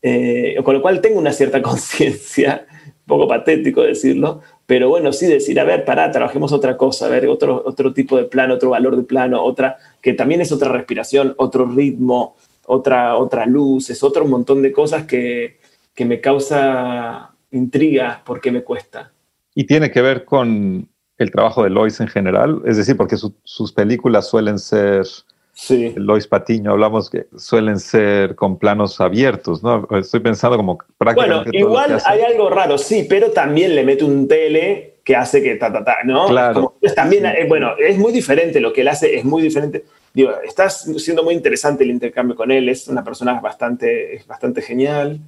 Eh, 0.01 0.55
con 0.63 0.73
lo 0.73 0.81
cual 0.81 1.01
tengo 1.01 1.19
una 1.19 1.31
cierta 1.31 1.61
conciencia, 1.63 2.65
un 2.87 3.05
poco 3.05 3.27
patético 3.27 3.81
decirlo, 3.81 4.41
pero 4.65 4.89
bueno, 4.89 5.11
sí 5.11 5.27
decir, 5.27 5.59
a 5.59 5.63
ver, 5.63 5.85
pará, 5.85 6.11
trabajemos 6.11 6.51
otra 6.53 6.77
cosa, 6.77 7.05
a 7.05 7.09
ver, 7.09 7.27
otro, 7.27 7.61
otro 7.65 7.93
tipo 7.93 8.17
de 8.17 8.23
plano, 8.23 8.55
otro 8.55 8.69
valor 8.69 8.95
de 8.95 9.03
plano, 9.03 9.43
otra, 9.43 9.77
que 10.01 10.13
también 10.13 10.41
es 10.41 10.51
otra 10.51 10.69
respiración, 10.69 11.35
otro 11.37 11.65
ritmo, 11.65 12.35
otra, 12.65 13.17
otra 13.17 13.45
luz, 13.45 13.89
es 13.89 14.01
otro 14.03 14.25
montón 14.25 14.61
de 14.61 14.71
cosas 14.71 15.05
que, 15.05 15.59
que 15.93 16.05
me 16.05 16.21
causa 16.21 17.35
intriga 17.51 18.21
porque 18.25 18.51
me 18.51 18.63
cuesta. 18.63 19.11
Y 19.53 19.65
tiene 19.65 19.91
que 19.91 20.01
ver 20.01 20.23
con 20.23 20.87
el 21.23 21.31
trabajo 21.31 21.63
de 21.63 21.69
Lois 21.69 21.99
en 21.99 22.07
general, 22.07 22.61
es 22.65 22.77
decir, 22.77 22.97
porque 22.97 23.17
su- 23.17 23.33
sus 23.43 23.71
películas 23.71 24.27
suelen 24.29 24.59
ser, 24.59 25.05
Sí. 25.53 25.93
Lois 25.97 26.27
Patiño, 26.27 26.71
hablamos 26.71 27.09
que 27.09 27.27
suelen 27.37 27.77
ser 27.79 28.35
con 28.35 28.57
planos 28.57 28.99
abiertos, 29.01 29.61
¿no? 29.61 29.85
Estoy 29.91 30.21
pensando 30.21 30.55
como 30.57 30.75
Bueno, 30.77 30.95
prácticamente 30.97 31.51
que 31.51 31.57
igual 31.59 31.97
hay 32.05 32.21
algo 32.21 32.49
raro, 32.49 32.77
sí, 32.77 33.05
pero 33.07 33.31
también 33.31 33.75
le 33.75 33.83
mete 33.83 34.03
un 34.05 34.27
tele 34.27 34.95
que 35.03 35.15
hace 35.15 35.41
que 35.43 35.55
ta, 35.55 35.71
ta, 35.71 35.83
ta, 35.83 35.97
¿no? 36.05 36.27
Claro. 36.27 36.53
Como- 36.53 36.73
pues 36.79 36.95
también, 36.95 37.25
eh, 37.25 37.45
bueno, 37.49 37.71
es 37.77 37.97
muy 37.97 38.11
diferente 38.13 38.59
lo 38.61 38.71
que 38.71 38.81
él 38.81 38.87
hace, 38.87 39.13
es 39.15 39.25
muy 39.25 39.41
diferente. 39.41 39.83
Digo, 40.13 40.31
está 40.43 40.69
siendo 40.69 41.23
muy 41.23 41.33
interesante 41.35 41.83
el 41.83 41.91
intercambio 41.91 42.35
con 42.35 42.49
él, 42.49 42.69
es 42.69 42.87
una 42.87 43.03
persona 43.03 43.39
bastante, 43.41 44.23
bastante 44.27 44.61
genial 44.61 45.19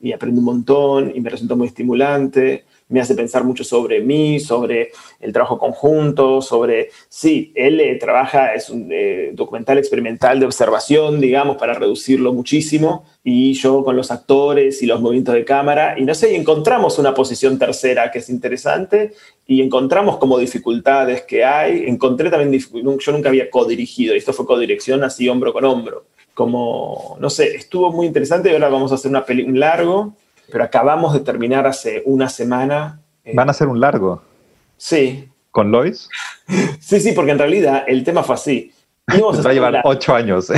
y 0.00 0.12
aprende 0.12 0.38
un 0.38 0.44
montón 0.44 1.10
y 1.14 1.20
me 1.20 1.30
resulta 1.30 1.54
muy 1.54 1.66
estimulante, 1.68 2.64
me 2.90 3.00
hace 3.00 3.14
pensar 3.14 3.44
mucho 3.44 3.64
sobre 3.64 4.00
mí, 4.00 4.38
sobre 4.40 4.90
el 5.20 5.32
trabajo 5.32 5.58
conjunto, 5.58 6.42
sobre, 6.42 6.90
sí, 7.08 7.52
él 7.54 7.80
eh, 7.80 7.96
trabaja, 7.96 8.52
es 8.52 8.68
un 8.68 8.88
eh, 8.90 9.30
documental 9.32 9.78
experimental 9.78 10.38
de 10.38 10.46
observación, 10.46 11.20
digamos, 11.20 11.56
para 11.56 11.74
reducirlo 11.74 12.32
muchísimo, 12.32 13.04
y 13.22 13.52
yo 13.54 13.84
con 13.84 13.96
los 13.96 14.10
actores 14.10 14.82
y 14.82 14.86
los 14.86 15.00
movimientos 15.00 15.34
de 15.34 15.44
cámara, 15.44 15.94
y 15.98 16.04
no 16.04 16.14
sé, 16.14 16.32
y 16.32 16.36
encontramos 16.36 16.98
una 16.98 17.14
posición 17.14 17.58
tercera 17.58 18.10
que 18.10 18.18
es 18.18 18.28
interesante, 18.28 19.12
y 19.46 19.62
encontramos 19.62 20.18
como 20.18 20.38
dificultades 20.38 21.22
que 21.22 21.44
hay, 21.44 21.84
encontré 21.86 22.28
también, 22.28 22.60
yo 22.72 23.12
nunca 23.12 23.28
había 23.28 23.50
codirigido, 23.50 24.14
y 24.14 24.18
esto 24.18 24.32
fue 24.32 24.46
codirección 24.46 25.04
así 25.04 25.28
hombro 25.28 25.52
con 25.52 25.64
hombro, 25.64 26.06
como, 26.34 27.16
no 27.20 27.30
sé, 27.30 27.54
estuvo 27.54 27.92
muy 27.92 28.06
interesante, 28.06 28.50
y 28.50 28.52
ahora 28.52 28.68
vamos 28.68 28.90
a 28.90 28.96
hacer 28.96 29.10
una 29.10 29.24
peli, 29.24 29.44
un 29.44 29.60
largo, 29.60 30.14
pero 30.50 30.64
acabamos 30.64 31.12
de 31.12 31.20
terminar 31.20 31.66
hace 31.66 32.02
una 32.06 32.28
semana. 32.28 33.00
eh, 33.24 33.32
Van 33.34 33.48
a 33.48 33.52
hacer 33.52 33.68
un 33.68 33.80
largo 33.80 34.22
Sí, 34.76 35.28
con 35.50 35.70
Lois. 35.70 36.08
sí, 36.80 37.00
sí, 37.00 37.12
porque 37.12 37.32
en 37.32 37.38
realidad 37.38 37.84
el 37.86 38.02
tema 38.04 38.22
fue 38.22 38.34
así. 38.34 38.72
Va 39.10 39.50
a 39.50 39.52
llevar 39.52 39.80
ocho 39.84 40.14
años. 40.14 40.48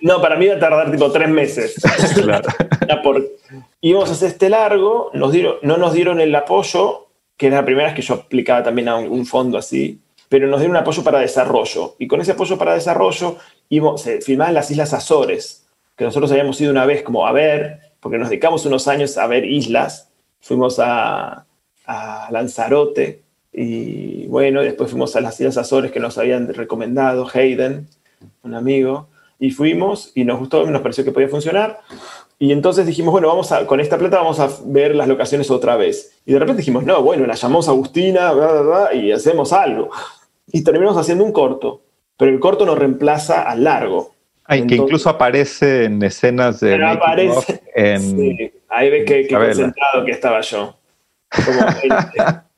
No, 0.00 0.20
para 0.20 0.36
mí 0.36 0.44
iba 0.46 0.54
a 0.54 0.58
tardar 0.60 0.90
tipo 0.90 1.10
tres 1.10 1.28
meses. 1.28 1.74
claro. 2.14 2.48
Por- 3.02 3.26
Íbamos 3.80 4.08
a 4.08 4.12
hacer 4.12 4.28
este 4.28 4.48
largo, 4.50 5.10
nos 5.14 5.32
dieron, 5.32 5.56
no 5.62 5.76
nos 5.76 5.92
dieron 5.92 6.20
el 6.20 6.34
apoyo, 6.34 7.08
que 7.36 7.48
era 7.48 7.56
la 7.56 7.64
primera 7.64 7.86
vez 7.88 7.94
que 7.96 8.02
yo 8.02 8.14
aplicaba 8.14 8.62
también 8.62 8.88
a 8.88 8.96
un, 8.96 9.08
un 9.10 9.26
fondo 9.26 9.58
así, 9.58 10.00
pero 10.28 10.46
nos 10.48 10.60
dieron 10.60 10.76
un 10.76 10.82
apoyo 10.82 11.02
para 11.04 11.18
desarrollo. 11.20 11.94
Y 11.98 12.06
con 12.06 12.20
ese 12.20 12.32
apoyo 12.32 12.56
para 12.58 12.74
desarrollo 12.74 13.36
íbamos, 13.68 14.00
se 14.02 14.20
filmaba 14.20 14.48
en 14.50 14.54
las 14.54 14.70
Islas 14.70 14.92
Azores, 14.92 15.66
que 15.96 16.04
nosotros 16.04 16.30
habíamos 16.32 16.60
ido 16.60 16.70
una 16.70 16.86
vez 16.86 17.02
como 17.02 17.26
a 17.26 17.32
ver, 17.32 17.80
porque 18.00 18.18
nos 18.18 18.28
dedicamos 18.28 18.66
unos 18.66 18.88
años 18.88 19.18
a 19.18 19.26
ver 19.26 19.44
islas. 19.44 20.10
Fuimos 20.40 20.78
a, 20.78 21.46
a 21.86 22.28
Lanzarote 22.30 23.22
y 23.52 24.26
bueno, 24.26 24.60
después 24.60 24.90
fuimos 24.90 25.16
a 25.16 25.20
las 25.22 25.40
Islas 25.40 25.56
Azores 25.56 25.90
que 25.90 26.00
nos 26.00 26.18
habían 26.18 26.52
recomendado 26.52 27.26
Hayden, 27.32 27.88
un 28.42 28.54
amigo, 28.54 29.08
y 29.38 29.50
fuimos 29.50 30.12
y 30.14 30.24
nos 30.24 30.38
gustó, 30.38 30.66
nos 30.66 30.82
pareció 30.82 31.04
que 31.04 31.12
podía 31.12 31.28
funcionar. 31.28 31.80
Y 32.38 32.52
entonces 32.52 32.86
dijimos, 32.86 33.12
bueno, 33.12 33.28
vamos 33.28 33.50
con 33.66 33.80
esta 33.80 33.96
plata 33.96 34.18
vamos 34.18 34.40
a 34.40 34.50
ver 34.66 34.94
las 34.94 35.08
locaciones 35.08 35.50
otra 35.50 35.76
vez. 35.76 36.18
Y 36.26 36.34
de 36.34 36.38
repente 36.38 36.60
dijimos, 36.60 36.84
no, 36.84 37.02
bueno, 37.02 37.26
la 37.26 37.34
llamamos 37.34 37.68
Agustina, 37.68 38.32
bla, 38.32 38.60
bla, 38.60 38.94
y 38.94 39.10
hacemos 39.10 39.54
algo. 39.54 39.90
Y 40.48 40.62
terminamos 40.62 40.98
haciendo 40.98 41.24
un 41.24 41.32
corto, 41.32 41.80
pero 42.18 42.30
el 42.30 42.40
corto 42.40 42.66
nos 42.66 42.78
reemplaza 42.78 43.42
al 43.42 43.64
largo. 43.64 44.15
Ay, 44.48 44.58
que 44.60 44.62
Entonces- 44.74 44.84
incluso 44.84 45.10
aparece 45.10 45.84
en 45.84 46.02
escenas 46.02 46.60
de 46.60 46.70
Pero 46.72 46.88
aparece- 46.88 47.36
of 47.36 47.50
en 47.74 48.00
Sí, 48.16 48.52
ahí 48.68 48.90
ves 48.90 49.04
que, 49.04 49.26
que 49.26 49.34
concentrado 49.34 50.04
que 50.04 50.12
estaba 50.12 50.40
yo. 50.40 50.76
Como 51.44 51.60
en, 51.82 51.92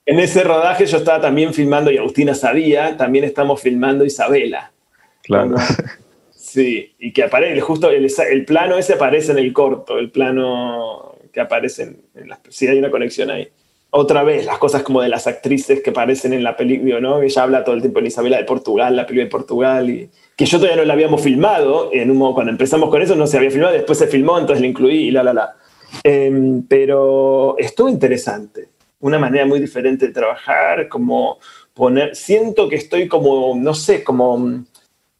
en 0.06 0.20
ese 0.20 0.44
rodaje 0.44 0.86
yo 0.86 0.98
estaba 0.98 1.20
también 1.20 1.54
filmando, 1.54 1.90
y 1.90 1.96
Agustina 1.98 2.34
sabía, 2.34 2.96
también 2.96 3.24
estamos 3.24 3.60
filmando 3.60 4.04
Isabela. 4.04 4.72
claro. 5.22 5.56
Sí, 6.30 6.94
y 6.98 7.12
que 7.12 7.24
aparece, 7.24 7.60
justo 7.60 7.90
el, 7.90 8.08
el 8.30 8.44
plano 8.46 8.78
ese 8.78 8.94
aparece 8.94 9.32
en 9.32 9.38
el 9.38 9.52
corto, 9.52 9.98
el 9.98 10.10
plano 10.10 11.14
que 11.30 11.40
aparece 11.40 11.82
en, 11.82 12.00
en 12.14 12.28
las... 12.30 12.38
Sí, 12.48 12.66
hay 12.66 12.78
una 12.78 12.90
conexión 12.90 13.30
ahí. 13.30 13.48
Otra 13.90 14.22
vez, 14.22 14.46
las 14.46 14.56
cosas 14.56 14.82
como 14.82 15.02
de 15.02 15.10
las 15.10 15.26
actrices 15.26 15.82
que 15.82 15.90
aparecen 15.90 16.32
en 16.32 16.42
la 16.42 16.56
película, 16.56 17.00
¿no? 17.00 17.20
Ella 17.20 17.42
habla 17.42 17.64
todo 17.64 17.74
el 17.74 17.82
tiempo 17.82 17.98
en 18.00 18.06
Isabela 18.06 18.38
de 18.38 18.44
Portugal, 18.44 18.96
la 18.96 19.04
película 19.06 19.24
de 19.24 19.30
Portugal, 19.30 19.90
y 19.90 20.10
que 20.38 20.46
yo 20.46 20.58
todavía 20.58 20.76
no 20.76 20.86
la 20.86 20.94
habíamos 20.94 21.20
filmado, 21.20 21.90
en 21.92 22.12
un, 22.12 22.32
cuando 22.32 22.52
empezamos 22.52 22.90
con 22.90 23.02
eso 23.02 23.16
no 23.16 23.26
se 23.26 23.36
había 23.36 23.50
filmado, 23.50 23.72
después 23.72 23.98
se 23.98 24.06
filmó, 24.06 24.38
entonces 24.38 24.60
la 24.60 24.68
incluí 24.68 25.08
y 25.08 25.10
la, 25.10 25.24
la, 25.24 25.34
la. 25.34 25.56
Em, 26.04 26.62
pero 26.62 27.56
estuvo 27.58 27.88
interesante, 27.88 28.68
una 29.00 29.18
manera 29.18 29.46
muy 29.46 29.58
diferente 29.58 30.06
de 30.06 30.12
trabajar, 30.12 30.88
como 30.88 31.38
poner, 31.74 32.14
siento 32.14 32.68
que 32.68 32.76
estoy 32.76 33.08
como, 33.08 33.56
no 33.56 33.74
sé, 33.74 34.04
como 34.04 34.64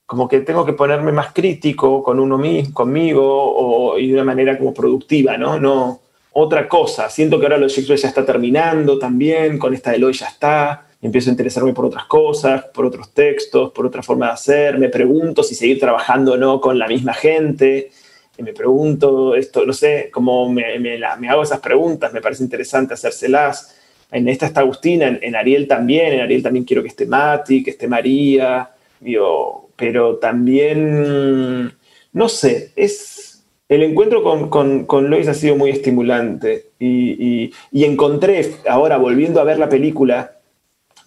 como 0.06 0.26
que 0.26 0.40
tengo 0.40 0.64
que 0.64 0.72
ponerme 0.72 1.12
más 1.12 1.34
crítico 1.34 2.02
con 2.02 2.18
uno 2.18 2.38
mismo, 2.38 2.72
conmigo, 2.72 3.22
o, 3.22 3.98
y 3.98 4.08
de 4.08 4.14
una 4.14 4.24
manera 4.24 4.56
como 4.56 4.72
productiva, 4.72 5.36
¿no? 5.36 5.60
No 5.60 6.00
otra 6.32 6.68
cosa. 6.68 7.10
Siento 7.10 7.38
que 7.38 7.46
ahora 7.46 7.58
lo 7.58 7.66
de 7.66 7.96
ya 7.96 8.08
está 8.08 8.24
terminando 8.24 8.98
también, 8.98 9.58
con 9.58 9.74
esta 9.74 9.90
de 9.90 9.96
Eloy 9.96 10.12
ya 10.14 10.28
está. 10.28 10.86
Empiezo 11.00 11.30
a 11.30 11.32
interesarme 11.32 11.72
por 11.72 11.84
otras 11.84 12.06
cosas, 12.06 12.64
por 12.74 12.84
otros 12.84 13.12
textos, 13.14 13.70
por 13.72 13.86
otra 13.86 14.02
forma 14.02 14.26
de 14.26 14.32
hacer. 14.32 14.78
Me 14.78 14.88
pregunto 14.88 15.42
si 15.44 15.54
seguir 15.54 15.78
trabajando 15.78 16.32
o 16.32 16.36
no 16.36 16.60
con 16.60 16.78
la 16.78 16.88
misma 16.88 17.14
gente. 17.14 17.90
Me 18.38 18.52
pregunto 18.52 19.34
esto, 19.34 19.64
no 19.66 19.72
sé, 19.72 20.10
cómo 20.12 20.48
me, 20.50 20.78
me 20.78 20.98
la- 20.98 21.16
me 21.16 21.28
hago 21.28 21.42
esas 21.42 21.60
preguntas, 21.60 22.12
me 22.12 22.20
parece 22.20 22.42
interesante 22.44 22.94
hacérselas. 22.94 23.76
En 24.10 24.28
esta 24.28 24.46
está 24.46 24.60
Agustina, 24.60 25.08
en, 25.08 25.18
en 25.22 25.36
Ariel 25.36 25.66
también, 25.68 26.14
en 26.14 26.20
Ariel 26.20 26.42
también 26.42 26.64
quiero 26.64 26.82
que 26.82 26.88
esté 26.88 27.04
Mati, 27.06 27.62
que 27.62 27.70
esté 27.72 27.86
María, 27.88 28.70
digo, 29.00 29.70
pero 29.76 30.16
también, 30.16 31.72
no 32.12 32.28
sé, 32.28 32.72
es, 32.76 33.44
el 33.68 33.82
encuentro 33.82 34.22
con, 34.22 34.48
con, 34.48 34.86
con 34.86 35.10
Lois 35.10 35.28
ha 35.28 35.34
sido 35.34 35.56
muy 35.56 35.70
estimulante 35.70 36.70
y, 36.78 37.44
y- 37.44 37.52
y 37.72 37.84
encontré, 37.84 38.54
ahora 38.68 38.96
volviendo 38.96 39.40
a 39.40 39.44
ver 39.44 39.58
la 39.58 39.68
película, 39.68 40.37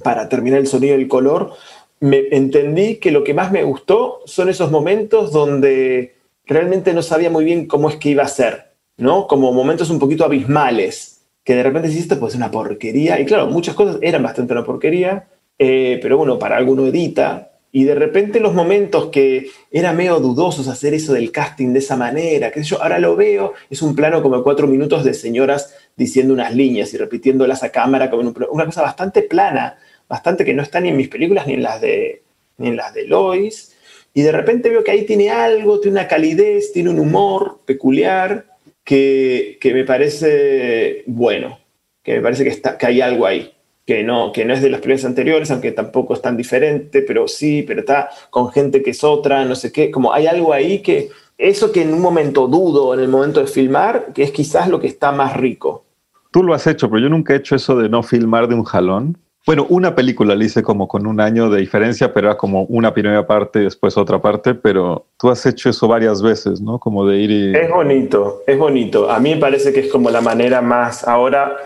para 0.01 0.29
terminar 0.29 0.59
el 0.59 0.67
sonido 0.67 0.97
y 0.97 1.01
el 1.01 1.07
color, 1.07 1.53
me 1.99 2.23
entendí 2.31 2.95
que 2.97 3.11
lo 3.11 3.23
que 3.23 3.33
más 3.33 3.51
me 3.51 3.63
gustó 3.63 4.21
son 4.25 4.49
esos 4.49 4.71
momentos 4.71 5.31
donde 5.31 6.15
realmente 6.45 6.93
no 6.93 7.01
sabía 7.01 7.29
muy 7.29 7.45
bien 7.45 7.67
cómo 7.67 7.89
es 7.89 7.97
que 7.97 8.09
iba 8.09 8.23
a 8.23 8.27
ser, 8.27 8.73
¿no? 8.97 9.27
Como 9.27 9.53
momentos 9.53 9.89
un 9.89 9.99
poquito 9.99 10.25
abismales, 10.25 11.21
que 11.43 11.55
de 11.55 11.63
repente 11.63 11.89
puede 12.15 12.31
ser 12.31 12.39
una 12.39 12.51
porquería, 12.51 13.19
y 13.19 13.25
claro, 13.25 13.47
muchas 13.47 13.75
cosas 13.75 13.97
eran 14.01 14.23
bastante 14.23 14.53
una 14.53 14.63
porquería, 14.63 15.27
eh, 15.57 15.99
pero 16.01 16.17
bueno, 16.17 16.37
para 16.39 16.57
alguno 16.57 16.85
edita, 16.87 17.47
Y 17.73 17.85
de 17.85 17.95
repente 17.95 18.41
los 18.41 18.53
momentos 18.53 19.05
que 19.11 19.47
era 19.71 19.93
medio 19.93 20.19
dudosos 20.19 20.67
hacer 20.67 20.93
eso 20.93 21.13
del 21.13 21.31
casting 21.31 21.71
de 21.71 21.79
esa 21.79 21.95
manera, 21.95 22.51
que 22.51 22.63
yo, 22.63 22.81
ahora 22.83 22.99
lo 22.99 23.15
veo, 23.15 23.53
es 23.69 23.81
un 23.81 23.95
plano 23.95 24.21
como 24.21 24.43
cuatro 24.43 24.67
minutos 24.67 25.05
de 25.05 25.13
señoras 25.13 25.73
diciendo 25.95 26.33
unas 26.33 26.53
líneas 26.53 26.93
y 26.93 26.97
repitiéndolas 26.97 27.63
a 27.63 27.69
cámara, 27.69 28.09
como 28.09 28.23
un- 28.23 28.35
una 28.51 28.65
cosa 28.65 28.81
bastante 28.81 29.21
plana, 29.21 29.77
bastante 30.11 30.43
que 30.43 30.53
no 30.53 30.61
está 30.61 30.81
ni 30.81 30.89
en 30.89 30.97
mis 30.97 31.07
películas 31.07 31.47
ni 31.47 31.53
en 31.53 31.63
las 31.63 31.79
de, 31.79 32.21
ni 32.57 32.67
en 32.67 32.75
las 32.75 32.93
de 32.93 33.07
Lois. 33.07 33.73
Y 34.13 34.23
de 34.23 34.33
repente 34.33 34.69
veo 34.69 34.83
que 34.83 34.91
ahí 34.91 35.05
tiene 35.05 35.29
algo, 35.29 35.79
tiene 35.79 35.99
una 35.99 36.07
calidez, 36.09 36.73
tiene 36.73 36.89
un 36.89 36.99
humor 36.99 37.61
peculiar 37.65 38.45
que, 38.83 39.57
que 39.61 39.73
me 39.73 39.85
parece 39.85 41.03
bueno, 41.07 41.59
que 42.03 42.15
me 42.15 42.21
parece 42.21 42.43
que, 42.43 42.49
está, 42.49 42.77
que 42.77 42.87
hay 42.87 42.99
algo 42.99 43.25
ahí, 43.25 43.53
que 43.85 44.03
no, 44.03 44.33
que 44.33 44.43
no 44.43 44.53
es 44.53 44.61
de 44.61 44.69
las 44.69 44.81
películas 44.81 45.05
anteriores, 45.05 45.49
aunque 45.49 45.71
tampoco 45.71 46.13
es 46.13 46.21
tan 46.21 46.35
diferente, 46.35 47.03
pero 47.03 47.29
sí, 47.29 47.63
pero 47.65 47.79
está 47.79 48.09
con 48.29 48.51
gente 48.51 48.83
que 48.83 48.89
es 48.89 49.05
otra, 49.05 49.45
no 49.45 49.55
sé 49.55 49.71
qué, 49.71 49.89
como 49.89 50.11
hay 50.11 50.27
algo 50.27 50.51
ahí 50.51 50.79
que, 50.79 51.09
eso 51.37 51.71
que 51.71 51.83
en 51.83 51.93
un 51.93 52.01
momento 52.01 52.47
dudo, 52.47 52.93
en 52.93 52.99
el 52.99 53.07
momento 53.07 53.39
de 53.39 53.47
filmar, 53.47 54.11
que 54.13 54.23
es 54.23 54.31
quizás 54.31 54.67
lo 54.67 54.81
que 54.81 54.87
está 54.87 55.13
más 55.13 55.37
rico. 55.37 55.85
Tú 56.31 56.43
lo 56.43 56.53
has 56.53 56.67
hecho, 56.67 56.89
pero 56.89 57.01
yo 57.01 57.09
nunca 57.09 57.33
he 57.33 57.37
hecho 57.37 57.55
eso 57.55 57.77
de 57.77 57.87
no 57.87 58.03
filmar 58.03 58.49
de 58.49 58.55
un 58.55 58.65
jalón. 58.65 59.17
Bueno, 59.43 59.65
una 59.69 59.95
película 59.95 60.35
la 60.35 60.43
hice 60.43 60.61
como 60.61 60.87
con 60.87 61.07
un 61.07 61.19
año 61.19 61.49
de 61.49 61.61
diferencia, 61.61 62.13
pero 62.13 62.27
era 62.27 62.37
como 62.37 62.63
una 62.65 62.93
primera 62.93 63.25
parte 63.25 63.59
y 63.59 63.63
después 63.63 63.97
otra 63.97 64.21
parte, 64.21 64.53
pero 64.53 65.07
tú 65.17 65.31
has 65.31 65.43
hecho 65.47 65.69
eso 65.69 65.87
varias 65.87 66.21
veces, 66.21 66.61
¿no? 66.61 66.77
Como 66.77 67.07
de 67.07 67.17
ir 67.17 67.31
y... 67.31 67.55
Es 67.55 67.69
bonito, 67.71 68.43
es 68.45 68.57
bonito. 68.57 69.09
A 69.09 69.19
mí 69.19 69.33
me 69.33 69.41
parece 69.41 69.73
que 69.73 69.79
es 69.79 69.91
como 69.91 70.11
la 70.11 70.21
manera 70.21 70.61
más 70.61 71.07
ahora, 71.07 71.57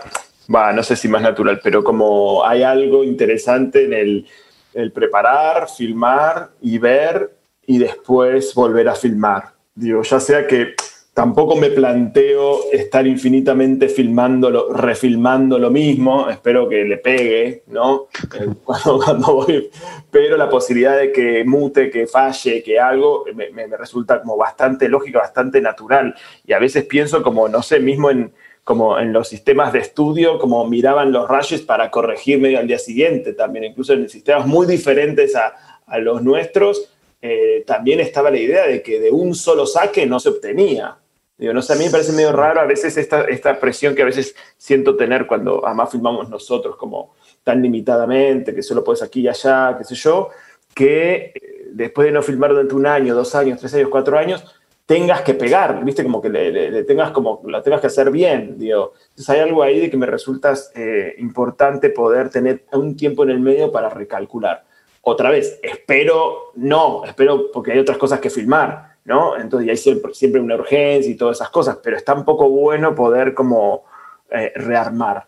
va, 0.52 0.72
no 0.72 0.82
sé 0.82 0.96
si 0.96 1.06
más 1.06 1.20
natural, 1.20 1.60
pero 1.62 1.84
como 1.84 2.46
hay 2.46 2.62
algo 2.62 3.04
interesante 3.04 3.84
en 3.84 3.92
el, 3.92 4.26
el 4.72 4.90
preparar, 4.92 5.68
filmar 5.68 6.52
y 6.62 6.78
ver 6.78 7.30
y 7.66 7.76
después 7.76 8.54
volver 8.54 8.88
a 8.88 8.94
filmar. 8.94 9.52
Digo, 9.74 10.00
ya 10.00 10.18
sea 10.18 10.46
que 10.46 10.74
tampoco 11.16 11.56
me 11.56 11.70
planteo 11.70 12.70
estar 12.70 13.06
infinitamente 13.06 13.88
filmándolo, 13.88 14.70
refilmando 14.70 15.58
lo 15.58 15.70
mismo, 15.70 16.28
espero 16.28 16.68
que 16.68 16.84
le 16.84 16.98
pegue, 16.98 17.62
¿no? 17.68 18.08
Eh, 18.38 18.46
pero 20.10 20.36
la 20.36 20.50
posibilidad 20.50 20.98
de 20.98 21.12
que 21.12 21.42
mute, 21.42 21.88
que 21.88 22.06
falle, 22.06 22.62
que 22.62 22.78
algo, 22.78 23.24
me 23.34 23.66
resulta 23.78 24.20
como 24.20 24.36
bastante 24.36 24.90
lógica, 24.90 25.20
bastante 25.20 25.62
natural. 25.62 26.14
Y 26.46 26.52
a 26.52 26.58
veces 26.58 26.84
pienso 26.84 27.22
como, 27.22 27.48
no 27.48 27.62
sé, 27.62 27.80
mismo 27.80 28.10
en, 28.10 28.34
como 28.62 28.98
en 28.98 29.14
los 29.14 29.26
sistemas 29.26 29.72
de 29.72 29.78
estudio, 29.78 30.38
como 30.38 30.66
miraban 30.66 31.12
los 31.12 31.26
rayos 31.26 31.62
para 31.62 31.90
corregir 31.90 32.38
medio 32.38 32.58
al 32.58 32.66
día 32.66 32.78
siguiente 32.78 33.32
también, 33.32 33.64
incluso 33.64 33.94
en 33.94 34.10
sistemas 34.10 34.46
muy 34.46 34.66
diferentes 34.66 35.34
a, 35.34 35.80
a 35.86 35.98
los 35.98 36.22
nuestros, 36.22 36.92
eh, 37.22 37.64
también 37.66 38.00
estaba 38.00 38.30
la 38.30 38.38
idea 38.38 38.66
de 38.66 38.82
que 38.82 39.00
de 39.00 39.10
un 39.10 39.34
solo 39.34 39.64
saque 39.64 40.04
no 40.04 40.20
se 40.20 40.28
obtenía. 40.28 40.98
Digo, 41.38 41.52
no 41.52 41.60
sé, 41.60 41.74
a 41.74 41.76
mí 41.76 41.84
me 41.84 41.90
parece 41.90 42.12
medio 42.12 42.32
raro 42.32 42.60
a 42.60 42.64
veces 42.64 42.96
esta, 42.96 43.24
esta 43.24 43.60
presión 43.60 43.94
que 43.94 44.02
a 44.02 44.06
veces 44.06 44.34
siento 44.56 44.96
tener 44.96 45.26
cuando 45.26 45.66
además 45.66 45.90
filmamos 45.90 46.30
nosotros 46.30 46.76
como 46.76 47.14
tan 47.44 47.60
limitadamente, 47.62 48.54
que 48.54 48.62
solo 48.62 48.82
puedes 48.82 49.02
aquí 49.02 49.20
y 49.20 49.28
allá, 49.28 49.74
qué 49.76 49.84
sé 49.84 49.94
yo, 49.94 50.30
que 50.74 51.32
eh, 51.34 51.66
después 51.72 52.06
de 52.06 52.12
no 52.12 52.22
filmar 52.22 52.50
durante 52.50 52.74
un 52.74 52.86
año, 52.86 53.14
dos 53.14 53.34
años, 53.34 53.60
tres 53.60 53.74
años, 53.74 53.88
cuatro 53.90 54.18
años, 54.18 54.44
tengas 54.86 55.20
que 55.22 55.34
pegar, 55.34 55.84
viste, 55.84 56.02
como 56.04 56.22
que 56.22 56.28
le, 56.30 56.50
le- 56.50 56.70
le 56.70 56.84
tengas 56.84 57.10
como, 57.10 57.42
lo 57.44 57.60
tengas 57.62 57.80
que 57.82 57.88
hacer 57.88 58.10
bien, 58.10 58.56
digo. 58.58 58.94
Entonces 59.10 59.28
hay 59.30 59.40
algo 59.40 59.62
ahí 59.62 59.80
de 59.80 59.90
que 59.90 59.96
me 59.96 60.06
resulta 60.06 60.54
eh, 60.74 61.16
importante 61.18 61.90
poder 61.90 62.30
tener 62.30 62.64
un 62.72 62.96
tiempo 62.96 63.24
en 63.24 63.30
el 63.30 63.40
medio 63.40 63.70
para 63.70 63.90
recalcular. 63.90 64.64
Otra 65.02 65.30
vez, 65.30 65.60
espero, 65.62 66.52
no, 66.54 67.04
espero 67.04 67.50
porque 67.52 67.72
hay 67.72 67.78
otras 67.78 67.98
cosas 67.98 68.20
que 68.20 68.30
filmar, 68.30 68.95
¿no? 69.06 69.38
Entonces 69.38 69.68
y 69.68 69.70
hay 69.70 69.76
siempre, 69.76 70.12
siempre 70.14 70.40
una 70.40 70.56
urgencia 70.56 71.10
y 71.10 71.16
todas 71.16 71.38
esas 71.38 71.50
cosas, 71.50 71.78
pero 71.82 71.96
está 71.96 72.12
un 72.12 72.24
poco 72.24 72.50
bueno 72.50 72.94
poder 72.94 73.32
como 73.32 73.84
eh, 74.30 74.52
rearmar. 74.56 75.26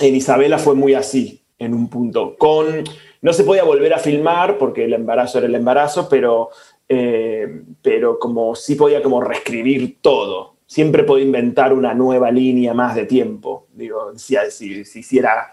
En 0.00 0.14
Isabela 0.14 0.58
fue 0.58 0.74
muy 0.74 0.94
así, 0.94 1.42
en 1.58 1.72
un 1.72 1.88
punto. 1.88 2.36
Con, 2.36 2.84
no 3.22 3.32
se 3.32 3.44
podía 3.44 3.64
volver 3.64 3.94
a 3.94 3.98
filmar 3.98 4.58
porque 4.58 4.84
el 4.84 4.92
embarazo 4.92 5.38
era 5.38 5.46
el 5.46 5.54
embarazo, 5.54 6.08
pero, 6.08 6.50
eh, 6.88 7.62
pero 7.80 8.18
como 8.18 8.54
sí 8.54 8.74
podía 8.74 9.02
como 9.02 9.22
reescribir 9.22 9.98
todo. 10.00 10.56
Siempre 10.66 11.04
podía 11.04 11.24
inventar 11.24 11.72
una 11.72 11.94
nueva 11.94 12.30
línea 12.30 12.74
más 12.74 12.94
de 12.94 13.06
tiempo, 13.06 13.66
digo, 13.72 14.16
si, 14.16 14.36
si, 14.50 14.84
si 14.84 15.00
hiciera 15.00 15.52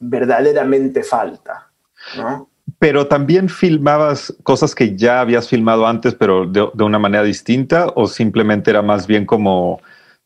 verdaderamente 0.00 1.02
falta, 1.02 1.70
¿no? 2.16 2.48
Pero 2.78 3.06
también 3.06 3.48
filmabas 3.48 4.34
cosas 4.42 4.74
que 4.74 4.96
ya 4.96 5.20
habías 5.20 5.48
filmado 5.48 5.86
antes, 5.86 6.14
pero 6.14 6.46
de, 6.46 6.68
de 6.74 6.84
una 6.84 6.98
manera 6.98 7.22
distinta, 7.22 7.86
o 7.94 8.06
simplemente 8.06 8.70
era 8.70 8.82
más 8.82 9.06
bien 9.06 9.24
como 9.24 9.80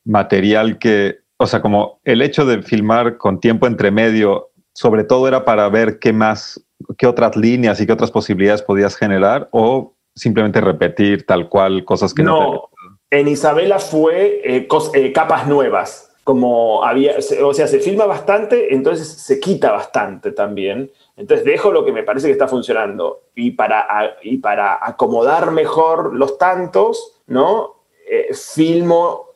material 0.04 0.78
que, 0.78 1.18
o 1.36 1.46
sea, 1.46 1.60
como 1.60 2.00
el 2.04 2.22
hecho 2.22 2.46
de 2.46 2.62
filmar 2.62 3.18
con 3.18 3.40
tiempo 3.40 3.66
entre 3.66 3.90
medio, 3.90 4.50
sobre 4.72 5.04
todo 5.04 5.28
era 5.28 5.44
para 5.44 5.68
ver 5.68 5.98
qué 5.98 6.12
más, 6.12 6.64
qué 6.96 7.06
otras 7.06 7.36
líneas 7.36 7.80
y 7.80 7.86
qué 7.86 7.92
otras 7.92 8.10
posibilidades 8.10 8.62
podías 8.62 8.96
generar, 8.96 9.48
o 9.52 9.94
simplemente 10.14 10.60
repetir 10.60 11.26
tal 11.26 11.48
cual 11.48 11.84
cosas 11.84 12.14
que 12.14 12.22
no, 12.22 12.38
te 12.38 12.44
No, 12.44 12.70
en 13.10 13.28
Isabela 13.28 13.78
fue 13.78 14.40
eh, 14.44 14.66
cos- 14.66 14.90
eh, 14.94 15.12
capas 15.12 15.46
nuevas. 15.46 16.06
Como 16.24 16.84
había, 16.84 17.14
o 17.42 17.54
sea, 17.54 17.66
se 17.66 17.80
filma 17.80 18.04
bastante, 18.04 18.74
entonces 18.74 19.08
se 19.08 19.40
quita 19.40 19.72
bastante 19.72 20.30
también. 20.30 20.90
Entonces 21.20 21.44
dejo 21.44 21.70
lo 21.70 21.84
que 21.84 21.92
me 21.92 22.02
parece 22.02 22.28
que 22.28 22.32
está 22.32 22.48
funcionando. 22.48 23.24
Y 23.34 23.50
para, 23.50 24.16
y 24.22 24.38
para 24.38 24.78
acomodar 24.80 25.50
mejor 25.50 26.14
los 26.14 26.38
tantos, 26.38 27.20
¿no? 27.26 27.84
Eh, 28.10 28.32
filmo, 28.32 29.26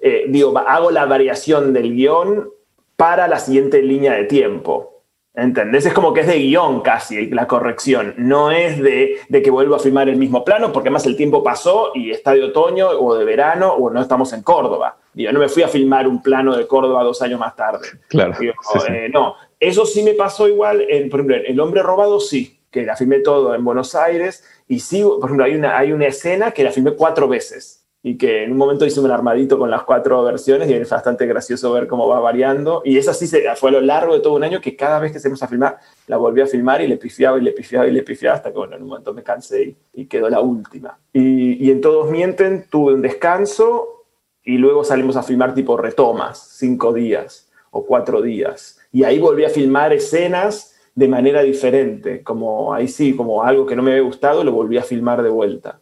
eh, 0.00 0.26
digo, 0.28 0.56
hago 0.58 0.90
la 0.90 1.06
variación 1.06 1.72
del 1.72 1.94
guion 1.94 2.50
para 2.94 3.26
la 3.26 3.38
siguiente 3.38 3.80
línea 3.80 4.12
de 4.12 4.24
tiempo. 4.24 5.02
¿Entendés? 5.32 5.86
Es 5.86 5.94
como 5.94 6.12
que 6.12 6.20
es 6.20 6.26
de 6.26 6.38
guion 6.40 6.82
casi 6.82 7.30
la 7.30 7.46
corrección. 7.46 8.12
No 8.18 8.50
es 8.50 8.82
de, 8.82 9.20
de 9.30 9.40
que 9.40 9.50
vuelvo 9.50 9.76
a 9.76 9.78
filmar 9.78 10.10
el 10.10 10.16
mismo 10.16 10.44
plano, 10.44 10.72
porque 10.72 10.90
más 10.90 11.06
el 11.06 11.16
tiempo 11.16 11.42
pasó 11.42 11.92
y 11.94 12.10
está 12.10 12.32
de 12.32 12.44
otoño 12.44 12.86
o 12.90 13.14
de 13.14 13.24
verano 13.24 13.72
o 13.72 13.88
no 13.88 14.02
estamos 14.02 14.34
en 14.34 14.42
Córdoba. 14.42 14.98
Digo, 15.14 15.32
no 15.32 15.38
me 15.40 15.48
fui 15.48 15.62
a 15.62 15.68
filmar 15.68 16.06
un 16.06 16.22
plano 16.22 16.54
de 16.54 16.66
Córdoba 16.66 17.02
dos 17.02 17.22
años 17.22 17.40
más 17.40 17.56
tarde. 17.56 17.88
Claro. 18.08 18.34
Digo, 18.38 18.52
sí, 18.72 18.78
sí. 18.80 18.92
eh, 18.92 19.08
no, 19.08 19.36
eso 19.60 19.86
sí 19.86 20.02
me 20.02 20.14
pasó 20.14 20.48
igual, 20.48 20.86
en, 20.88 21.10
por 21.10 21.20
ejemplo, 21.20 21.36
El 21.46 21.60
Hombre 21.60 21.82
Robado 21.82 22.18
sí, 22.18 22.60
que 22.70 22.84
la 22.84 22.96
filmé 22.96 23.20
todo 23.20 23.54
en 23.54 23.64
Buenos 23.64 23.94
Aires 23.94 24.42
y 24.66 24.80
sí, 24.80 25.02
por 25.02 25.24
ejemplo, 25.24 25.44
hay 25.44 25.54
una, 25.54 25.76
hay 25.76 25.92
una 25.92 26.06
escena 26.06 26.52
que 26.52 26.64
la 26.64 26.72
filmé 26.72 26.92
cuatro 26.92 27.28
veces 27.28 27.80
y 28.02 28.16
que 28.16 28.44
en 28.44 28.52
un 28.52 28.56
momento 28.56 28.86
hice 28.86 29.00
un 29.00 29.10
armadito 29.10 29.58
con 29.58 29.70
las 29.70 29.82
cuatro 29.82 30.22
versiones 30.24 30.70
y 30.70 30.72
es 30.72 30.88
bastante 30.88 31.26
gracioso 31.26 31.72
ver 31.72 31.86
cómo 31.86 32.08
va 32.08 32.18
variando. 32.18 32.80
Y 32.84 32.96
esa 32.96 33.12
sí 33.12 33.26
se, 33.26 33.54
fue 33.56 33.68
a 33.68 33.72
lo 33.74 33.80
largo 33.82 34.14
de 34.14 34.20
todo 34.20 34.34
un 34.34 34.44
año 34.44 34.60
que 34.60 34.74
cada 34.74 34.98
vez 34.98 35.12
que 35.12 35.18
hacemos 35.18 35.42
a 35.42 35.48
filmar, 35.48 35.78
la 36.06 36.16
volví 36.16 36.40
a 36.40 36.46
filmar 36.46 36.80
y 36.80 36.88
le 36.88 36.96
pifiaba 36.96 37.36
y 37.36 37.42
le 37.42 37.52
pifiaba 37.52 37.86
y 37.86 37.90
le 37.90 38.02
pifiaba 38.02 38.36
hasta 38.36 38.50
que 38.50 38.56
bueno, 38.56 38.76
en 38.76 38.82
un 38.82 38.88
momento 38.88 39.12
me 39.12 39.22
cansé 39.22 39.62
y, 39.64 39.76
y 39.92 40.06
quedó 40.06 40.30
la 40.30 40.40
última. 40.40 40.98
Y, 41.12 41.62
y 41.62 41.70
en 41.70 41.82
Todos 41.82 42.10
Mienten 42.10 42.64
tuve 42.70 42.94
un 42.94 43.02
descanso 43.02 44.06
y 44.42 44.56
luego 44.56 44.82
salimos 44.82 45.16
a 45.16 45.22
filmar 45.22 45.54
tipo 45.54 45.76
retomas, 45.76 46.38
cinco 46.56 46.94
días 46.94 47.50
o 47.70 47.84
cuatro 47.84 48.22
días. 48.22 48.79
Y 48.92 49.04
ahí 49.04 49.18
volví 49.18 49.44
a 49.44 49.50
filmar 49.50 49.92
escenas 49.92 50.74
de 50.94 51.08
manera 51.08 51.42
diferente, 51.42 52.22
como 52.22 52.74
ahí 52.74 52.88
sí, 52.88 53.14
como 53.14 53.42
algo 53.42 53.66
que 53.66 53.76
no 53.76 53.82
me 53.82 53.92
había 53.92 54.02
gustado, 54.02 54.44
lo 54.44 54.52
volví 54.52 54.76
a 54.76 54.82
filmar 54.82 55.22
de 55.22 55.30
vuelta. 55.30 55.80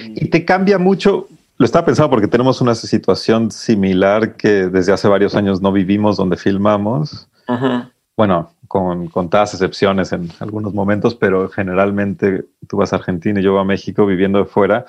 Y 0.00 0.28
te 0.28 0.44
cambia 0.44 0.78
mucho. 0.78 1.28
Lo 1.58 1.64
estaba 1.64 1.86
pensando 1.86 2.10
porque 2.10 2.28
tenemos 2.28 2.60
una 2.60 2.74
situación 2.74 3.50
similar 3.50 4.36
que 4.36 4.68
desde 4.68 4.92
hace 4.92 5.08
varios 5.08 5.34
años 5.34 5.62
no 5.62 5.72
vivimos 5.72 6.16
donde 6.16 6.36
filmamos. 6.36 7.28
Bueno, 8.16 8.50
con 8.66 9.08
contadas 9.08 9.54
excepciones 9.54 10.12
en 10.12 10.30
algunos 10.40 10.74
momentos, 10.74 11.14
pero 11.14 11.48
generalmente 11.48 12.44
tú 12.66 12.78
vas 12.78 12.92
a 12.92 12.96
Argentina 12.96 13.40
y 13.40 13.42
yo 13.42 13.52
voy 13.52 13.60
a 13.60 13.64
México 13.64 14.04
viviendo 14.04 14.38
de 14.38 14.44
fuera. 14.46 14.86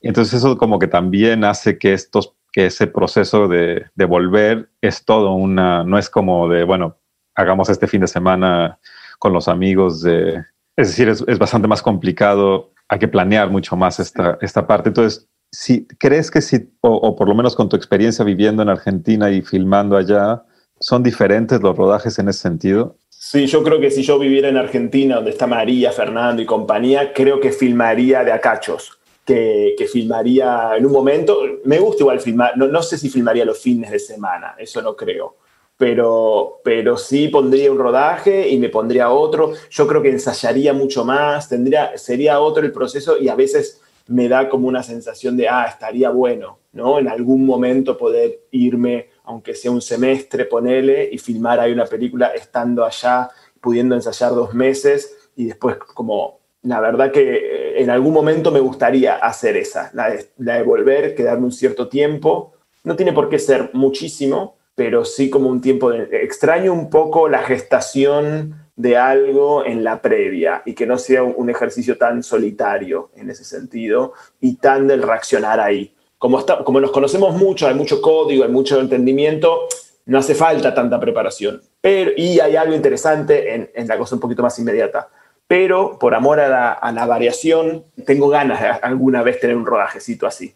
Entonces 0.00 0.34
eso 0.34 0.56
como 0.56 0.78
que 0.78 0.86
también 0.86 1.44
hace 1.44 1.78
que 1.78 1.92
estos, 1.92 2.34
que 2.52 2.66
ese 2.66 2.86
proceso 2.86 3.46
de, 3.46 3.86
de 3.94 4.04
volver 4.04 4.70
es 4.80 5.04
todo 5.04 5.32
una, 5.34 5.84
no 5.84 5.98
es 5.98 6.08
como 6.08 6.48
de, 6.48 6.64
bueno, 6.64 6.96
hagamos 7.38 7.70
este 7.70 7.86
fin 7.86 8.00
de 8.00 8.08
semana 8.08 8.78
con 9.18 9.32
los 9.32 9.48
amigos 9.48 10.02
de, 10.02 10.44
es 10.76 10.88
decir, 10.88 11.08
es, 11.08 11.24
es 11.26 11.38
bastante 11.38 11.68
más 11.68 11.82
complicado, 11.82 12.72
hay 12.88 12.98
que 12.98 13.08
planear 13.08 13.48
mucho 13.48 13.76
más 13.76 14.00
esta, 14.00 14.38
esta 14.40 14.66
parte. 14.66 14.88
Entonces, 14.88 15.28
si 15.50 15.86
crees 15.86 16.30
que 16.30 16.40
si, 16.40 16.70
o, 16.80 16.92
o 16.94 17.16
por 17.16 17.28
lo 17.28 17.34
menos 17.34 17.54
con 17.54 17.68
tu 17.68 17.76
experiencia 17.76 18.24
viviendo 18.24 18.62
en 18.62 18.68
Argentina 18.68 19.30
y 19.30 19.42
filmando 19.42 19.96
allá, 19.96 20.42
¿son 20.80 21.02
diferentes 21.02 21.62
los 21.62 21.76
rodajes 21.76 22.18
en 22.18 22.28
ese 22.28 22.40
sentido? 22.40 22.96
Sí, 23.08 23.46
yo 23.46 23.62
creo 23.62 23.80
que 23.80 23.90
si 23.90 24.02
yo 24.02 24.18
viviera 24.18 24.48
en 24.48 24.56
Argentina, 24.56 25.16
donde 25.16 25.30
está 25.30 25.46
María, 25.46 25.92
Fernando 25.92 26.42
y 26.42 26.46
compañía, 26.46 27.12
creo 27.12 27.40
que 27.40 27.52
filmaría 27.52 28.24
de 28.24 28.32
acachos. 28.32 28.98
Que, 29.24 29.74
que 29.76 29.86
filmaría 29.86 30.70
en 30.78 30.86
un 30.86 30.92
momento. 30.92 31.42
Me 31.64 31.78
gusta 31.78 32.02
igual 32.02 32.18
filmar, 32.18 32.56
no, 32.56 32.66
no 32.66 32.82
sé 32.82 32.96
si 32.96 33.10
filmaría 33.10 33.44
los 33.44 33.58
fines 33.58 33.90
de 33.90 33.98
semana, 33.98 34.54
eso 34.56 34.80
no 34.80 34.96
creo. 34.96 35.36
Pero, 35.78 36.60
pero 36.64 36.96
sí 36.96 37.28
pondría 37.28 37.70
un 37.70 37.78
rodaje 37.78 38.48
y 38.48 38.58
me 38.58 38.68
pondría 38.68 39.10
otro. 39.10 39.52
Yo 39.70 39.86
creo 39.86 40.02
que 40.02 40.10
ensayaría 40.10 40.74
mucho 40.74 41.04
más, 41.04 41.48
tendría, 41.48 41.96
sería 41.96 42.40
otro 42.40 42.64
el 42.64 42.72
proceso 42.72 43.16
y 43.16 43.28
a 43.28 43.36
veces 43.36 43.80
me 44.08 44.28
da 44.28 44.48
como 44.48 44.66
una 44.66 44.82
sensación 44.82 45.36
de, 45.36 45.48
ah, 45.48 45.66
estaría 45.68 46.10
bueno, 46.10 46.58
¿no? 46.72 46.98
En 46.98 47.08
algún 47.08 47.46
momento 47.46 47.96
poder 47.96 48.40
irme, 48.50 49.10
aunque 49.22 49.54
sea 49.54 49.70
un 49.70 49.80
semestre, 49.80 50.46
ponele 50.46 51.08
y 51.12 51.18
filmar 51.18 51.60
ahí 51.60 51.72
una 51.72 51.84
película 51.84 52.28
estando 52.28 52.84
allá, 52.84 53.30
pudiendo 53.60 53.94
ensayar 53.94 54.34
dos 54.34 54.54
meses 54.54 55.30
y 55.36 55.46
después 55.46 55.76
como, 55.76 56.40
la 56.62 56.80
verdad 56.80 57.12
que 57.12 57.36
eh, 57.36 57.82
en 57.82 57.90
algún 57.90 58.14
momento 58.14 58.50
me 58.50 58.60
gustaría 58.60 59.14
hacer 59.16 59.56
esa, 59.56 59.90
la 59.94 60.12
la 60.38 60.56
de 60.56 60.62
volver, 60.64 61.14
quedarme 61.14 61.44
un 61.44 61.52
cierto 61.52 61.86
tiempo. 61.86 62.54
No 62.82 62.96
tiene 62.96 63.12
por 63.12 63.28
qué 63.28 63.38
ser 63.38 63.70
muchísimo, 63.74 64.57
pero 64.78 65.04
sí 65.04 65.28
como 65.28 65.50
un 65.50 65.60
tiempo. 65.60 65.92
Extraño 65.92 66.72
un 66.72 66.88
poco 66.88 67.28
la 67.28 67.40
gestación 67.40 68.54
de 68.76 68.96
algo 68.96 69.66
en 69.66 69.82
la 69.82 70.00
previa 70.00 70.62
y 70.64 70.74
que 70.74 70.86
no 70.86 70.98
sea 70.98 71.24
un 71.24 71.50
ejercicio 71.50 71.98
tan 71.98 72.22
solitario 72.22 73.10
en 73.16 73.28
ese 73.28 73.42
sentido 73.42 74.12
y 74.40 74.54
tan 74.54 74.86
del 74.86 75.02
reaccionar 75.02 75.58
ahí. 75.58 75.96
Como, 76.16 76.38
está, 76.38 76.62
como 76.62 76.78
nos 76.78 76.92
conocemos 76.92 77.34
mucho, 77.34 77.66
hay 77.66 77.74
mucho 77.74 78.00
código, 78.00 78.44
hay 78.44 78.50
mucho 78.50 78.78
entendimiento, 78.78 79.66
no 80.06 80.18
hace 80.18 80.36
falta 80.36 80.72
tanta 80.72 81.00
preparación. 81.00 81.60
Pero, 81.80 82.12
y 82.16 82.38
hay 82.38 82.54
algo 82.54 82.76
interesante 82.76 83.52
en, 83.52 83.68
en 83.74 83.88
la 83.88 83.98
cosa 83.98 84.14
un 84.14 84.20
poquito 84.20 84.44
más 84.44 84.56
inmediata. 84.60 85.08
Pero 85.48 85.98
por 85.98 86.14
amor 86.14 86.38
a 86.38 86.48
la, 86.48 86.72
a 86.72 86.92
la 86.92 87.04
variación, 87.04 87.84
tengo 88.06 88.28
ganas 88.28 88.60
de 88.60 88.68
alguna 88.68 89.24
vez 89.24 89.40
tener 89.40 89.56
un 89.56 89.66
rodajecito 89.66 90.24
así. 90.24 90.54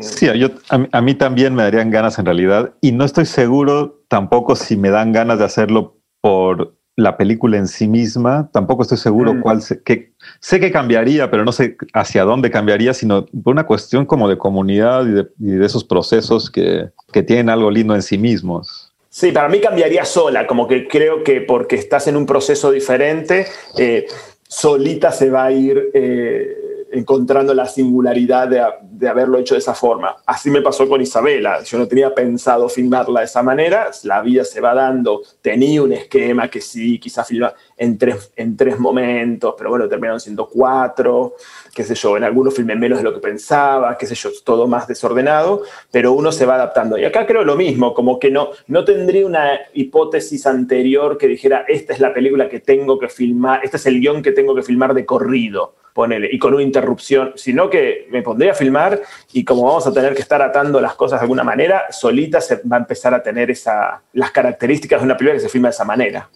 Sí, 0.00 0.26
yo, 0.38 0.48
a, 0.70 0.86
a, 0.92 1.00
mí 1.00 1.14
también 1.14 1.54
me 1.54 1.62
darían 1.62 1.90
ganas 1.90 2.18
en 2.18 2.26
realidad 2.26 2.74
y 2.80 2.92
no 2.92 3.04
estoy 3.04 3.26
seguro 3.26 4.02
tampoco 4.08 4.54
si 4.54 4.76
me 4.76 4.90
dan 4.90 5.12
ganas 5.12 5.38
de 5.38 5.44
hacerlo 5.44 5.98
por 6.20 6.78
la 6.98 7.16
película 7.16 7.56
en 7.56 7.68
sí 7.68 7.86
misma, 7.86 8.50
tampoco 8.52 8.82
estoy 8.82 8.98
seguro 8.98 9.32
mm. 9.32 9.40
cuál, 9.40 9.62
se, 9.62 9.80
que, 9.84 10.14
sé 10.40 10.58
que 10.58 10.72
cambiaría, 10.72 11.30
pero 11.30 11.44
no 11.44 11.52
sé 11.52 11.76
hacia 11.94 12.24
dónde 12.24 12.50
cambiaría, 12.50 12.92
sino 12.92 13.24
por 13.26 13.52
una 13.52 13.66
cuestión 13.66 14.04
como 14.04 14.28
de 14.28 14.36
comunidad 14.36 15.06
y 15.06 15.12
de, 15.12 15.28
y 15.38 15.52
de 15.52 15.64
esos 15.64 15.84
procesos 15.84 16.50
que, 16.50 16.88
que, 17.12 17.22
tienen 17.22 17.50
algo 17.50 17.70
lindo 17.70 17.94
en 17.94 18.02
sí 18.02 18.18
mismos. 18.18 18.92
Sí, 19.10 19.30
para 19.30 19.48
mí 19.48 19.60
cambiaría 19.60 20.04
sola, 20.04 20.48
como 20.48 20.66
que 20.66 20.88
creo 20.88 21.22
que 21.22 21.40
porque 21.40 21.76
estás 21.76 22.08
en 22.08 22.16
un 22.16 22.26
proceso 22.26 22.72
diferente, 22.72 23.46
eh, 23.78 24.06
solita 24.48 25.12
se 25.12 25.30
va 25.30 25.44
a 25.44 25.52
ir... 25.52 25.90
Eh, 25.94 26.67
encontrando 26.90 27.54
la 27.54 27.66
singularidad 27.66 28.48
de, 28.48 28.64
de, 28.82 29.08
haberlo 29.08 29.38
hecho 29.38 29.54
de 29.54 29.60
esa 29.60 29.74
forma. 29.74 30.16
Así 30.26 30.50
me 30.50 30.62
pasó 30.62 30.88
con 30.88 31.00
Isabela. 31.00 31.62
Yo 31.62 31.78
no 31.78 31.86
tenía 31.86 32.14
pensado 32.14 32.68
filmarla 32.68 33.20
de 33.20 33.26
esa 33.26 33.42
manera, 33.42 33.90
la 34.04 34.22
vida 34.22 34.44
se 34.44 34.60
va 34.60 34.74
dando. 34.74 35.22
Tenía 35.42 35.82
un 35.82 35.92
esquema 35.92 36.48
que 36.48 36.60
sí, 36.60 36.98
quizás 36.98 37.26
filmar 37.26 37.54
en 37.76 37.96
tres, 37.96 38.32
en 38.36 38.56
tres 38.56 38.78
momentos, 38.78 39.54
pero 39.56 39.70
bueno, 39.70 39.88
terminaron 39.88 40.20
siendo 40.20 40.48
cuatro, 40.48 41.34
qué 41.74 41.84
sé 41.84 41.94
yo, 41.94 42.16
en 42.16 42.24
algunos 42.24 42.54
filmé 42.54 42.74
menos 42.74 42.98
de 42.98 43.04
lo 43.04 43.14
que 43.14 43.20
pensaba, 43.20 43.96
qué 43.96 44.06
sé 44.06 44.14
yo, 44.14 44.30
todo 44.44 44.66
más 44.66 44.88
desordenado, 44.88 45.62
pero 45.90 46.12
uno 46.12 46.32
se 46.32 46.46
va 46.46 46.56
adaptando. 46.56 46.98
Y 46.98 47.04
acá 47.04 47.26
creo 47.26 47.44
lo 47.44 47.56
mismo, 47.56 47.94
como 47.94 48.18
que 48.18 48.30
no, 48.30 48.50
no 48.66 48.84
tendría 48.84 49.26
una 49.26 49.60
hipótesis 49.74 50.46
anterior 50.46 51.18
que 51.18 51.28
dijera, 51.28 51.64
esta 51.68 51.92
es 51.92 52.00
la 52.00 52.12
película 52.12 52.48
que 52.48 52.60
tengo 52.60 52.98
que 52.98 53.08
filmar, 53.08 53.60
este 53.62 53.76
es 53.76 53.86
el 53.86 54.00
guion 54.00 54.22
que 54.22 54.32
tengo 54.32 54.54
que 54.54 54.62
filmar 54.62 54.94
de 54.94 55.06
corrido 55.06 55.74
ponele, 55.98 56.28
y 56.30 56.38
con 56.38 56.54
una 56.54 56.62
interrupción, 56.62 57.32
sino 57.34 57.68
que 57.68 58.06
me 58.12 58.22
pondría 58.22 58.52
a 58.52 58.54
filmar 58.54 59.02
y 59.32 59.44
como 59.44 59.64
vamos 59.64 59.84
a 59.84 59.92
tener 59.92 60.14
que 60.14 60.22
estar 60.22 60.40
atando 60.40 60.80
las 60.80 60.94
cosas 60.94 61.18
de 61.18 61.24
alguna 61.24 61.42
manera, 61.42 61.86
solita 61.90 62.40
se 62.40 62.62
va 62.62 62.76
a 62.76 62.78
empezar 62.78 63.14
a 63.14 63.20
tener 63.20 63.50
esa, 63.50 64.00
las 64.12 64.30
características 64.30 65.00
de 65.00 65.06
una 65.06 65.16
película 65.16 65.34
que 65.34 65.40
se 65.40 65.48
filma 65.48 65.66
de 65.66 65.72
esa 65.72 65.84
manera, 65.84 66.30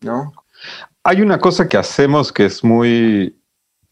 ¿no? 0.00 0.32
Hay 1.04 1.20
una 1.20 1.38
cosa 1.38 1.68
que 1.68 1.76
hacemos 1.76 2.32
que 2.32 2.46
es 2.46 2.64
muy, 2.64 3.38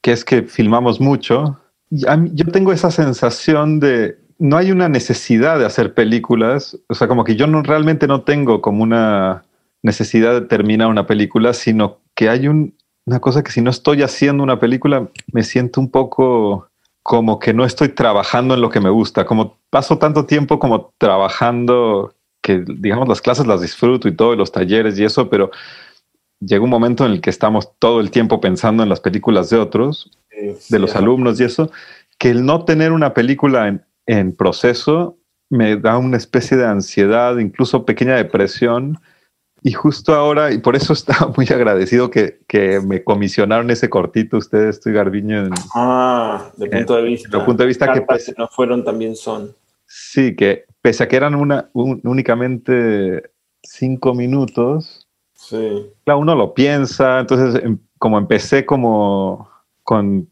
que 0.01 0.11
es 0.11 0.25
que 0.25 0.43
filmamos 0.43 1.01
mucho. 1.01 1.57
Yo 1.89 2.47
tengo 2.47 2.73
esa 2.73 2.91
sensación 2.91 3.79
de, 3.79 4.18
no 4.41 4.57
hay 4.57 4.73
una 4.73 4.89
necesidad 4.89 5.57
de 5.57 5.66
hacer 5.66 5.95
películas, 5.95 6.77
o 6.89 6.95
sea, 6.95 7.07
como 7.07 7.23
que 7.23 7.37
yo 7.37 7.47
no 7.47 7.62
realmente 7.62 8.09
no 8.09 8.23
tengo 8.23 8.61
como 8.61 8.83
una 8.83 9.45
necesidad 9.83 10.35
de 10.35 10.49
terminar 10.49 10.89
una 10.89 11.07
película, 11.07 11.53
sino 11.53 12.01
que 12.16 12.29
hay 12.29 12.49
un, 12.49 12.75
una 13.07 13.20
cosa 13.20 13.42
que 13.42 13.50
si 13.50 13.61
no 13.61 13.70
estoy 13.70 14.03
haciendo 14.03 14.42
una 14.42 14.61
película, 14.61 15.09
me 15.32 15.42
siento 15.42 15.80
un 15.80 15.90
poco 15.90 16.68
como 17.03 17.38
que 17.38 17.53
no 17.53 17.64
estoy 17.64 17.88
trabajando 17.88 18.55
en 18.55 18.61
lo 18.61 18.70
que 18.70 18.80
me 18.80 18.90
gusta, 18.90 19.26
como 19.26 19.59
paso 19.70 19.98
tanto 19.98 20.24
tiempo 20.26 20.59
como 20.59 20.92
trabajando 20.98 22.14
que 22.42 22.64
digamos 22.66 23.09
las 23.09 23.20
clases 23.20 23.46
las 23.46 23.61
disfruto 23.61 24.09
y 24.09 24.16
todo, 24.16 24.36
los 24.36 24.53
talleres 24.53 24.98
y 24.98 25.05
eso, 25.05 25.28
pero 25.28 25.50
llega 26.40 26.62
un 26.62 26.70
momento 26.70 27.07
en 27.07 27.12
el 27.12 27.20
que 27.20 27.30
estamos 27.30 27.70
todo 27.78 28.00
el 28.00 28.11
tiempo 28.11 28.40
pensando 28.40 28.82
en 28.82 28.88
las 28.88 29.00
películas 29.00 29.50
de 29.50 29.59
otros, 29.59 30.11
de 30.68 30.78
los 30.78 30.96
alumnos 30.96 31.40
y 31.40 31.44
eso, 31.44 31.70
que 32.18 32.30
el 32.30 32.44
no 32.44 32.64
tener 32.64 32.92
una 32.92 33.14
película 33.14 33.68
en, 33.68 33.84
en 34.07 34.34
proceso 34.34 35.16
me 35.50 35.76
da 35.76 35.98
una 35.98 36.16
especie 36.16 36.57
de 36.57 36.66
ansiedad, 36.66 37.38
incluso 37.38 37.84
pequeña 37.84 38.16
depresión, 38.16 38.98
y 39.64 39.72
justo 39.72 40.14
ahora, 40.14 40.52
y 40.52 40.58
por 40.58 40.74
eso 40.74 40.92
estaba 40.92 41.32
muy 41.36 41.46
agradecido 41.46 42.10
que, 42.10 42.40
que 42.46 42.80
me 42.80 43.04
comisionaron 43.04 43.70
ese 43.70 43.88
cortito 43.88 44.38
ustedes, 44.38 44.76
estoy 44.76 44.92
Garbiño. 44.92 45.46
En, 45.46 45.52
ah, 45.74 46.50
de 46.56 46.68
punto 46.68 46.96
de 46.96 47.02
vista. 47.02 47.38
De 47.38 47.44
punto 47.44 47.62
de 47.62 47.66
vista 47.66 47.92
que 47.92 48.02
pese, 48.02 48.34
no 48.36 48.48
fueron 48.48 48.84
también 48.84 49.14
son. 49.16 49.54
Sí, 49.86 50.34
que 50.34 50.64
pese 50.80 51.04
a 51.04 51.08
que 51.08 51.16
eran 51.16 51.34
una, 51.34 51.70
un, 51.74 52.00
únicamente 52.04 53.30
cinco 53.62 54.14
minutos, 54.14 55.06
sí. 55.34 55.86
claro, 56.04 56.20
uno 56.20 56.34
lo 56.34 56.54
piensa, 56.54 57.20
entonces 57.20 57.62
em, 57.62 57.78
como 57.98 58.18
empecé 58.18 58.66
como 58.66 59.48
con, 59.84 60.28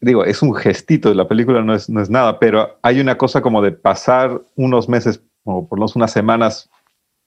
digo, 0.00 0.24
es 0.24 0.42
un 0.42 0.54
gestito 0.54 1.08
de 1.08 1.14
la 1.14 1.28
película, 1.28 1.62
no 1.62 1.74
es, 1.74 1.88
no 1.88 2.00
es 2.00 2.10
nada, 2.10 2.40
pero 2.40 2.78
hay 2.82 3.00
una 3.00 3.16
cosa 3.16 3.42
como 3.42 3.62
de 3.62 3.70
pasar 3.70 4.42
unos 4.56 4.88
meses, 4.88 5.22
o 5.44 5.68
por 5.68 5.78
lo 5.78 5.82
menos 5.82 5.94
unas 5.94 6.10
semanas 6.10 6.68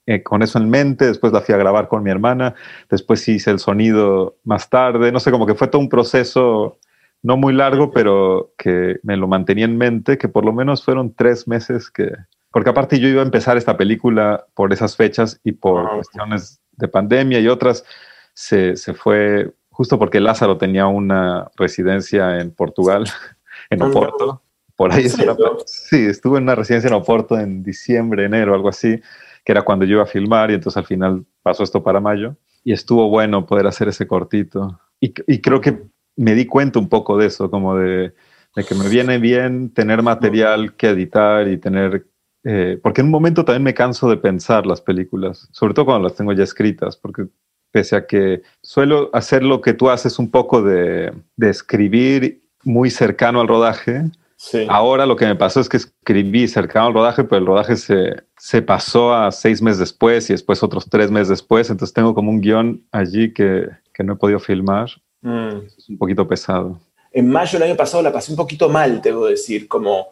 eh, 0.08 0.22
con 0.22 0.44
eso 0.44 0.60
en 0.60 0.70
mente, 0.70 1.06
después 1.06 1.34
la 1.34 1.42
fui 1.42 1.56
a 1.56 1.58
grabar 1.58 1.88
con 1.88 2.04
mi 2.04 2.12
hermana, 2.12 2.54
después 2.90 3.28
hice 3.28 3.50
el 3.50 3.58
sonido 3.58 4.38
más 4.44 4.70
tarde, 4.70 5.12
no 5.12 5.20
sé, 5.20 5.32
como 5.32 5.48
que 5.48 5.56
fue 5.56 5.68
todo 5.68 5.82
un 5.82 5.90
proceso 5.90 6.78
no 7.24 7.38
muy 7.38 7.54
largo, 7.54 7.90
pero 7.90 8.54
que 8.56 9.00
me 9.02 9.18
lo 9.18 9.28
mantenía 9.28 9.66
en 9.66 9.78
mente, 9.78 10.20
que 10.20 10.30
por 10.30 10.46
lo 10.46 10.54
menos 10.54 10.84
fueron 10.84 11.16
tres 11.16 11.48
meses 11.48 11.90
que... 11.90 12.12
Porque 12.52 12.70
aparte 12.70 13.00
yo 13.00 13.08
iba 13.08 13.22
a 13.22 13.26
empezar 13.26 13.58
esta 13.58 13.76
película 13.78 14.46
por 14.54 14.72
esas 14.72 14.96
fechas 14.96 15.42
y 15.44 15.54
por 15.54 15.88
ah, 15.88 15.90
cuestiones 15.96 16.62
de 16.74 16.88
pandemia 16.88 17.40
y 17.40 17.48
otras, 17.48 17.84
se, 18.34 18.76
se 18.76 18.94
fue 18.94 19.52
justo 19.72 19.98
porque 19.98 20.20
Lázaro 20.20 20.58
tenía 20.58 20.86
una 20.86 21.50
residencia 21.56 22.40
en 22.40 22.52
Portugal, 22.52 23.06
en 23.72 23.82
Oporto. 23.82 24.44
Por 24.76 24.92
ahí 24.92 25.06
es 25.06 25.18
una, 25.18 25.36
sí, 25.66 26.06
estuve 26.06 26.38
en 26.38 26.44
una 26.44 26.56
residencia 26.56 26.90
en 26.90 26.94
Oporto 26.94 27.40
en 27.40 27.64
diciembre, 27.64 28.26
enero, 28.26 28.54
algo 28.54 28.70
así 28.70 29.02
que 29.46 29.52
era 29.52 29.62
cuando 29.62 29.86
yo 29.86 29.94
iba 29.94 30.04
a 30.04 30.08
filmar 30.08 30.50
y 30.52 30.56
entonces 30.56 30.78
al 30.78 30.86
final 30.86 31.24
pasó 31.44 31.64
esto 31.64 31.84
para 31.84 32.02
mayo 32.02 32.36
y 32.64 32.74
estuvo 32.74 33.10
bueno 33.10 33.46
poder 33.46 33.68
hacer 33.68 33.88
ese 33.88 34.08
cortito. 34.08 34.82
Y, 35.00 35.14
y 35.28 35.40
creo 35.40 35.62
que 35.62 35.84
me 36.18 36.34
di 36.34 36.46
cuenta 36.46 36.80
un 36.80 36.90
poco 36.90 37.18
de 37.18 37.28
eso, 37.28 37.52
como 37.52 37.76
de, 37.76 38.14
de 38.56 38.64
que 38.64 38.74
me 38.74 38.90
viene 38.90 39.20
bien 39.20 39.70
tener 39.72 40.02
material 40.02 40.76
que 40.76 40.90
editar 40.90 41.48
y 41.48 41.58
tener... 41.58 42.08
Eh, 42.44 42.80
porque 42.82 43.02
en 43.02 43.08
un 43.08 43.12
momento 43.12 43.44
también 43.44 43.64
me 43.64 43.74
canso 43.74 44.10
de 44.10 44.18
pensar 44.18 44.66
las 44.66 44.82
películas, 44.82 45.48
sobre 45.52 45.74
todo 45.74 45.86
cuando 45.86 46.08
las 46.08 46.16
tengo 46.16 46.32
ya 46.34 46.44
escritas, 46.44 46.96
porque 46.96 47.28
pese 47.72 47.96
a 47.96 48.06
que 48.06 48.44
suelo 48.62 49.10
hacer 49.14 49.44
lo 49.44 49.62
que 49.62 49.74
tú 49.74 49.90
haces 49.90 50.20
un 50.20 50.30
poco 50.30 50.62
de, 50.62 51.12
de 51.36 51.50
escribir 51.50 52.44
muy 52.64 52.90
cercano 52.90 53.42
al 53.42 53.48
rodaje, 53.48 54.06
Sí. 54.46 54.68
Ahora 54.70 55.08
lo 55.08 55.16
que 55.16 55.26
me 55.26 55.36
pasó 55.36 55.60
es 55.60 55.68
que 55.68 55.78
escribí 55.78 56.48
cercano 56.48 56.88
al 56.88 56.94
rodaje, 56.94 57.24
pero 57.24 57.40
el 57.40 57.48
rodaje 57.48 57.76
se, 57.78 58.16
se 58.38 58.62
pasó 58.62 59.12
a 59.12 59.32
seis 59.32 59.60
meses 59.60 59.80
después 59.80 60.30
y 60.30 60.34
después 60.34 60.62
otros 60.62 60.88
tres 60.88 61.10
meses 61.10 61.30
después. 61.30 61.70
Entonces 61.72 61.94
tengo 61.94 62.14
como 62.14 62.30
un 62.30 62.42
guion 62.42 62.86
allí 62.92 63.34
que, 63.34 63.68
que 63.92 64.04
no 64.04 64.14
he 64.14 64.16
podido 64.18 64.40
filmar. 64.40 64.90
Mm. 65.22 65.66
Es 65.78 65.90
un 65.90 65.98
poquito 65.98 66.28
pesado. 66.28 66.80
En 67.12 67.28
mayo 67.28 67.58
del 67.58 67.70
año 67.70 67.78
pasado 67.78 68.04
la 68.04 68.14
pasé 68.14 68.32
un 68.34 68.38
poquito 68.38 68.70
mal, 68.70 69.02
debo 69.02 69.26
decir, 69.26 69.68
como 69.68 70.10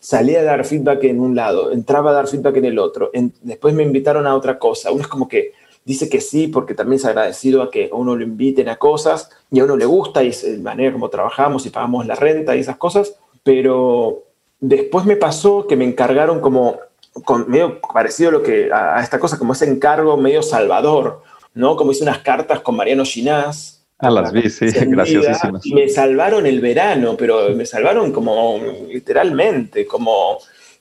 salía 0.00 0.40
a 0.40 0.44
dar 0.44 0.64
feedback 0.64 1.04
en 1.04 1.20
un 1.20 1.36
lado, 1.36 1.70
entraba 1.70 2.10
a 2.10 2.14
dar 2.14 2.26
feedback 2.26 2.56
en 2.56 2.64
el 2.64 2.78
otro, 2.78 3.10
en, 3.12 3.34
después 3.42 3.74
me 3.74 3.82
invitaron 3.82 4.26
a 4.26 4.34
otra 4.34 4.58
cosa. 4.58 4.90
Uno 4.90 5.02
es 5.02 5.08
como 5.08 5.28
que 5.28 5.52
dice 5.84 6.08
que 6.08 6.20
sí 6.20 6.48
porque 6.48 6.74
también 6.74 6.96
es 6.96 7.04
agradecido 7.04 7.62
a 7.62 7.70
que 7.70 7.90
a 7.92 7.94
uno 7.94 8.16
lo 8.16 8.24
inviten 8.24 8.68
a 8.68 8.76
cosas 8.76 9.30
y 9.50 9.60
a 9.60 9.64
uno 9.64 9.76
le 9.76 9.84
gusta 9.84 10.24
y 10.24 10.28
es 10.28 10.42
la 10.44 10.62
manera 10.62 10.92
como 10.92 11.08
trabajamos 11.08 11.64
y 11.66 11.70
pagamos 11.70 12.06
la 12.06 12.16
renta 12.16 12.56
y 12.56 12.60
esas 12.60 12.76
cosas 12.76 13.14
pero 13.46 14.24
después 14.58 15.04
me 15.06 15.14
pasó 15.14 15.68
que 15.68 15.76
me 15.76 15.84
encargaron 15.84 16.40
como, 16.40 16.80
con, 17.24 17.48
medio 17.48 17.80
parecido 17.80 18.30
a, 18.30 18.32
lo 18.32 18.42
que, 18.42 18.72
a, 18.72 18.98
a, 18.98 19.02
esta 19.04 19.20
cosa, 19.20 19.38
como 19.38 19.52
ese 19.52 19.70
encargo 19.70 20.16
medio 20.16 20.42
salvador, 20.42 21.22
¿no? 21.54 21.76
Como 21.76 21.92
hice 21.92 22.02
unas 22.02 22.18
cartas 22.18 22.58
con 22.58 22.74
Mariano 22.74 23.04
Ginás. 23.04 23.84
Ah, 24.00 24.10
las 24.10 24.32
vi, 24.32 24.50
sí, 24.50 24.66
graciosísimas. 24.72 25.64
Y 25.64 25.74
me 25.74 25.88
salvaron 25.88 26.44
el 26.44 26.60
verano, 26.60 27.14
pero 27.16 27.50
me 27.50 27.64
salvaron 27.64 28.10
como 28.10 28.58
literalmente, 28.88 29.86
como 29.86 30.38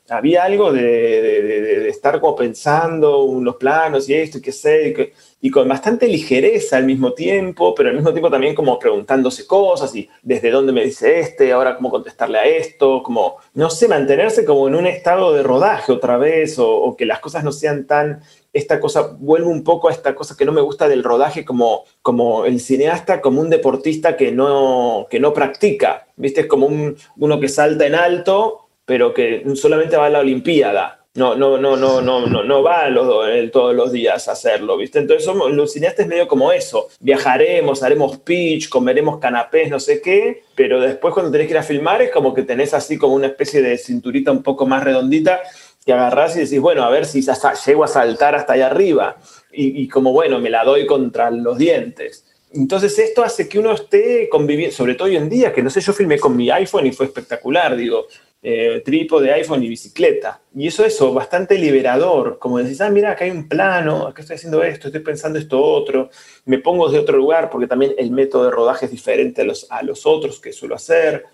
había 0.10 0.44
algo 0.44 0.72
de, 0.72 1.90
estar 1.90 2.20
como 2.20 2.36
pensando 2.36 3.24
unos 3.24 3.56
planos 3.56 4.08
y 4.08 4.14
esto 4.14 4.38
y 4.38 4.42
qué 4.42 4.52
sé, 4.52 5.12
y, 5.42 5.50
con 5.52 5.68
bastante 5.68 6.08
ligereza 6.08 6.78
al 6.78 6.86
mismo 6.86 7.14
tiempo, 7.14 7.76
pero 7.76 7.90
al 7.90 7.96
mismo 7.96 8.12
tiempo 8.12 8.32
también 8.32 8.56
como 8.56 8.80
preguntándose 8.80 9.46
cosas 9.46 9.96
y 9.96 10.10
desde 10.24 10.50
dónde 10.50 10.74
me 10.74 10.84
dice 10.84 11.20
este, 11.20 11.54
ahora 11.54 11.76
cómo 11.76 11.92
contestarle 11.92 12.40
a 12.40 12.46
esto, 12.46 13.04
como, 13.04 13.38
no 13.54 13.70
sé, 13.70 13.88
mantenerse 13.88 14.44
como 14.44 14.68
en 14.68 14.76
un 14.76 14.88
estado 14.88 15.34
de 15.34 15.44
rodaje 15.44 15.92
otra 15.92 16.18
vez 16.18 16.58
o, 16.58 16.96
que 16.98 17.06
las 17.06 17.20
cosas 17.20 17.44
no 17.44 17.52
sean 17.52 17.86
tan 17.86 18.22
esta 18.54 18.80
cosa, 18.80 19.16
vuelvo 19.20 19.50
un 19.50 19.64
poco 19.64 19.90
a 19.90 19.92
esta 19.92 20.16
cosa 20.16 20.36
que 20.38 20.46
no 20.46 20.54
me 20.54 20.62
gusta 20.62 20.88
del 20.88 21.04
rodaje 21.04 21.44
como, 21.44 21.84
como 22.02 22.46
el 22.46 22.62
cineasta, 22.62 23.20
como 23.22 23.42
un 23.42 23.50
deportista 23.50 24.16
que 24.16 24.32
no, 24.32 25.08
que 25.10 25.20
no 25.20 25.34
practica, 25.34 26.08
¿viste? 26.16 26.48
Como 26.48 26.68
un, 26.68 26.96
uno 27.18 27.40
que 27.40 27.50
salta 27.50 27.86
en 27.86 27.96
alto, 27.96 28.65
pero 28.86 29.14
que 29.14 29.44
solamente 29.56 29.98
va 29.98 30.06
a 30.08 30.10
la 30.10 30.20
Olimpiada. 30.20 31.02
No, 31.16 31.34
no, 31.34 31.58
no, 31.58 31.78
no, 31.78 32.02
no, 32.02 32.28
no, 32.28 32.44
no 32.44 32.62
va 32.62 32.90
los- 32.90 33.30
eh, 33.30 33.50
todos 33.52 33.74
los 33.74 33.94
días 33.94 34.28
a 34.28 34.34
hacerlo, 34.34 34.76
¿viste? 34.76 35.00
Entonces 35.00 35.24
somos, 35.24 35.50
los 35.54 35.72
cineastas 35.72 36.08
medio 36.08 36.28
como 36.28 36.52
eso. 36.52 36.90
Viajaremos, 37.00 37.84
haremos 37.84 38.18
pitch, 38.18 38.68
comeremos 38.68 39.20
canapés, 39.20 39.70
no 39.70 39.80
sé 39.80 40.02
qué, 40.02 40.44
pero 40.56 40.82
después 40.82 41.14
cuando 41.14 41.32
tenés 41.32 41.48
que 41.48 41.54
ir 41.54 41.58
a 41.58 41.64
filmar 41.64 42.02
es 42.02 42.12
como 42.12 42.34
que 42.34 42.44
tenés 42.44 42.74
así 42.74 42.98
como 42.98 43.14
una 43.16 43.28
especie 43.28 43.62
de 43.62 43.78
cinturita 43.78 44.30
un 44.32 44.44
poco 44.44 44.66
más 44.66 44.84
redondita 44.84 45.40
que 45.86 45.94
agarrás 45.94 46.36
y 46.36 46.40
decís, 46.42 46.60
bueno, 46.60 46.84
a 46.84 46.90
ver 46.90 47.06
si 47.06 47.22
ya 47.22 47.34
sa- 47.34 47.54
llego 47.54 47.86
a 47.86 47.88
saltar 47.88 48.36
hasta 48.36 48.52
allá 48.54 48.66
arriba. 48.68 49.16
Y, 49.54 49.84
y 49.84 49.88
como, 49.88 50.12
bueno, 50.12 50.40
me 50.40 50.50
la 50.50 50.66
doy 50.66 50.86
contra 50.86 51.32
los 51.32 51.58
dientes. 51.58 52.26
Entonces 52.52 52.98
esto 53.00 53.24
hace 53.24 53.48
que 53.48 53.60
uno 53.60 53.72
esté 53.74 54.28
conviviendo, 54.30 54.76
sobre 54.76 54.96
todo 54.96 55.08
hoy 55.08 55.16
en 55.16 55.30
día, 55.30 55.54
que 55.54 55.62
no 55.64 55.70
sé, 55.70 55.80
yo 55.82 55.94
filmé 55.94 56.20
con 56.20 56.36
mi 56.36 56.50
iPhone 56.50 56.88
y 56.88 56.92
fue 56.92 57.06
espectacular, 57.06 57.76
digo, 57.76 58.06
eh, 58.48 58.82
trípode, 58.86 59.32
iPhone 59.34 59.64
y 59.64 59.68
bicicleta. 59.70 60.40
Y 60.56 60.68
eso, 60.68 60.86
eso, 60.86 61.12
bastante 61.14 61.58
liberador, 61.58 62.38
como 62.38 62.60
decís, 62.60 62.80
ah, 62.82 62.90
mira, 62.92 63.12
acá 63.12 63.26
hay 63.26 63.32
un 63.32 63.48
plano, 63.50 64.06
acá 64.08 64.22
estoy 64.22 64.36
haciendo 64.36 64.62
esto, 64.64 64.88
estoy 64.88 65.02
pensando 65.02 65.40
esto 65.40 65.60
otro, 65.62 66.10
me 66.46 66.60
pongo 66.60 66.88
de 66.90 67.00
otro 67.00 67.18
lugar, 67.18 67.50
porque 67.50 67.68
también 67.68 67.96
el 67.98 68.12
método 68.12 68.46
de 68.46 68.52
rodaje 68.52 68.86
es 68.86 68.92
diferente 68.92 69.42
a 69.42 69.46
los, 69.46 69.66
a 69.72 69.82
los 69.82 70.06
otros 70.06 70.40
que 70.40 70.54
suelo 70.54 70.76
hacer 70.76 71.26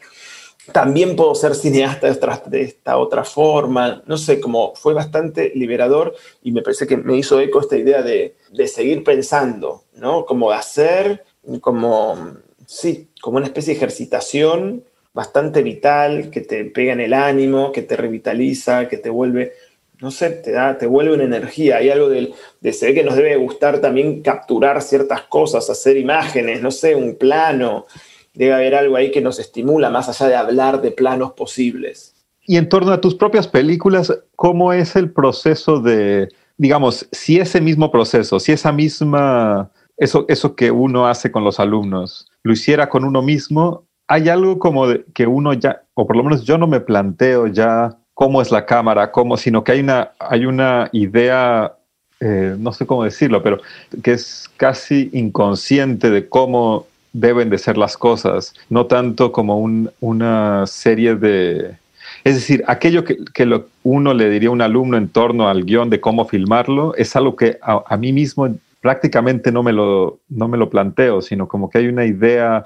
también 0.74 1.16
puedo 1.16 1.34
ser 1.34 1.56
cineasta 1.56 2.08
de, 2.08 2.14
otra- 2.14 2.44
de 2.46 2.62
esta 2.62 2.98
otra 2.98 3.24
forma. 3.24 4.04
No 4.06 4.16
sé, 4.18 4.40
como 4.40 4.76
fue 4.76 4.94
bastante 4.94 5.52
liberador 5.56 6.16
y 6.44 6.52
me 6.52 6.62
parece 6.62 6.86
que 6.88 6.98
me 6.98 7.18
hizo 7.18 7.40
eco 7.40 7.60
esta 7.62 7.78
idea 7.78 8.02
de, 8.04 8.36
de 8.52 8.68
seguir 8.68 9.04
pensando, 9.04 9.84
¿no? 9.96 10.24
Como 10.26 10.52
hacer, 10.52 11.24
como, 11.62 12.38
sí, 12.68 13.10
como 13.22 13.38
una 13.38 13.48
especie 13.48 13.74
de 13.74 13.78
ejercitación 13.78 14.84
bastante 15.14 15.62
vital, 15.64 16.30
que 16.30 16.42
te 16.42 16.66
pega 16.66 16.94
en 16.94 17.02
el 17.02 17.14
ánimo, 17.14 17.72
que 17.72 17.82
te 17.82 17.96
revitaliza, 17.96 18.88
que 18.88 18.98
te 18.98 19.10
vuelve, 19.10 19.54
no 20.00 20.10
sé, 20.12 20.30
te 20.30 20.52
da, 20.52 20.78
te 20.78 20.88
vuelve 20.88 21.14
una 21.14 21.24
energía. 21.24 21.78
Hay 21.78 21.90
algo 21.90 22.10
del, 22.10 22.34
de 22.62 22.74
se 22.74 22.88
ve 22.88 22.94
que 22.94 23.04
nos 23.04 23.16
debe 23.16 23.36
gustar 23.36 23.80
también 23.80 24.22
capturar 24.22 24.82
ciertas 24.82 25.24
cosas, 25.24 25.70
hacer 25.70 25.98
imágenes, 25.98 26.62
no 26.62 26.72
sé, 26.72 26.96
un 26.96 27.16
plano. 27.16 27.86
Debe 28.34 28.54
haber 28.54 28.76
algo 28.76 28.96
ahí 28.96 29.12
que 29.12 29.22
nos 29.22 29.40
estimula 29.40 29.90
más 29.90 30.08
allá 30.08 30.30
de 30.30 30.36
hablar 30.36 30.82
de 30.82 30.92
planos 30.92 31.34
posibles. 31.34 32.16
Y 32.48 32.58
en 32.58 32.70
torno 32.70 32.92
a 32.92 33.02
tus 33.02 33.16
propias 33.16 33.48
películas, 33.48 34.14
¿cómo 34.36 34.74
es 34.74 34.96
el 34.96 35.12
proceso 35.12 35.80
de, 35.80 36.30
digamos, 36.58 37.08
si 37.12 37.40
ese 37.40 37.62
mismo 37.62 37.92
proceso, 37.92 38.40
si 38.40 38.52
esa 38.52 38.72
misma, 38.72 39.72
eso, 39.98 40.26
eso 40.28 40.56
que 40.56 40.72
uno 40.72 41.08
hace 41.08 41.32
con 41.32 41.44
los 41.44 41.60
alumnos, 41.60 42.32
lo 42.44 42.54
hiciera 42.54 42.90
con 42.90 43.04
uno 43.04 43.22
mismo, 43.22 43.86
hay 44.12 44.28
algo 44.28 44.60
como 44.60 44.88
de, 44.88 45.06
que 45.14 45.26
uno 45.26 45.54
ya, 45.54 45.84
o 45.94 46.06
por 46.06 46.18
lo 46.18 46.24
menos 46.24 46.44
yo 46.44 46.58
no 46.58 46.68
me 46.68 46.82
planteo 46.82 47.48
ya 47.48 47.96
cómo 48.14 48.42
es 48.42 48.52
la 48.52 48.66
cámara, 48.66 49.10
cómo, 49.10 49.38
sino 49.38 49.64
que 49.64 49.72
hay 49.72 49.80
una, 49.80 50.12
hay 50.20 50.46
una 50.46 50.90
idea, 50.92 51.72
eh, 52.20 52.54
no 52.60 52.74
sé 52.74 52.86
cómo 52.86 53.06
decirlo, 53.06 53.42
pero 53.42 53.60
que 54.04 54.12
es 54.12 54.50
casi 54.58 55.10
inconsciente 55.14 56.10
de 56.10 56.28
cómo 56.28 56.88
deben 57.14 57.50
de 57.50 57.58
ser 57.58 57.78
las 57.78 57.96
cosas, 57.98 58.54
no 58.70 58.86
tanto 58.86 59.32
como 59.32 59.60
un- 59.60 59.90
una 60.02 60.68
serie 60.68 61.16
de... 61.16 61.78
Es 62.26 62.36
decir, 62.36 62.66
aquello 62.68 63.06
que, 63.06 63.18
que 63.34 63.46
lo- 63.46 63.68
uno 63.84 64.14
le 64.14 64.30
diría 64.30 64.50
a 64.50 64.52
un 64.52 64.62
alumno 64.62 64.98
en 64.98 65.08
torno 65.08 65.48
al 65.48 65.64
guion 65.64 65.90
de 65.90 66.02
cómo 66.02 66.26
filmarlo, 66.26 66.94
es 66.96 67.16
algo 67.16 67.38
que 67.38 67.60
a, 67.62 67.82
a 67.88 67.96
mí 67.96 68.12
mismo 68.12 68.50
prácticamente 68.82 69.52
no 69.52 69.64
me, 69.64 69.72
lo, 69.72 70.22
no 70.28 70.48
me 70.48 70.58
lo 70.58 70.70
planteo, 70.70 71.22
sino 71.22 71.48
como 71.48 71.70
que 71.70 71.78
hay 71.78 71.88
una 71.88 72.06
idea 72.06 72.66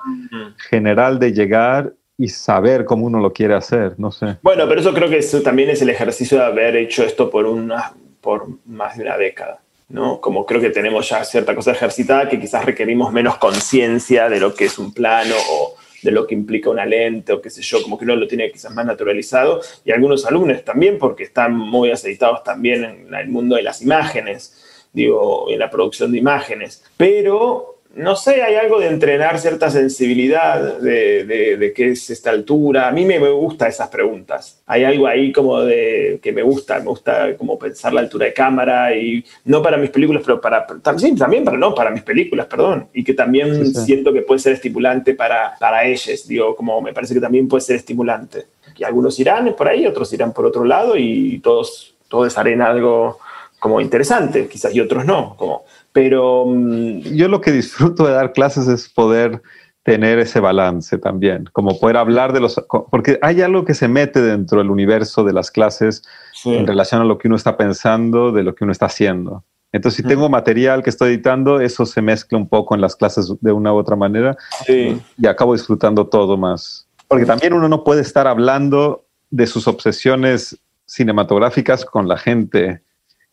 general 0.69 1.19
de 1.19 1.33
llegar 1.33 1.93
y 2.17 2.29
saber 2.29 2.85
cómo 2.85 3.05
uno 3.05 3.19
lo 3.19 3.33
quiere 3.33 3.53
hacer, 3.53 3.95
no 3.97 4.11
sé. 4.11 4.37
Bueno, 4.41 4.67
pero 4.67 4.79
eso 4.79 4.93
creo 4.93 5.09
que 5.09 5.17
eso 5.17 5.41
también 5.41 5.69
es 5.69 5.81
el 5.81 5.89
ejercicio 5.89 6.37
de 6.37 6.45
haber 6.45 6.77
hecho 6.77 7.03
esto 7.03 7.29
por, 7.29 7.45
una, 7.45 7.93
por 8.21 8.47
más 8.65 8.97
de 8.97 9.03
una 9.03 9.17
década. 9.17 9.59
¿no? 9.89 10.19
Como 10.19 10.45
creo 10.45 10.61
que 10.61 10.69
tenemos 10.69 11.09
ya 11.09 11.23
cierta 11.23 11.53
cosa 11.53 11.71
ejercitada 11.71 12.27
que 12.27 12.39
quizás 12.39 12.65
requerimos 12.65 13.11
menos 13.13 13.37
conciencia 13.37 14.29
de 14.29 14.39
lo 14.39 14.55
que 14.55 14.65
es 14.65 14.79
un 14.79 14.93
plano 14.93 15.35
o 15.51 15.75
de 16.01 16.11
lo 16.11 16.25
que 16.25 16.35
implica 16.35 16.69
una 16.69 16.85
lente 16.85 17.33
o 17.33 17.41
qué 17.41 17.49
sé 17.49 17.61
yo, 17.61 17.81
como 17.83 17.97
que 17.97 18.05
uno 18.05 18.15
lo 18.15 18.27
tiene 18.27 18.51
quizás 18.51 18.73
más 18.73 18.85
naturalizado 18.85 19.61
y 19.83 19.91
algunos 19.91 20.25
alumnos 20.25 20.63
también 20.63 20.97
porque 20.97 21.23
están 21.23 21.55
muy 21.55 21.91
aceitados 21.91 22.43
también 22.43 22.83
en 22.83 23.13
el 23.13 23.27
mundo 23.27 23.55
de 23.55 23.63
las 23.63 23.81
imágenes, 23.81 24.64
digo, 24.95 25.45
en 25.51 25.59
la 25.59 25.69
producción 25.69 26.11
de 26.11 26.17
imágenes. 26.17 26.83
Pero, 26.97 27.73
no 27.95 28.15
sé, 28.15 28.41
hay 28.41 28.55
algo 28.55 28.79
de 28.79 28.87
entrenar 28.87 29.39
cierta 29.39 29.69
sensibilidad 29.69 30.79
de, 30.79 31.23
de, 31.23 31.55
de 31.57 31.73
qué 31.73 31.91
es 31.91 32.09
esta 32.09 32.29
altura. 32.31 32.87
A 32.89 32.91
mí 32.91 33.05
me, 33.05 33.19
me 33.19 33.29
gustan 33.29 33.69
esas 33.69 33.87
preguntas. 33.89 34.61
Hay 34.65 34.83
algo 34.83 35.07
ahí 35.07 35.31
como 35.31 35.61
de 35.61 36.19
que 36.21 36.31
me 36.33 36.41
gusta, 36.41 36.79
me 36.79 36.85
gusta 36.87 37.37
como 37.37 37.57
pensar 37.57 37.93
la 37.93 38.01
altura 38.01 38.25
de 38.25 38.33
cámara 38.33 38.93
y 38.95 39.23
no 39.45 39.61
para 39.61 39.77
mis 39.77 39.91
películas, 39.91 40.23
pero 40.25 40.41
para, 40.41 40.65
sí, 40.97 41.15
también 41.15 41.45
para, 41.45 41.57
no, 41.57 41.73
para 41.73 41.89
mis 41.91 42.03
películas, 42.03 42.47
perdón. 42.47 42.87
Y 42.93 43.03
que 43.03 43.13
también 43.13 43.55
Sí, 43.65 43.73
sí. 43.73 43.85
siento 43.85 44.11
que 44.11 44.23
puede 44.23 44.39
ser 44.39 44.53
estimulante 44.53 45.13
para, 45.13 45.55
para 45.59 45.85
ellos, 45.85 46.27
digo, 46.27 46.55
como 46.55 46.81
me 46.81 46.91
parece 46.93 47.13
que 47.13 47.21
también 47.21 47.47
puede 47.47 47.61
ser 47.61 47.77
estimulante. 47.77 48.45
Y 48.77 48.83
algunos 48.83 49.17
irán 49.21 49.53
por 49.57 49.69
ahí, 49.69 49.87
otros 49.87 50.11
irán 50.11 50.33
por 50.33 50.45
otro 50.45 50.65
lado 50.65 50.97
y 50.97 51.39
todos, 51.39 51.95
todos 52.09 52.37
harán 52.37 52.61
algo 52.61 53.19
como 53.65 53.81
interesante, 53.81 54.47
quizás 54.47 54.75
y 54.75 54.79
otros 54.79 55.07
no, 55.07 55.35
como, 55.37 55.63
pero 55.91 56.45
mm, 56.45 56.99
Yo 57.15 57.27
lo 57.27 57.41
que 57.41 57.51
disfruto 57.51 58.05
de 58.05 58.13
dar 58.13 58.31
clases 58.31 58.67
es 58.67 58.87
poder 58.87 59.41
tener 59.81 60.19
ese 60.19 60.39
balance 60.39 60.99
también, 60.99 61.45
como 61.51 61.79
poder 61.79 61.97
hablar 61.97 62.31
de 62.31 62.41
los, 62.41 62.63
porque 62.91 63.17
hay 63.23 63.41
algo 63.41 63.65
que 63.65 63.73
se 63.73 63.87
mete 63.87 64.21
dentro 64.21 64.59
del 64.59 64.69
universo 64.69 65.23
de 65.23 65.33
las 65.33 65.49
clases 65.49 66.03
en 66.45 66.67
relación 66.67 67.01
a 67.01 67.05
lo 67.05 67.17
que 67.17 67.27
uno 67.27 67.37
está 67.37 67.57
pensando, 67.57 68.31
de 68.31 68.43
lo 68.43 68.53
que 68.53 68.65
uno 68.65 68.71
está 68.71 68.85
haciendo. 68.85 69.43
Entonces, 69.71 69.97
si 69.97 70.03
tengo 70.07 70.29
material 70.29 70.83
que 70.83 70.91
estoy 70.91 71.09
editando, 71.13 71.59
eso 71.59 71.87
se 71.87 72.03
mezcla 72.03 72.37
un 72.37 72.47
poco 72.47 72.75
en 72.75 72.81
las 72.81 72.95
clases 72.95 73.33
de 73.41 73.51
una 73.51 73.73
u 73.73 73.77
otra 73.77 73.95
manera 73.95 74.37
Sí. 74.67 75.01
y 75.17 75.25
acabo 75.25 75.53
disfrutando 75.53 76.05
todo 76.05 76.37
más. 76.37 76.87
Porque 77.07 77.25
también 77.25 77.53
uno 77.53 77.67
no 77.67 77.83
puede 77.83 78.01
estar 78.01 78.27
hablando 78.27 79.05
de 79.31 79.47
sus 79.47 79.67
obsesiones 79.67 80.55
cinematográficas 80.85 81.83
con 81.83 82.07
la 82.07 82.17
gente 82.17 82.84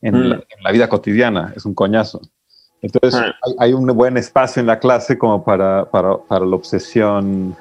en, 0.03 0.14
Mm. 0.14 0.22
la, 0.28 0.34
en 0.36 0.62
la 0.62 0.70
vida 0.72 0.88
cotidiana. 0.88 1.53
Es 1.57 1.64
un 1.64 1.74
coñazo. 1.74 2.20
Entonces, 2.82 3.14
Ah. 3.18 3.32
hay, 3.46 3.55
hay 3.59 3.72
un 3.72 3.86
buen 3.86 4.16
espacio 4.16 4.61
en 4.61 4.66
la 4.66 4.78
clase 4.78 5.16
como 5.16 5.42
para, 5.44 5.84
para, 5.86 6.16
para 6.18 6.44
la 6.44 6.57
obsesión 6.57 7.57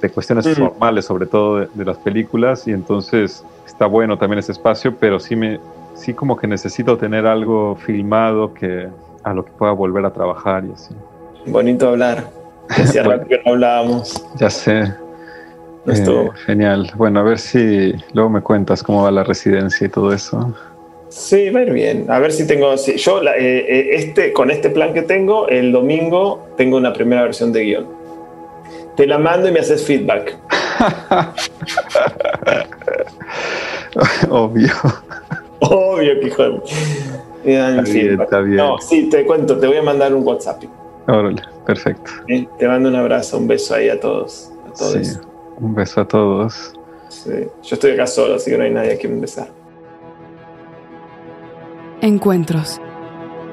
de 0.00 0.10
cuestiones 0.10 0.46
Mm. 0.46 0.52
formales, 0.54 1.04
sobre 1.04 1.26
todo 1.26 1.58
de, 1.58 1.68
de 1.74 1.84
las 1.84 1.98
películas, 1.98 2.66
y 2.66 2.72
entonces 2.72 3.44
está 3.66 3.84
bueno 3.86 4.16
también 4.18 4.38
ese 4.38 4.52
espacio, 4.52 4.96
pero 4.98 5.20
sí, 5.20 5.36
me, 5.36 5.60
sí 5.94 6.14
como 6.14 6.36
que 6.36 6.46
necesito 6.46 6.96
tener 6.96 7.26
algo 7.26 7.76
filmado 7.76 8.54
que 8.54 8.88
a 9.22 9.34
lo 9.34 9.44
que 9.44 9.52
pueda 9.52 9.72
volver 9.72 10.06
a 10.06 10.10
trabajar 10.12 10.64
y 10.64 10.72
así. 10.72 10.94
bonito 11.46 11.90
hablar. 11.90 12.24
Hacía 12.70 13.02
rato 13.02 13.26
que 13.26 13.42
no 13.44 13.52
hablábamos. 13.52 14.24
Ya 14.36 14.48
sé. 14.48 14.94
Esto- 15.86 16.22
Eh, 16.26 16.30
genial. 16.46 16.90
Bueno, 16.96 17.20
a 17.20 17.22
ver 17.22 17.38
si 17.38 17.92
luego 18.14 18.30
me 18.30 18.40
cuentas 18.42 18.82
cómo 18.82 19.02
va 19.02 19.10
la 19.10 19.24
residencia 19.24 19.86
y 19.86 19.90
todo 19.90 20.12
eso. 20.12 20.54
Sí, 21.10 21.50
va 21.50 21.60
a 21.60 21.62
ir 21.64 21.72
bien. 21.72 22.06
A 22.08 22.18
ver 22.20 22.32
si 22.32 22.46
tengo. 22.46 22.76
si- 22.78 22.96
yo, 22.96 23.20
la- 23.20 23.36
eh, 23.36 23.58
eh, 23.68 23.88
este, 23.96 24.32
con 24.32 24.50
este 24.50 24.70
plan 24.70 24.94
que 24.94 25.02
tengo, 25.02 25.46
el 25.48 25.72
domingo 25.72 26.46
tengo 26.56 26.76
una 26.78 26.92
primera 26.92 27.22
versión 27.24 27.52
de 27.52 27.64
guion. 27.64 27.86
Te 28.96 29.06
la 29.06 29.18
mando 29.18 29.48
y 29.48 29.52
me 29.52 29.60
haces 29.60 29.84
feedback. 29.84 30.36
Obvio. 34.30 34.72
Obvio 35.60 36.20
que 36.20 36.26
hijo 36.28 36.42
de- 36.42 36.60
Está 37.42 37.80
bien, 37.82 38.20
está 38.20 38.40
bien. 38.40 38.56
No, 38.56 38.78
sí, 38.78 39.08
te 39.08 39.24
cuento, 39.24 39.58
te 39.58 39.66
voy 39.66 39.78
a 39.78 39.82
mandar 39.82 40.14
un 40.14 40.26
WhatsApp. 40.26 40.62
Órale, 41.08 41.40
perfecto. 41.66 42.10
¿eh? 42.28 42.46
Te 42.58 42.68
mando 42.68 42.88
un 42.90 42.96
abrazo, 42.96 43.38
un 43.38 43.48
beso 43.48 43.74
ahí 43.74 43.88
a 43.88 43.98
todos. 43.98 44.50
A 44.68 44.72
todos. 44.78 45.06
Sí. 45.06 45.16
Un 45.58 45.74
beso 45.74 46.02
a 46.02 46.08
todos. 46.08 46.72
Sí. 47.08 47.30
Yo 47.62 47.74
estoy 47.74 47.92
acá 47.92 48.06
solo, 48.06 48.34
así 48.36 48.50
que 48.50 48.58
no 48.58 48.64
hay 48.64 48.70
nadie 48.70 48.92
a 48.92 48.98
quien 48.98 49.18
besar. 49.20 49.48
Encuentros. 52.02 52.80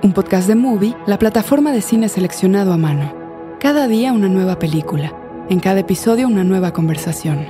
Un 0.04 0.14
podcast 0.14 0.48
de 0.48 0.56
Movie, 0.56 0.96
la 1.06 1.20
plataforma 1.20 1.74
de 1.74 1.82
cine 1.82 2.08
seleccionado 2.08 2.72
a 2.72 2.78
mano. 2.78 3.14
Cada 3.60 3.90
día 3.90 4.14
una 4.14 4.30
nueva 4.30 4.58
película. 4.58 5.12
En 5.50 5.60
cada 5.60 5.82
episodio 5.82 6.28
una 6.28 6.46
nueva 6.46 6.72
conversación. 6.72 7.46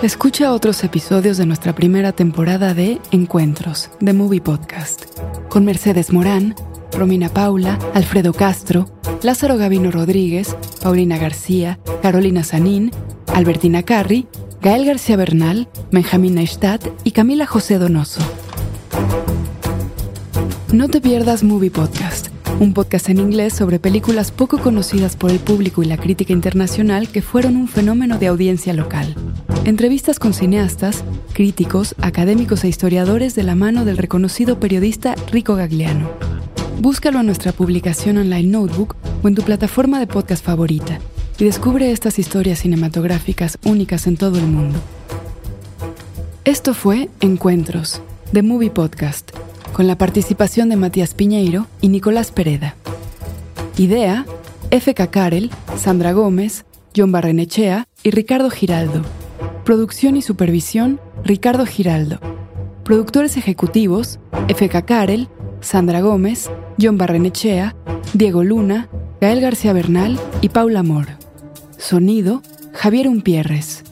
Escucha 0.00 0.52
otros 0.52 0.84
episodios 0.84 1.38
de 1.38 1.46
nuestra 1.46 1.74
primera 1.74 2.12
temporada 2.12 2.72
de 2.72 3.00
Encuentros, 3.10 3.90
de 3.98 4.12
Movie 4.12 4.40
Podcast, 4.40 5.06
con 5.48 5.64
Mercedes 5.64 6.12
Morán, 6.12 6.54
Romina 6.92 7.28
Paula, 7.30 7.80
Alfredo 7.94 8.32
Castro, 8.32 8.86
Lázaro 9.22 9.56
Gavino 9.56 9.90
Rodríguez, 9.90 10.56
Paulina 10.80 11.18
García, 11.18 11.80
Carolina 12.00 12.44
Sanín, 12.44 12.92
Albertina 13.34 13.82
Carri, 13.82 14.26
Gael 14.60 14.84
García 14.84 15.16
Bernal, 15.16 15.68
Benjamín 15.90 16.34
Neistat 16.34 16.84
y 17.04 17.12
Camila 17.12 17.46
José 17.46 17.78
Donoso. 17.78 18.20
No 20.72 20.88
te 20.88 21.00
pierdas 21.00 21.42
Movie 21.42 21.70
Podcast, 21.70 22.28
un 22.58 22.74
podcast 22.74 23.08
en 23.08 23.18
inglés 23.18 23.54
sobre 23.54 23.78
películas 23.78 24.30
poco 24.32 24.58
conocidas 24.58 25.16
por 25.16 25.30
el 25.30 25.38
público 25.38 25.82
y 25.82 25.86
la 25.86 25.96
crítica 25.96 26.32
internacional 26.32 27.08
que 27.08 27.22
fueron 27.22 27.56
un 27.56 27.68
fenómeno 27.68 28.18
de 28.18 28.26
audiencia 28.26 28.72
local. 28.72 29.14
Entrevistas 29.64 30.18
con 30.18 30.34
cineastas, 30.34 31.04
críticos, 31.32 31.94
académicos 32.02 32.64
e 32.64 32.68
historiadores 32.68 33.34
de 33.34 33.44
la 33.44 33.54
mano 33.54 33.84
del 33.84 33.96
reconocido 33.96 34.60
periodista 34.60 35.14
Rico 35.30 35.54
Gagliano. 35.54 36.10
Búscalo 36.80 37.20
en 37.20 37.26
nuestra 37.26 37.52
publicación 37.52 38.18
online 38.18 38.48
Notebook 38.48 38.96
o 39.22 39.28
en 39.28 39.34
tu 39.34 39.42
plataforma 39.42 39.98
de 39.98 40.06
podcast 40.06 40.44
favorita 40.44 40.98
y 41.40 41.44
descubre 41.44 41.90
estas 41.90 42.18
historias 42.18 42.58
cinematográficas 42.58 43.58
únicas 43.64 44.06
en 44.06 44.18
todo 44.18 44.38
el 44.38 44.46
mundo. 44.46 44.78
Esto 46.44 46.74
fue 46.74 47.08
Encuentros, 47.20 48.02
de 48.30 48.42
Movie 48.42 48.70
Podcast, 48.70 49.30
con 49.72 49.86
la 49.86 49.96
participación 49.96 50.68
de 50.68 50.76
Matías 50.76 51.14
Piñeiro 51.14 51.66
y 51.80 51.88
Nicolás 51.88 52.30
Pereda. 52.30 52.74
Idea, 53.78 54.26
F.K. 54.70 55.06
Karel, 55.06 55.50
Sandra 55.78 56.12
Gómez, 56.12 56.66
John 56.94 57.10
Barrenechea 57.10 57.86
y 58.02 58.10
Ricardo 58.10 58.50
Giraldo. 58.50 59.02
Producción 59.64 60.16
y 60.16 60.22
supervisión, 60.22 61.00
Ricardo 61.24 61.64
Giraldo. 61.64 62.20
Productores 62.84 63.38
ejecutivos, 63.38 64.18
F.K. 64.48 64.82
Karel, 64.82 65.28
Sandra 65.62 66.02
Gómez, 66.02 66.50
John 66.78 66.98
Barrenechea, 66.98 67.76
Diego 68.12 68.44
Luna, 68.44 68.90
Gael 69.22 69.40
García 69.40 69.72
Bernal 69.72 70.18
y 70.42 70.50
Paula 70.50 70.80
Amor. 70.80 71.19
Sonido, 71.80 72.42
Javier 72.74 73.08
Umpierres. 73.08 73.82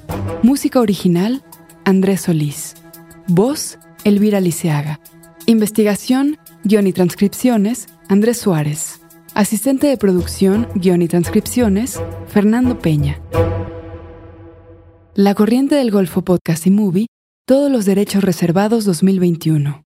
Música 0.43 0.79
original, 0.79 1.43
Andrés 1.85 2.21
Solís. 2.23 2.75
Voz, 3.27 3.79
Elvira 4.05 4.41
Liceaga. 4.41 5.01
Investigación, 5.47 6.39
guion 6.65 6.87
y 6.87 6.93
transcripciones, 6.93 7.87
Andrés 8.09 8.39
Suárez. 8.39 9.01
Asistente 9.33 9.87
de 9.87 9.97
producción, 9.97 10.69
guion 10.75 11.01
y 11.01 11.09
transcripciones, 11.09 11.99
Fernando 12.27 12.79
Peña. 12.79 13.23
La 15.15 15.35
Corriente 15.35 15.75
del 15.75 15.91
Golfo 15.91 16.23
Podcast 16.23 16.67
y 16.67 16.71
Movie, 16.71 17.07
todos 17.47 17.73
los 17.73 17.87
derechos 17.87 18.23
reservados 18.23 18.85
2021. 18.85 19.83